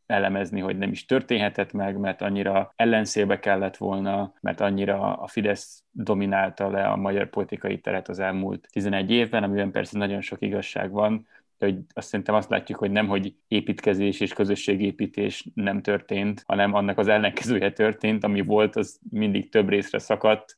elemezni, 0.06 0.60
hogy 0.60 0.78
nem 0.78 0.90
is 0.90 1.04
történhetett 1.04 1.72
meg, 1.72 1.98
mert 1.98 2.22
annyira 2.22 2.72
ellenszélbe 2.76 3.38
kellett 3.38 3.76
volna, 3.76 4.32
mert 4.40 4.60
annyira 4.60 5.16
a 5.16 5.26
Fidesz 5.26 5.84
dominálta 5.90 6.70
le 6.70 6.86
a 6.88 6.96
magyar 6.96 7.30
politikai 7.30 7.80
teret 7.80 8.08
az 8.08 8.18
elmúlt 8.18 8.68
11 8.72 9.10
évben, 9.10 9.42
amiben 9.42 9.70
persze 9.70 9.98
nagyon 9.98 10.20
sok 10.20 10.42
igazság 10.42 10.90
van, 10.90 11.26
de 11.58 11.66
hogy 11.66 11.78
azt 11.92 12.08
szerintem 12.08 12.34
azt 12.34 12.50
látjuk, 12.50 12.78
hogy 12.78 12.90
nem, 12.90 13.06
hogy 13.06 13.34
építkezés 13.48 14.20
és 14.20 14.32
közösségépítés 14.32 15.48
nem 15.54 15.82
történt, 15.82 16.42
hanem 16.46 16.74
annak 16.74 16.98
az 16.98 17.08
ellenkezője 17.08 17.72
történt, 17.72 18.24
ami 18.24 18.40
volt, 18.40 18.76
az 18.76 18.98
mindig 19.10 19.48
több 19.48 19.68
részre 19.68 19.98
szakadt, 19.98 20.56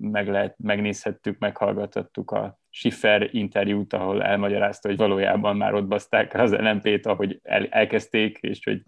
meg 0.00 0.28
lehet, 0.28 0.54
megnézhettük, 0.58 1.38
meghallgathattuk 1.38 2.30
a 2.30 2.58
Schiffer 2.70 3.28
interjút, 3.32 3.92
ahol 3.92 4.22
elmagyarázta, 4.22 4.88
hogy 4.88 4.96
valójában 4.96 5.56
már 5.56 5.74
ott 5.74 5.86
baszták 5.86 6.34
az 6.34 6.52
LMP-t, 6.52 7.06
ahogy 7.06 7.40
el, 7.42 7.66
elkezdték, 7.66 8.38
és 8.40 8.64
hogy, 8.64 8.82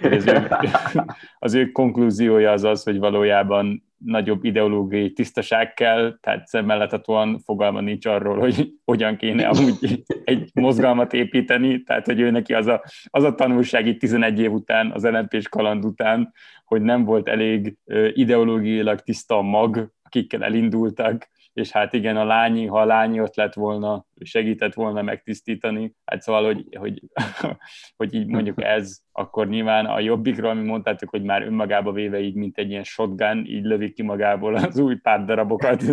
hogy 0.00 0.12
az, 0.12 0.26
ő, 0.26 0.48
az 1.38 1.54
ő 1.54 1.72
konklúziója 1.72 2.52
az 2.52 2.64
az, 2.64 2.82
hogy 2.82 2.98
valójában 2.98 3.87
nagyobb 3.98 4.44
ideológiai 4.44 5.12
tisztaság 5.12 5.74
kell, 5.74 6.18
tehát 6.20 6.46
szemmellethatóan 6.46 7.38
fogalma 7.38 7.80
nincs 7.80 8.06
arról, 8.06 8.38
hogy 8.38 8.72
hogyan 8.84 9.16
kéne 9.16 9.48
amúgy 9.48 10.04
egy 10.24 10.50
mozgalmat 10.54 11.12
építeni, 11.12 11.82
tehát 11.82 12.06
hogy 12.06 12.20
ő 12.20 12.30
neki 12.30 12.54
az 12.54 12.66
a, 12.66 12.82
az 13.04 13.24
a 13.24 13.34
tanulság 13.34 13.86
itt 13.86 14.00
11 14.00 14.40
év 14.40 14.52
után, 14.52 14.90
az 14.90 15.04
lmp 15.04 15.48
kaland 15.48 15.84
után, 15.84 16.32
hogy 16.64 16.82
nem 16.82 17.04
volt 17.04 17.28
elég 17.28 17.76
ideológiailag 18.12 19.00
tiszta 19.00 19.38
a 19.38 19.42
mag, 19.42 19.92
akikkel 20.02 20.44
elindultak, 20.44 21.28
és 21.58 21.70
hát 21.70 21.92
igen, 21.92 22.16
a 22.16 22.24
lányi, 22.24 22.66
ha 22.66 22.80
a 22.80 22.84
lányi 22.84 23.20
ott 23.20 23.36
lett 23.36 23.54
volna, 23.54 24.06
segített 24.20 24.74
volna 24.74 25.02
megtisztítani, 25.02 25.94
hát 26.04 26.22
szóval, 26.22 26.44
hogy, 26.44 26.76
hogy, 26.78 27.02
hogy 27.98 28.14
így 28.14 28.26
mondjuk 28.26 28.62
ez, 28.62 29.00
akkor 29.12 29.48
nyilván 29.48 29.86
a 29.86 30.00
jobbikról, 30.00 30.50
ami 30.50 30.66
mondtátok, 30.66 31.10
hogy 31.10 31.22
már 31.22 31.42
önmagába 31.42 31.92
véve 31.92 32.20
így, 32.20 32.34
mint 32.34 32.58
egy 32.58 32.70
ilyen 32.70 32.84
shotgun, 32.84 33.44
így 33.46 33.64
lövik 33.64 33.94
ki 33.94 34.02
magából 34.02 34.54
az 34.54 34.78
új 34.78 34.96
pár 34.96 35.24
darabokat. 35.24 35.82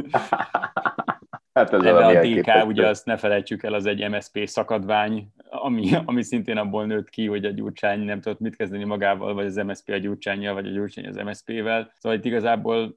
Hát 1.53 1.73
ez 1.73 1.83
a 1.83 2.21
DK, 2.21 2.65
ugye 2.67 2.87
azt 2.87 3.05
ne 3.05 3.17
felejtsük 3.17 3.63
el, 3.63 3.73
az 3.73 3.85
egy 3.85 4.09
MSP 4.09 4.47
szakadvány, 4.47 5.27
ami, 5.49 5.89
ami 6.05 6.23
szintén 6.23 6.57
abból 6.57 6.85
nőtt 6.85 7.09
ki, 7.09 7.27
hogy 7.27 7.45
a 7.45 7.49
Gyurcsány 7.49 7.99
nem 7.99 8.21
tudott 8.21 8.39
mit 8.39 8.55
kezdeni 8.55 8.83
magával, 8.83 9.33
vagy 9.33 9.45
az 9.45 9.55
MSP 9.55 9.89
a 9.89 9.97
Gyurcsányjal, 9.97 10.53
vagy 10.53 10.67
a 10.67 10.71
Gyurcsány 10.71 11.07
az 11.07 11.15
MSP-vel. 11.15 11.91
Szóval 11.97 12.17
itt 12.17 12.25
igazából 12.25 12.95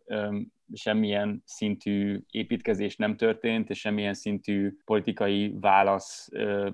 semmilyen 0.72 1.42
szintű 1.44 2.20
építkezés 2.30 2.96
nem 2.96 3.16
történt, 3.16 3.70
és 3.70 3.78
semmilyen 3.78 4.14
szintű 4.14 4.76
politikai 4.84 5.54
válasz 5.60 6.28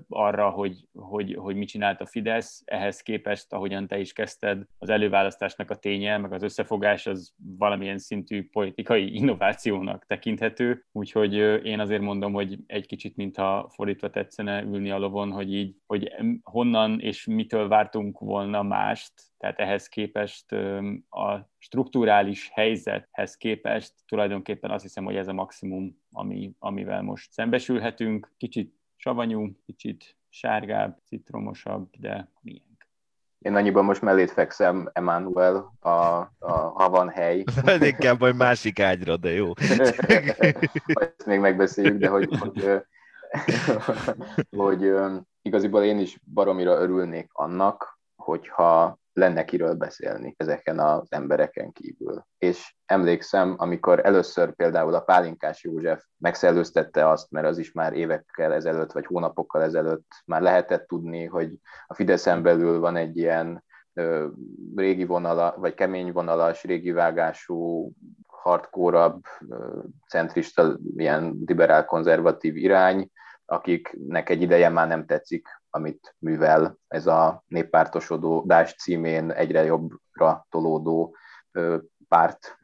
arra, 0.09 0.49
hogy, 0.49 0.87
hogy, 0.93 1.35
hogy 1.35 1.55
mit 1.55 1.67
csinált 1.67 2.01
a 2.01 2.05
Fidesz. 2.05 2.61
Ehhez 2.65 3.01
képest, 3.01 3.53
ahogyan 3.53 3.87
te 3.87 3.99
is 3.99 4.13
kezdted, 4.13 4.63
az 4.77 4.89
előválasztásnak 4.89 5.69
a 5.69 5.75
ténye, 5.75 6.17
meg 6.17 6.33
az 6.33 6.43
összefogás 6.43 7.07
az 7.07 7.33
valamilyen 7.57 7.97
szintű 7.97 8.49
politikai 8.49 9.13
innovációnak 9.19 10.05
tekinthető. 10.05 10.85
Úgyhogy 10.91 11.33
én 11.65 11.79
azért 11.79 12.01
mondom, 12.01 12.33
hogy 12.33 12.57
egy 12.67 12.85
kicsit, 12.85 13.15
mintha 13.15 13.69
fordítva 13.73 14.09
tetszene 14.09 14.61
ülni 14.61 14.91
a 14.91 14.97
lovon, 14.97 15.31
hogy 15.31 15.53
így, 15.53 15.75
hogy 15.85 16.13
honnan 16.43 16.99
és 16.99 17.25
mitől 17.25 17.67
vártunk 17.67 18.19
volna 18.19 18.63
mást, 18.63 19.13
tehát 19.45 19.59
ehhez 19.59 19.87
képest 19.87 20.51
a 21.09 21.49
strukturális 21.57 22.49
helyzethez 22.53 23.37
képest 23.37 23.93
tulajdonképpen 24.07 24.71
azt 24.71 24.83
hiszem, 24.83 25.03
hogy 25.03 25.15
ez 25.15 25.27
a 25.27 25.33
maximum, 25.33 26.01
ami, 26.11 26.53
amivel 26.59 27.01
most 27.01 27.31
szembesülhetünk. 27.31 28.31
Kicsit 28.37 28.75
savanyú, 28.95 29.51
kicsit 29.65 30.17
sárgább, 30.29 30.97
citromosabb, 31.03 31.89
de 31.97 32.31
milyen. 32.41 32.63
Én 33.39 33.55
annyiban 33.55 33.85
most 33.85 34.01
mellét 34.01 34.31
fekszem, 34.31 34.89
Emmanuel, 34.93 35.73
a, 35.79 35.89
a, 35.89 36.51
ha 36.73 36.89
van 36.89 37.09
hely. 37.09 37.43
Inkább 37.79 38.19
majd 38.19 38.35
másik 38.35 38.79
ágyra, 38.79 39.17
de 39.17 39.31
jó. 39.31 39.51
Ezt 41.17 41.25
még 41.25 41.39
megbeszéljük, 41.39 41.97
de 41.97 42.07
hogy, 42.07 42.37
hogy, 42.39 42.63
hogy, 44.57 44.91
hogy 44.91 44.91
igaziból 45.41 45.83
én 45.83 45.99
is 45.99 46.19
baromira 46.33 46.79
örülnék 46.79 47.29
annak, 47.31 47.99
hogyha 48.15 49.03
lenne 49.15 49.45
kiről 49.45 49.73
beszélni 49.73 50.33
ezeken 50.37 50.79
az 50.79 51.07
embereken 51.09 51.71
kívül. 51.71 52.25
És 52.37 52.75
emlékszem, 52.85 53.55
amikor 53.57 54.05
először 54.05 54.55
például 54.55 54.93
a 54.93 54.99
Pálinkás 54.99 55.63
József 55.63 56.03
megszellőztette 56.17 57.09
azt, 57.09 57.31
mert 57.31 57.47
az 57.47 57.57
is 57.57 57.71
már 57.71 57.93
évekkel 57.93 58.53
ezelőtt, 58.53 58.91
vagy 58.91 59.05
hónapokkal 59.05 59.61
ezelőtt 59.61 60.11
már 60.25 60.41
lehetett 60.41 60.87
tudni, 60.87 61.25
hogy 61.25 61.53
a 61.87 61.93
Fideszen 61.93 62.43
belül 62.43 62.79
van 62.79 62.95
egy 62.95 63.17
ilyen 63.17 63.63
ö, 63.93 64.27
régi 64.75 65.05
vonala, 65.05 65.55
vagy 65.57 65.73
kemény 65.73 66.11
vonalas, 66.11 66.63
régi 66.63 66.91
vágású, 66.91 67.91
hardcore 68.27 69.13
centrista, 70.07 70.77
ilyen 70.95 71.43
liberál-konzervatív 71.45 72.55
irány, 72.55 73.09
akiknek 73.45 74.29
egy 74.29 74.41
ideje 74.41 74.69
már 74.69 74.87
nem 74.87 75.05
tetszik, 75.05 75.47
amit 75.75 76.15
művel 76.19 76.77
ez 76.87 77.07
a 77.07 77.43
néppártosodás 77.47 78.73
címén 78.73 79.31
egyre 79.31 79.63
jobbra 79.63 80.45
tolódó 80.49 81.15
párt 82.07 82.57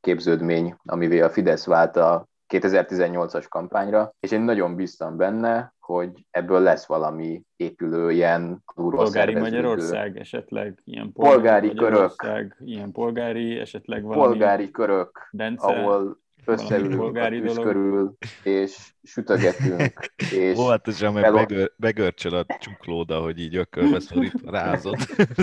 képződmény, 0.00 0.76
amivé 0.84 1.20
a 1.20 1.30
Fidesz 1.30 1.66
vált 1.66 1.96
a 1.96 2.26
2018-as 2.48 3.46
kampányra, 3.48 4.14
és 4.20 4.30
én 4.30 4.40
nagyon 4.40 4.74
bíztam 4.76 5.16
benne, 5.16 5.74
hogy 5.80 6.26
ebből 6.30 6.60
lesz 6.60 6.86
valami 6.86 7.42
épülő 7.56 8.10
ilyen 8.10 8.62
Polgári 8.74 9.34
Magyarország 9.34 10.16
esetleg, 10.16 10.80
ilyen 10.84 11.12
polgári, 11.12 11.68
polgári 11.68 12.14
körök, 12.16 12.56
ilyen 12.64 12.92
polgári 12.92 13.58
esetleg 13.58 14.02
valami... 14.02 14.22
Polgári 14.22 14.70
körök, 14.70 15.28
Bence, 15.32 15.66
ahol 15.66 16.22
összeülünk 16.44 17.16
a 17.16 17.28
tűz 17.28 17.58
körül, 17.58 18.16
és 18.42 18.92
sütögetünk. 19.02 19.92
És 20.30 20.58
Óvatosan, 20.58 21.12
mert 21.12 21.26
fel... 21.26 21.34
begör, 21.34 21.72
begörcsöl 21.76 22.34
a 22.34 22.46
csuklóda, 22.58 23.20
hogy 23.20 23.40
így 23.40 23.56
ökölbe 23.56 24.00
szorítva 24.00 24.50
rázod. 24.50 24.96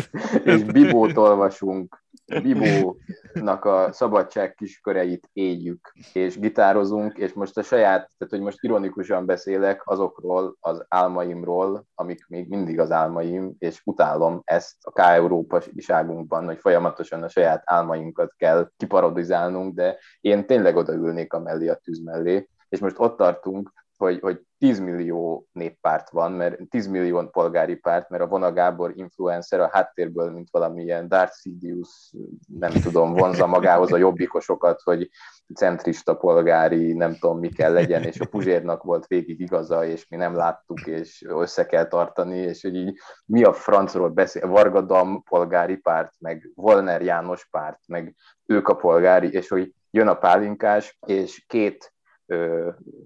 és 0.45 0.63
bibót 0.63 1.17
olvasunk, 1.17 2.03
Bibónak 2.41 3.65
a 3.65 3.91
szabadság 3.91 4.53
kisköreit 4.53 5.29
éljük, 5.33 5.93
és 6.13 6.39
gitározunk, 6.39 7.17
és 7.17 7.33
most 7.33 7.57
a 7.57 7.63
saját, 7.63 8.11
tehát 8.17 8.33
hogy 8.33 8.39
most 8.39 8.63
ironikusan 8.63 9.25
beszélek 9.25 9.81
azokról 9.89 10.55
az 10.59 10.85
álmaimról, 10.87 11.85
amik 11.95 12.25
még 12.27 12.47
mindig 12.49 12.79
az 12.79 12.91
álmaim, 12.91 13.55
és 13.57 13.81
utálom 13.85 14.41
ezt 14.43 14.75
a 14.81 14.91
K-Európa-ságunkban, 14.91 16.45
hogy 16.45 16.57
folyamatosan 16.57 17.23
a 17.23 17.29
saját 17.29 17.61
álmainkat 17.65 18.33
kell 18.37 18.71
kiparodizálnunk, 18.77 19.75
de 19.75 19.97
én 20.21 20.45
tényleg 20.45 20.75
odaülnék 20.75 21.33
a 21.33 21.39
mellé 21.39 21.67
a 21.67 21.75
tűz 21.75 22.03
mellé, 22.03 22.47
és 22.69 22.79
most 22.79 22.99
ott 22.99 23.17
tartunk, 23.17 23.71
hogy, 24.01 24.19
hogy 24.19 24.41
10 24.57 24.79
millió 24.79 25.47
néppárt 25.51 26.09
van, 26.09 26.31
mert 26.31 26.69
10 26.69 26.87
millió 26.87 27.29
polgári 27.29 27.75
párt, 27.75 28.09
mert 28.09 28.23
a 28.23 28.27
Vona 28.27 28.53
Gábor 28.53 28.91
influencer 28.95 29.59
a 29.59 29.69
háttérből, 29.71 30.31
mint 30.31 30.49
valamilyen 30.51 31.07
Darth 31.07 31.35
Sidious, 31.35 32.13
nem 32.59 32.71
tudom, 32.71 33.13
vonza 33.13 33.47
magához 33.47 33.91
a 33.91 33.97
jobbikosokat, 33.97 34.81
hogy 34.83 35.09
centrista 35.55 36.15
polgári, 36.15 36.93
nem 36.93 37.15
tudom 37.19 37.39
mi 37.39 37.49
kell 37.49 37.73
legyen, 37.73 38.03
és 38.03 38.19
a 38.19 38.25
Puzsérnak 38.25 38.83
volt 38.83 39.07
végig 39.07 39.39
igaza, 39.39 39.85
és 39.85 40.07
mi 40.07 40.17
nem 40.17 40.35
láttuk, 40.35 40.87
és 40.87 41.25
össze 41.27 41.65
kell 41.65 41.87
tartani, 41.87 42.37
és 42.37 42.61
hogy 42.61 42.75
így 42.75 42.97
mi 43.25 43.43
a 43.43 43.53
francról 43.53 44.09
beszél, 44.09 44.47
Varga 44.47 44.81
Dam 44.81 45.23
polgári 45.23 45.77
párt, 45.77 46.13
meg 46.19 46.51
Volner 46.55 47.01
János 47.01 47.47
párt, 47.51 47.79
meg 47.87 48.15
ők 48.45 48.67
a 48.67 48.75
polgári, 48.75 49.29
és 49.31 49.47
hogy 49.47 49.73
jön 49.91 50.07
a 50.07 50.17
pálinkás, 50.17 50.97
és 51.07 51.45
két 51.47 51.93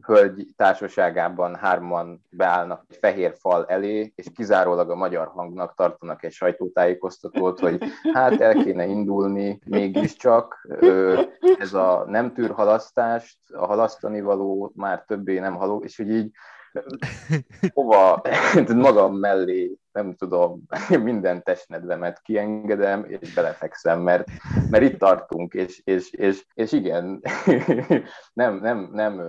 hölgy 0.01 0.47
társaságában 0.55 1.55
hárman 1.55 2.21
beállnak 2.29 2.85
egy 2.89 2.97
fehér 2.97 3.35
fal 3.39 3.65
elé, 3.65 4.13
és 4.15 4.27
kizárólag 4.35 4.89
a 4.89 4.95
magyar 4.95 5.27
hangnak 5.27 5.73
tartanak 5.75 6.23
egy 6.23 6.31
sajtótájékoztatót, 6.31 7.59
hogy 7.59 7.83
hát 8.13 8.41
el 8.41 8.53
kéne 8.53 8.85
indulni 8.85 9.59
mégiscsak. 9.65 10.67
Ez 11.59 11.73
a 11.73 12.05
nem 12.07 12.33
tűr 12.33 12.51
halasztást, 12.51 13.37
a 13.53 13.65
halasztani 13.65 14.21
való 14.21 14.71
már 14.75 15.03
többé 15.07 15.39
nem 15.39 15.55
haló, 15.55 15.81
és 15.83 15.97
hogy 15.97 16.09
így 16.09 16.31
hova 17.73 18.21
magam 18.75 19.15
mellé, 19.15 19.77
nem 19.95 20.15
tudom, 20.15 20.61
minden 21.03 21.43
testnedvemet 21.43 22.21
kiengedem, 22.21 23.05
és 23.07 23.33
belefekszem, 23.33 24.01
mert, 24.01 24.27
mert 24.69 24.83
itt 24.83 24.99
tartunk, 24.99 25.53
és, 25.53 25.81
és, 25.83 26.11
és, 26.11 26.45
és 26.53 26.71
igen, 26.71 27.21
nem, 28.33 28.59
nem, 28.59 28.89
nem, 28.91 29.21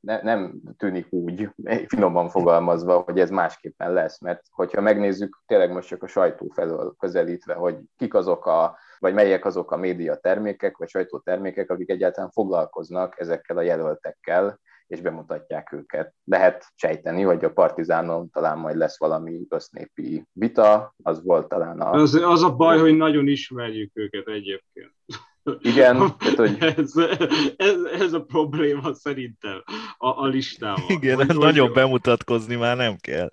nem, 0.00 0.20
nem 0.22 0.60
tűnik 0.76 1.06
úgy, 1.10 1.50
finoman 1.86 2.28
fogalmazva, 2.28 2.98
hogy 2.98 3.20
ez 3.20 3.30
másképpen 3.30 3.92
lesz, 3.92 4.20
mert 4.20 4.42
hogyha 4.50 4.80
megnézzük 4.80 5.42
tényleg 5.46 5.72
most 5.72 5.88
csak 5.88 6.02
a 6.02 6.06
sajtó 6.06 6.48
felől 6.48 6.94
közelítve, 6.98 7.54
hogy 7.54 7.76
kik 7.96 8.14
azok 8.14 8.46
a, 8.46 8.78
vagy 8.98 9.14
melyek 9.14 9.44
azok 9.44 9.70
a 9.70 9.76
média 9.76 10.16
termékek, 10.16 10.76
vagy 10.76 10.88
sajtótermékek, 10.88 11.70
akik 11.70 11.90
egyáltalán 11.90 12.30
foglalkoznak 12.30 13.20
ezekkel 13.20 13.56
a 13.56 13.62
jelöltekkel, 13.62 14.58
és 14.88 15.00
bemutatják 15.00 15.72
őket. 15.72 16.14
Lehet 16.24 16.66
sejteni, 16.74 17.22
hogy 17.22 17.44
a 17.44 17.52
Partizánon 17.52 18.30
talán 18.30 18.58
majd 18.58 18.76
lesz 18.76 18.98
valami 18.98 19.46
össznépi 19.48 20.24
vita, 20.32 20.94
az 21.02 21.22
volt 21.22 21.48
talán 21.48 21.80
a... 21.80 21.90
Az, 21.90 22.14
az 22.14 22.42
a 22.42 22.56
baj, 22.56 22.78
hogy 22.78 22.96
nagyon 22.96 23.28
ismerjük 23.28 23.90
őket 23.94 24.26
egyébként. 24.26 24.92
Igen, 25.60 25.96
tehát, 26.18 26.36
hogy... 26.36 26.56
ez, 26.60 26.92
ez, 27.56 27.82
ez 28.00 28.12
a 28.12 28.24
probléma 28.24 28.94
szerintem 28.94 29.62
a, 29.96 30.08
a 30.08 30.26
listával. 30.26 30.84
Igen, 30.88 31.16
hogy, 31.16 31.36
nagyon 31.36 31.66
hogy, 31.66 31.74
bemutatkozni 31.74 32.56
már 32.56 32.76
nem 32.76 32.96
kell. 32.96 33.28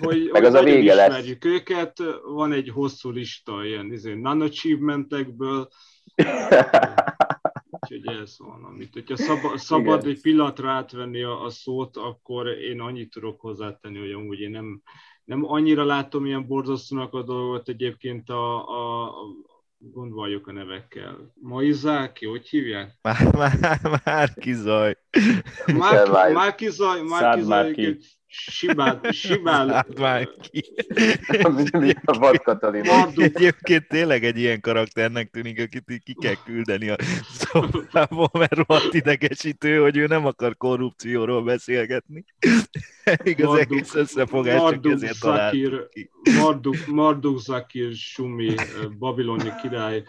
Hogy, 0.00 0.30
Meg 0.32 0.44
az 0.44 0.54
a 0.54 0.62
vége 0.62 0.94
lesz. 0.94 1.08
Ismerjük 1.08 1.44
őket, 1.44 1.96
van 2.34 2.52
egy 2.52 2.68
hosszú 2.68 3.10
lista 3.10 3.64
ilyen 3.64 3.92
izé, 3.92 4.14
non-achievementekből, 4.14 5.68
Úgyhogy 7.92 8.16
ez 8.16 8.34
van, 8.38 8.64
amit. 8.64 8.92
Hogyha 8.92 9.16
szabad, 9.16 9.58
szabad 9.58 10.06
egy 10.06 10.20
pillanatra 10.20 10.70
átvenni 10.70 11.22
a, 11.22 11.44
a 11.44 11.50
szót, 11.50 11.96
akkor 11.96 12.46
én 12.46 12.80
annyit 12.80 13.10
tudok 13.10 13.40
hozzátenni, 13.40 13.98
hogy 13.98 14.12
amúgy 14.12 14.40
én 14.40 14.50
nem, 14.50 14.82
nem 15.24 15.44
annyira 15.44 15.84
látom 15.84 16.26
ilyen 16.26 16.46
borzasztónak 16.46 17.14
a 17.14 17.22
dolgot 17.22 17.68
egyébként 17.68 18.28
a, 18.28 18.68
a, 18.68 19.02
a 19.02 19.24
gondoljuk 19.78 20.46
a 20.46 20.52
nevekkel. 20.52 21.32
Maizáki, 21.34 22.26
hogy 22.26 22.48
hívják? 22.48 22.98
Már, 23.02 23.34
már, 23.34 24.00
már 24.04 24.34
kizaj. 24.34 24.96
Már 26.32 26.54
kizaj, 26.54 27.02
már 27.02 27.34
kizaj, 27.34 27.98
Simán, 28.34 29.00
simán. 29.10 29.86
Már 29.98 30.28
ki. 30.50 30.64
A 32.04 32.18
vad 32.18 32.42
Katalin. 32.42 32.84
Egyébként 33.16 33.88
tényleg 33.88 34.24
egy 34.24 34.38
ilyen 34.38 34.60
karakternek 34.60 35.30
tűnik, 35.30 35.60
akit 35.60 35.90
így 35.90 36.02
ki 36.02 36.14
kell 36.20 36.34
küldeni 36.44 36.88
a 36.88 36.96
szobából, 37.32 38.30
mert 38.32 38.54
rohadt 38.54 38.94
idegesítő, 38.94 39.78
hogy 39.78 39.96
ő 39.96 40.06
nem 40.06 40.26
akar 40.26 40.56
korrupcióról 40.56 41.42
beszélgetni. 41.42 42.24
Igaz, 43.22 43.46
Marduk, 43.46 43.70
egész 43.70 43.94
összefogás 43.94 44.60
Marduk 44.60 44.82
csak 44.82 44.92
ezért 44.92 45.14
Zakir, 45.14 45.88
Marduk, 46.30 46.86
Marduk 46.86 47.38
Zakir 47.38 47.94
Sumi, 47.94 48.54
babiloni 48.98 49.50
király. 49.62 50.04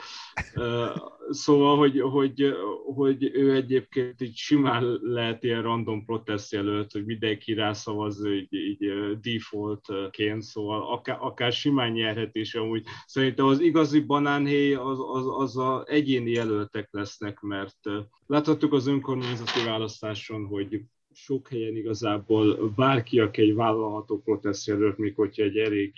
Szóval, 1.29 1.77
hogy, 1.77 1.99
hogy, 2.01 2.55
hogy 2.95 3.31
ő 3.33 3.55
egyébként 3.55 4.21
így 4.21 4.35
simán 4.35 4.99
lehet 5.01 5.43
ilyen 5.43 5.61
random 5.61 6.05
protest 6.05 6.51
jelölt, 6.51 6.91
hogy 6.91 7.05
mindenki 7.05 7.53
rászavaz 7.53 8.25
így, 8.25 8.53
így 8.53 8.93
defaultként, 9.21 10.41
szóval 10.41 10.91
akár, 10.91 11.17
akár 11.19 11.51
simán 11.51 11.91
nyerhet 11.91 12.35
is 12.35 12.55
amúgy. 12.55 12.83
Szerintem 13.05 13.45
az 13.45 13.59
igazi 13.59 13.99
banánhéj 13.99 14.73
az, 14.73 14.99
az, 15.13 15.25
az 15.37 15.57
a 15.57 15.83
egyéni 15.87 16.31
jelöltek 16.31 16.87
lesznek, 16.91 17.39
mert 17.39 17.79
láthattuk 18.27 18.73
az 18.73 18.87
önkormányzati 18.87 19.63
választáson, 19.65 20.45
hogy 20.45 20.81
sok 21.15 21.47
helyen 21.47 21.75
igazából 21.75 22.73
bárki, 22.75 23.19
aki 23.19 23.41
egy 23.41 23.53
vállalható 23.53 24.21
protestjelölt, 24.21 24.97
még 24.97 25.15
hogyha 25.15 25.43
egy 25.43 25.57
elég 25.57 25.93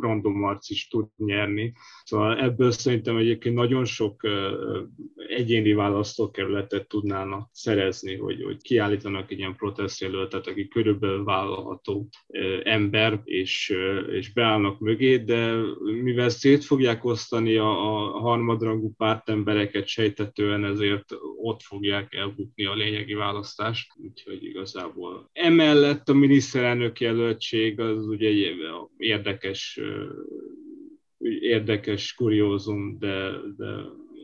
random 0.00 0.44
arc 0.44 0.70
is 0.70 0.88
tud 0.88 1.06
nyerni. 1.16 1.72
Szóval 2.04 2.40
ebből 2.40 2.70
szerintem 2.70 3.16
egyébként 3.16 3.54
nagyon 3.54 3.84
sok 3.84 4.20
egyéni 5.28 5.72
választókerületet 5.72 6.88
tudnának 6.88 7.48
szerezni, 7.52 8.16
hogy, 8.16 8.42
hogy 8.42 8.62
kiállítanak 8.62 9.30
egy 9.30 9.38
ilyen 9.38 9.56
protestjelöltet, 9.56 10.46
aki 10.46 10.68
körülbelül 10.68 11.24
vállalható 11.24 12.08
ember, 12.62 13.20
és, 13.24 13.74
és 14.10 14.32
beállnak 14.32 14.80
mögé, 14.80 15.16
de 15.16 15.54
mivel 16.02 16.28
szét 16.28 16.64
fogják 16.64 17.04
osztani 17.04 17.56
a, 17.56 17.70
a 17.70 18.18
harmadrangú 18.18 18.94
pártembereket 18.96 19.86
sejtetően, 19.86 20.64
ezért 20.64 21.04
ott 21.36 21.62
fogják 21.62 22.14
elbukni 22.14 22.64
a 22.64 22.74
lényegi 22.74 23.14
választást. 23.14 23.92
Úgyhogy 24.02 24.29
igazából 24.32 25.30
emellett 25.32 26.08
a 26.08 26.14
miniszterelnök 26.14 27.00
jelöltség 27.00 27.80
az 27.80 28.06
ugye 28.06 28.28
egy 28.28 28.56
érdekes 28.96 29.80
érdekes 31.40 32.14
kuriózum, 32.14 32.98
de, 32.98 33.30
de 33.56 33.66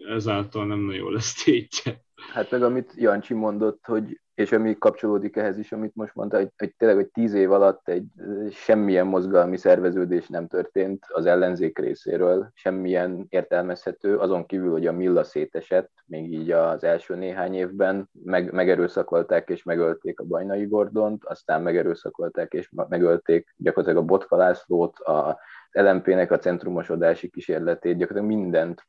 ezáltal 0.08 0.66
nem 0.66 0.80
nagyon 0.80 1.12
lesz 1.12 1.42
tétje. 1.44 2.04
Hát 2.32 2.50
meg 2.50 2.62
amit 2.62 2.92
Jancsi 2.96 3.34
mondott, 3.34 3.84
hogy 3.84 4.20
és 4.36 4.52
ami 4.52 4.78
kapcsolódik 4.78 5.36
ehhez 5.36 5.58
is, 5.58 5.72
amit 5.72 5.94
most 5.94 6.14
mondta, 6.14 6.36
hogy, 6.36 6.48
hogy 6.56 6.74
tényleg, 6.74 6.96
hogy 6.96 7.08
tíz 7.08 7.34
év 7.34 7.52
alatt 7.52 7.88
egy 7.88 8.04
semmilyen 8.50 9.06
mozgalmi 9.06 9.56
szerveződés 9.56 10.28
nem 10.28 10.46
történt 10.46 11.04
az 11.08 11.26
ellenzék 11.26 11.78
részéről, 11.78 12.50
semmilyen 12.54 13.26
értelmezhető, 13.28 14.16
azon 14.16 14.46
kívül, 14.46 14.70
hogy 14.70 14.86
a 14.86 14.92
Milla 14.92 15.24
szétesett, 15.24 15.90
még 16.06 16.32
így 16.32 16.50
az 16.50 16.84
első 16.84 17.14
néhány 17.14 17.54
évben, 17.54 18.08
meg, 18.24 18.52
megerőszakolták 18.52 19.48
és 19.48 19.62
megölték 19.62 20.20
a 20.20 20.24
Bajnai 20.24 20.66
Gordont, 20.66 21.24
aztán 21.24 21.62
megerőszakolták 21.62 22.52
és 22.52 22.70
megölték 22.88 23.54
gyakorlatilag 23.56 24.02
a 24.02 24.06
Botkalászlót, 24.06 24.98
a 24.98 25.38
LMP-nek 25.76 26.30
a 26.30 26.38
centrumosodási 26.38 27.28
kísérletét, 27.28 27.96
gyakorlatilag 27.96 28.38
mindent 28.38 28.84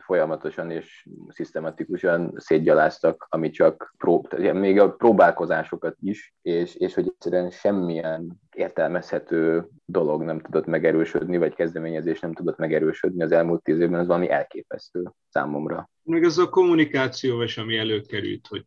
folyamatosan 0.00 0.70
és 0.70 1.08
szisztematikusan 1.28 2.32
szétgyaláztak, 2.36 3.26
ami 3.30 3.50
csak 3.50 3.94
prób, 3.98 4.38
még 4.52 4.80
a 4.80 4.92
próbálkozásokat 4.92 5.96
is, 6.00 6.34
és, 6.42 6.74
és 6.74 6.94
hogy 6.94 7.06
egyszerűen 7.06 7.50
semmilyen 7.50 8.40
értelmezhető 8.56 9.68
dolog 9.84 10.22
nem 10.22 10.40
tudott 10.40 10.66
megerősödni, 10.66 11.38
vagy 11.38 11.54
kezdeményezés 11.54 12.20
nem 12.20 12.32
tudott 12.32 12.56
megerősödni 12.56 13.22
az 13.22 13.32
elmúlt 13.32 13.62
tíz 13.62 13.78
évben, 13.78 14.00
az 14.00 14.06
valami 14.06 14.30
elképesztő 14.30 15.10
számomra. 15.28 15.90
Meg 16.04 16.24
ez 16.24 16.38
a 16.38 16.48
kommunikáció 16.48 17.42
is, 17.42 17.58
ami 17.58 17.76
előkerült, 17.76 18.46
hogy 18.46 18.64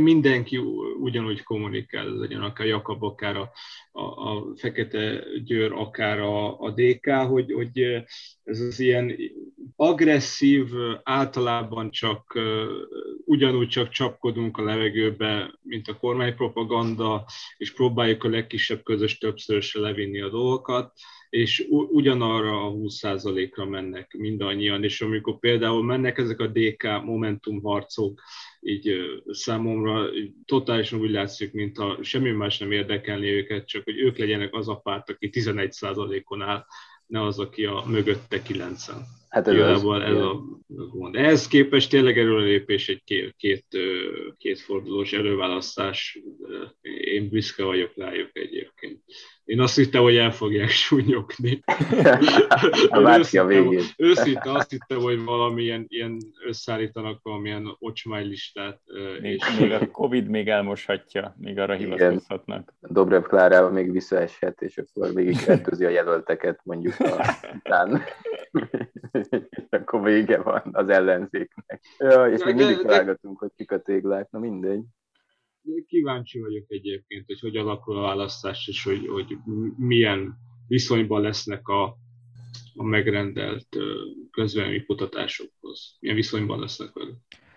mindenki 0.00 0.56
ugyanúgy 1.00 1.42
kommunikál, 1.42 2.08
legyen 2.08 2.42
akár 2.42 2.66
Jakab, 2.66 3.02
akár 3.02 3.36
a, 3.36 3.52
a, 3.92 4.02
a 4.02 4.52
Fekete 4.56 5.24
Győr, 5.44 5.72
akár 5.72 6.20
a, 6.20 6.60
a 6.60 6.70
DK, 6.70 7.06
hogy, 7.10 7.52
hogy 7.52 7.80
ez 8.42 8.60
az 8.60 8.80
ilyen 8.80 9.16
agresszív, 9.76 10.66
általában 11.02 11.90
csak 11.90 12.38
ugyanúgy 13.24 13.68
csak 13.68 13.88
csapkodunk 13.88 14.58
a 14.58 14.62
levegőbe, 14.62 15.58
mint 15.62 15.88
a 15.88 15.96
kormánypropaganda, 15.96 17.24
és 17.56 17.72
próbáljuk 17.72 18.24
a 18.24 18.28
legkisebb 18.28 18.82
közös 18.82 19.18
többszörösre 19.18 19.80
levinni 19.80 20.20
a 20.20 20.28
dolgokat, 20.28 20.92
és 21.30 21.66
ugyanarra 21.68 22.66
a 22.66 22.72
20%-ra 22.72 23.64
mennek 23.64 24.14
mindannyian, 24.18 24.84
és 24.84 25.00
amikor 25.00 25.38
például 25.38 25.84
mennek 25.84 26.18
ezek 26.18 26.40
a 26.40 26.46
DK 26.46 26.82
Momentum 27.04 27.62
harcok, 27.62 28.20
így 28.60 28.96
számomra 29.30 30.06
totálisan 30.44 31.00
úgy 31.00 31.10
látszik, 31.10 31.52
mint 31.52 31.76
ha 31.76 32.02
semmi 32.02 32.30
más 32.30 32.58
nem 32.58 32.72
érdekelni 32.72 33.28
őket, 33.28 33.66
csak 33.66 33.84
hogy 33.84 33.98
ők 33.98 34.18
legyenek 34.18 34.54
az 34.54 34.68
a 34.68 34.76
párt, 34.76 35.10
aki 35.10 35.30
11%-on 35.32 36.42
áll, 36.42 36.64
ne 37.06 37.22
az, 37.22 37.38
aki 37.38 37.64
a 37.64 37.84
mögötte 37.86 38.42
90. 38.42 39.02
Hát 39.28 39.48
ez 39.48 39.54
Igazából 39.54 40.02
ez 40.02 40.16
a 40.16 40.44
gond. 40.66 41.16
Ehhez 41.16 41.48
képest 41.48 41.90
tényleg 41.90 42.28
lépés 42.28 42.88
egy 42.88 43.02
két, 43.04 43.34
két, 43.36 43.66
két 44.36 44.60
fordulós 44.60 45.12
előválasztás. 45.12 46.18
Én 46.82 47.28
büszke 47.28 47.64
vagyok 47.64 47.92
rájuk 47.96 48.30
egyébként. 48.32 49.02
Én 49.50 49.60
azt 49.60 49.76
hittem, 49.76 50.02
hogy 50.02 50.16
el 50.16 50.30
fogják 50.30 50.68
súnyogni. 50.68 51.62
a 53.32 53.44
végén. 53.44 53.82
Őszinte 53.96 54.52
azt 54.52 54.70
hittem, 54.70 54.98
hogy 54.98 55.24
valamilyen 55.24 55.84
ilyen 55.88 56.18
összeállítanak 56.46 57.20
valamilyen 57.22 57.76
ocsmánylistát. 57.78 58.80
Még, 59.20 59.32
és... 59.32 59.58
még 59.58 59.72
a 59.72 59.90
Covid 59.90 60.28
még 60.28 60.48
elmoshatja, 60.48 61.34
még 61.38 61.58
arra 61.58 61.74
hivatkozhatnak. 61.74 62.74
Dobrev 62.80 63.22
Klárával 63.22 63.70
még 63.70 63.92
visszaeshet, 63.92 64.62
és 64.62 64.78
akkor 64.78 65.14
végig 65.14 65.44
kettőzi 65.44 65.84
a 65.84 65.88
jelölteket 65.88 66.60
mondjuk 66.62 66.94
a 66.98 67.36
után. 67.54 68.02
akkor 69.70 70.02
vége 70.02 70.42
van 70.42 70.62
az 70.72 70.88
ellenzéknek. 70.88 71.82
Ja, 71.98 72.26
és 72.26 72.44
még 72.44 72.54
mindig 72.54 72.76
találgatunk, 72.76 73.38
hogy 73.38 73.50
kik 73.56 73.72
a 73.72 73.80
téglák, 73.80 74.30
na 74.30 74.38
mindegy. 74.38 74.82
Kíváncsi 75.86 76.40
vagyok 76.40 76.64
egyébként, 76.68 77.26
hogy 77.26 77.40
hogy 77.40 77.56
alakul 77.56 77.96
a 77.98 78.00
választás, 78.00 78.68
és 78.68 78.84
hogy, 78.84 79.06
hogy 79.06 79.36
milyen 79.76 80.34
viszonyban 80.66 81.22
lesznek 81.22 81.68
a, 81.68 81.84
a 82.74 82.84
megrendelt 82.84 83.76
közvélemény 84.30 84.84
kutatásokhoz. 84.86 85.96
Milyen 86.00 86.16
viszonyban 86.16 86.58
lesznek 86.58 86.92
velük. 86.92 87.16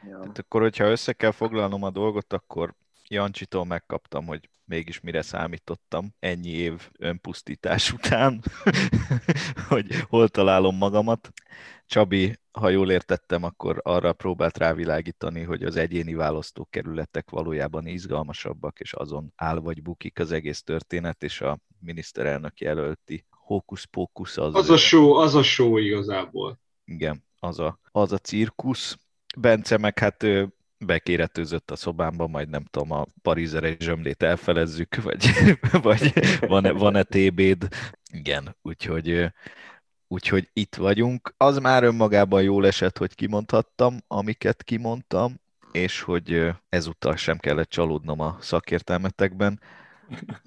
Ja. 0.09 0.25
Hát 0.25 0.37
akkor, 0.37 0.61
hogyha 0.61 0.89
össze 0.89 1.13
kell 1.13 1.31
foglalnom 1.31 1.83
a 1.83 1.91
dolgot, 1.91 2.33
akkor 2.33 2.75
Jancsitól 3.09 3.65
megkaptam, 3.65 4.25
hogy 4.25 4.49
mégis 4.73 4.99
mire 4.99 5.21
számítottam 5.21 6.13
ennyi 6.19 6.49
év 6.49 6.89
önpusztítás 6.99 7.91
után, 7.93 8.43
hogy 9.69 9.95
hol 9.99 10.29
találom 10.29 10.77
magamat. 10.77 11.31
Csabi, 11.85 12.35
ha 12.51 12.69
jól 12.69 12.91
értettem, 12.91 13.43
akkor 13.43 13.79
arra 13.83 14.13
próbált 14.13 14.57
rávilágítani, 14.57 15.41
hogy 15.41 15.63
az 15.63 15.75
egyéni 15.75 16.13
választókerületek 16.13 17.29
valójában 17.29 17.87
izgalmasabbak, 17.87 18.79
és 18.79 18.93
azon 18.93 19.33
áll 19.35 19.57
vagy 19.57 19.81
bukik 19.81 20.19
az 20.19 20.31
egész 20.31 20.63
történet, 20.63 21.23
és 21.23 21.41
a 21.41 21.59
miniszterelnök 21.79 22.59
jelölti 22.59 23.25
hókusz-pókusz 23.29 24.37
az... 24.37 24.55
Az 24.55 24.69
a 24.69 24.77
show, 24.77 25.11
az 25.13 25.35
a 25.35 25.43
show 25.43 25.77
igazából. 25.77 26.59
Igen, 26.85 27.23
az 27.39 27.59
a, 27.59 27.79
az 27.91 28.11
a 28.11 28.17
cirkusz. 28.17 28.97
Bence 29.37 29.77
meg 29.77 29.99
hát 29.99 30.25
bekéretőzött 30.85 31.71
a 31.71 31.75
szobámba, 31.75 32.27
majd 32.27 32.49
nem 32.49 32.63
tudom, 32.63 32.91
a 32.91 33.05
parizere 33.21 33.75
zsömlét 33.79 34.23
elfelezzük, 34.23 34.95
vagy, 35.03 35.33
vagy 35.81 36.13
van-e, 36.39 36.71
van-e 36.71 37.03
TB-d. 37.03 37.67
Igen, 38.11 38.55
úgyhogy, 38.61 39.31
úgyhogy 40.07 40.49
itt 40.53 40.75
vagyunk. 40.75 41.33
Az 41.37 41.57
már 41.57 41.83
önmagában 41.83 42.41
jól 42.41 42.65
esett, 42.65 42.97
hogy 42.97 43.15
kimondhattam, 43.15 43.97
amiket 44.07 44.63
kimondtam, 44.63 45.41
és 45.71 46.01
hogy 46.01 46.49
ezúttal 46.69 47.15
sem 47.15 47.37
kellett 47.37 47.69
csalódnom 47.69 48.19
a 48.19 48.37
szakértelmetekben. 48.39 49.61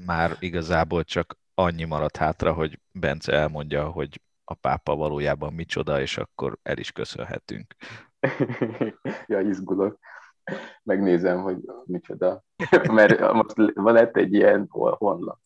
Már 0.06 0.36
igazából 0.38 1.04
csak 1.04 1.38
annyi 1.54 1.84
maradt 1.84 2.16
hátra, 2.16 2.52
hogy 2.52 2.80
Bence 2.92 3.32
elmondja, 3.32 3.88
hogy 3.88 4.20
a 4.44 4.54
pápa 4.54 4.96
valójában 4.96 5.52
micsoda, 5.52 6.00
és 6.00 6.18
akkor 6.18 6.58
el 6.62 6.78
is 6.78 6.92
köszönhetünk. 6.92 7.74
ja, 9.26 9.40
izgulok 9.40 9.98
megnézem, 10.82 11.42
hogy 11.42 11.56
micsoda. 11.84 12.44
Mert 12.92 13.32
most 13.32 13.54
lett 13.74 14.16
egy 14.16 14.32
ilyen 14.32 14.66
honlap. 14.70 15.38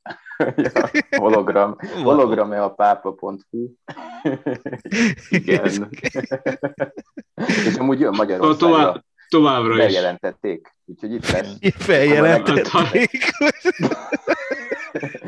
hologram, 1.17 1.77
hologram 2.03 2.51
a 2.51 2.69
pápa.hu. 2.69 3.69
Igen. 5.31 5.89
És 7.67 7.77
amúgy 7.79 8.01
jön 8.01 8.15
Magyarországra. 8.17 8.77
Tovább, 8.77 9.05
továbbra 9.29 9.73
is. 9.73 9.79
Bejelentették. 9.79 10.75
Úgyhogy 10.85 11.13
itt 11.13 11.31
lesz. 11.31 11.57
Feljelentették. 11.75 13.11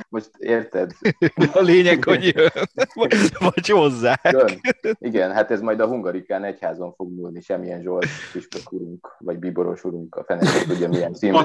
Most 0.08 0.30
érted? 0.38 0.92
A 1.52 1.60
lényeg, 1.60 2.04
hogy 2.04 2.32
jön, 2.34 2.50
vagy 3.38 3.68
hozzá. 3.68 4.20
Igen, 4.98 5.32
hát 5.32 5.50
ez 5.50 5.60
majd 5.60 5.80
a 5.80 5.86
hungarikán 5.86 6.44
egyházon 6.44 6.92
fog 6.94 7.12
múlni, 7.12 7.40
semmilyen 7.40 7.82
Zsolt 7.82 8.06
püspök 8.32 8.72
urunk, 8.72 9.16
vagy 9.18 9.38
Bíboros 9.38 9.84
urunk, 9.84 10.14
a 10.14 10.24
fene 10.24 10.64
tudja 10.66 10.88
milyen 10.88 11.14
színbe 11.14 11.38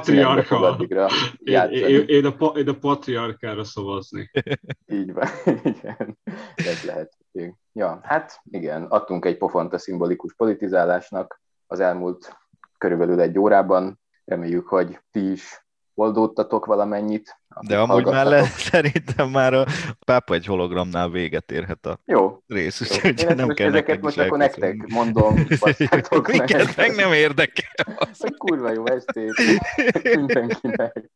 játszani. 1.48 1.98
Én, 1.98 2.08
én, 2.08 2.26
a, 2.26 2.46
én 2.46 2.70
a 2.70 2.78
patriarkára 2.80 3.64
szavazni. 3.64 4.32
Így 4.86 5.14
van, 5.14 5.28
igen. 5.76 6.18
Ez 6.56 6.84
lehet. 6.84 7.18
Ja, 7.74 8.00
hát 8.04 8.42
igen, 8.44 8.84
adtunk 8.84 9.26
egy 9.26 9.38
pofont 9.38 9.74
a 9.74 9.78
szimbolikus 9.78 10.34
politizálásnak 10.36 11.42
az 11.68 11.80
elmúlt 11.80 12.38
körülbelül 12.78 13.22
egy 13.22 13.40
órában. 13.40 14.00
Reméljük, 14.26 14.68
hogy 14.68 15.00
ti 15.12 15.32
is 15.32 15.67
oldódtatok 15.98 16.66
valamennyit. 16.66 17.40
De 17.62 17.78
amúgy 17.80 18.06
már 18.06 18.26
le, 18.26 18.44
szerintem 18.72 19.30
már 19.30 19.54
a 19.54 19.66
pápa 20.06 20.34
egy 20.34 20.46
hologramnál 20.46 21.10
véget 21.10 21.52
érhet 21.52 21.86
a 21.86 22.00
jó, 22.06 22.44
rész, 22.48 22.82
úgyhogy 22.82 23.36
nem 23.36 23.48
kell 23.48 23.68
ezeket 23.68 24.02
most 24.02 24.18
akkor 24.18 24.38
nektek 24.38 24.86
mondom, 24.88 25.36
Miket 26.32 26.76
meg 26.76 26.96
nem 26.96 27.14
érdekel. 27.14 27.86
Hogy 28.20 28.38
kurva 28.38 28.72
jó 28.72 28.86
estét 28.86 29.34
mindenkinek. 30.16 31.10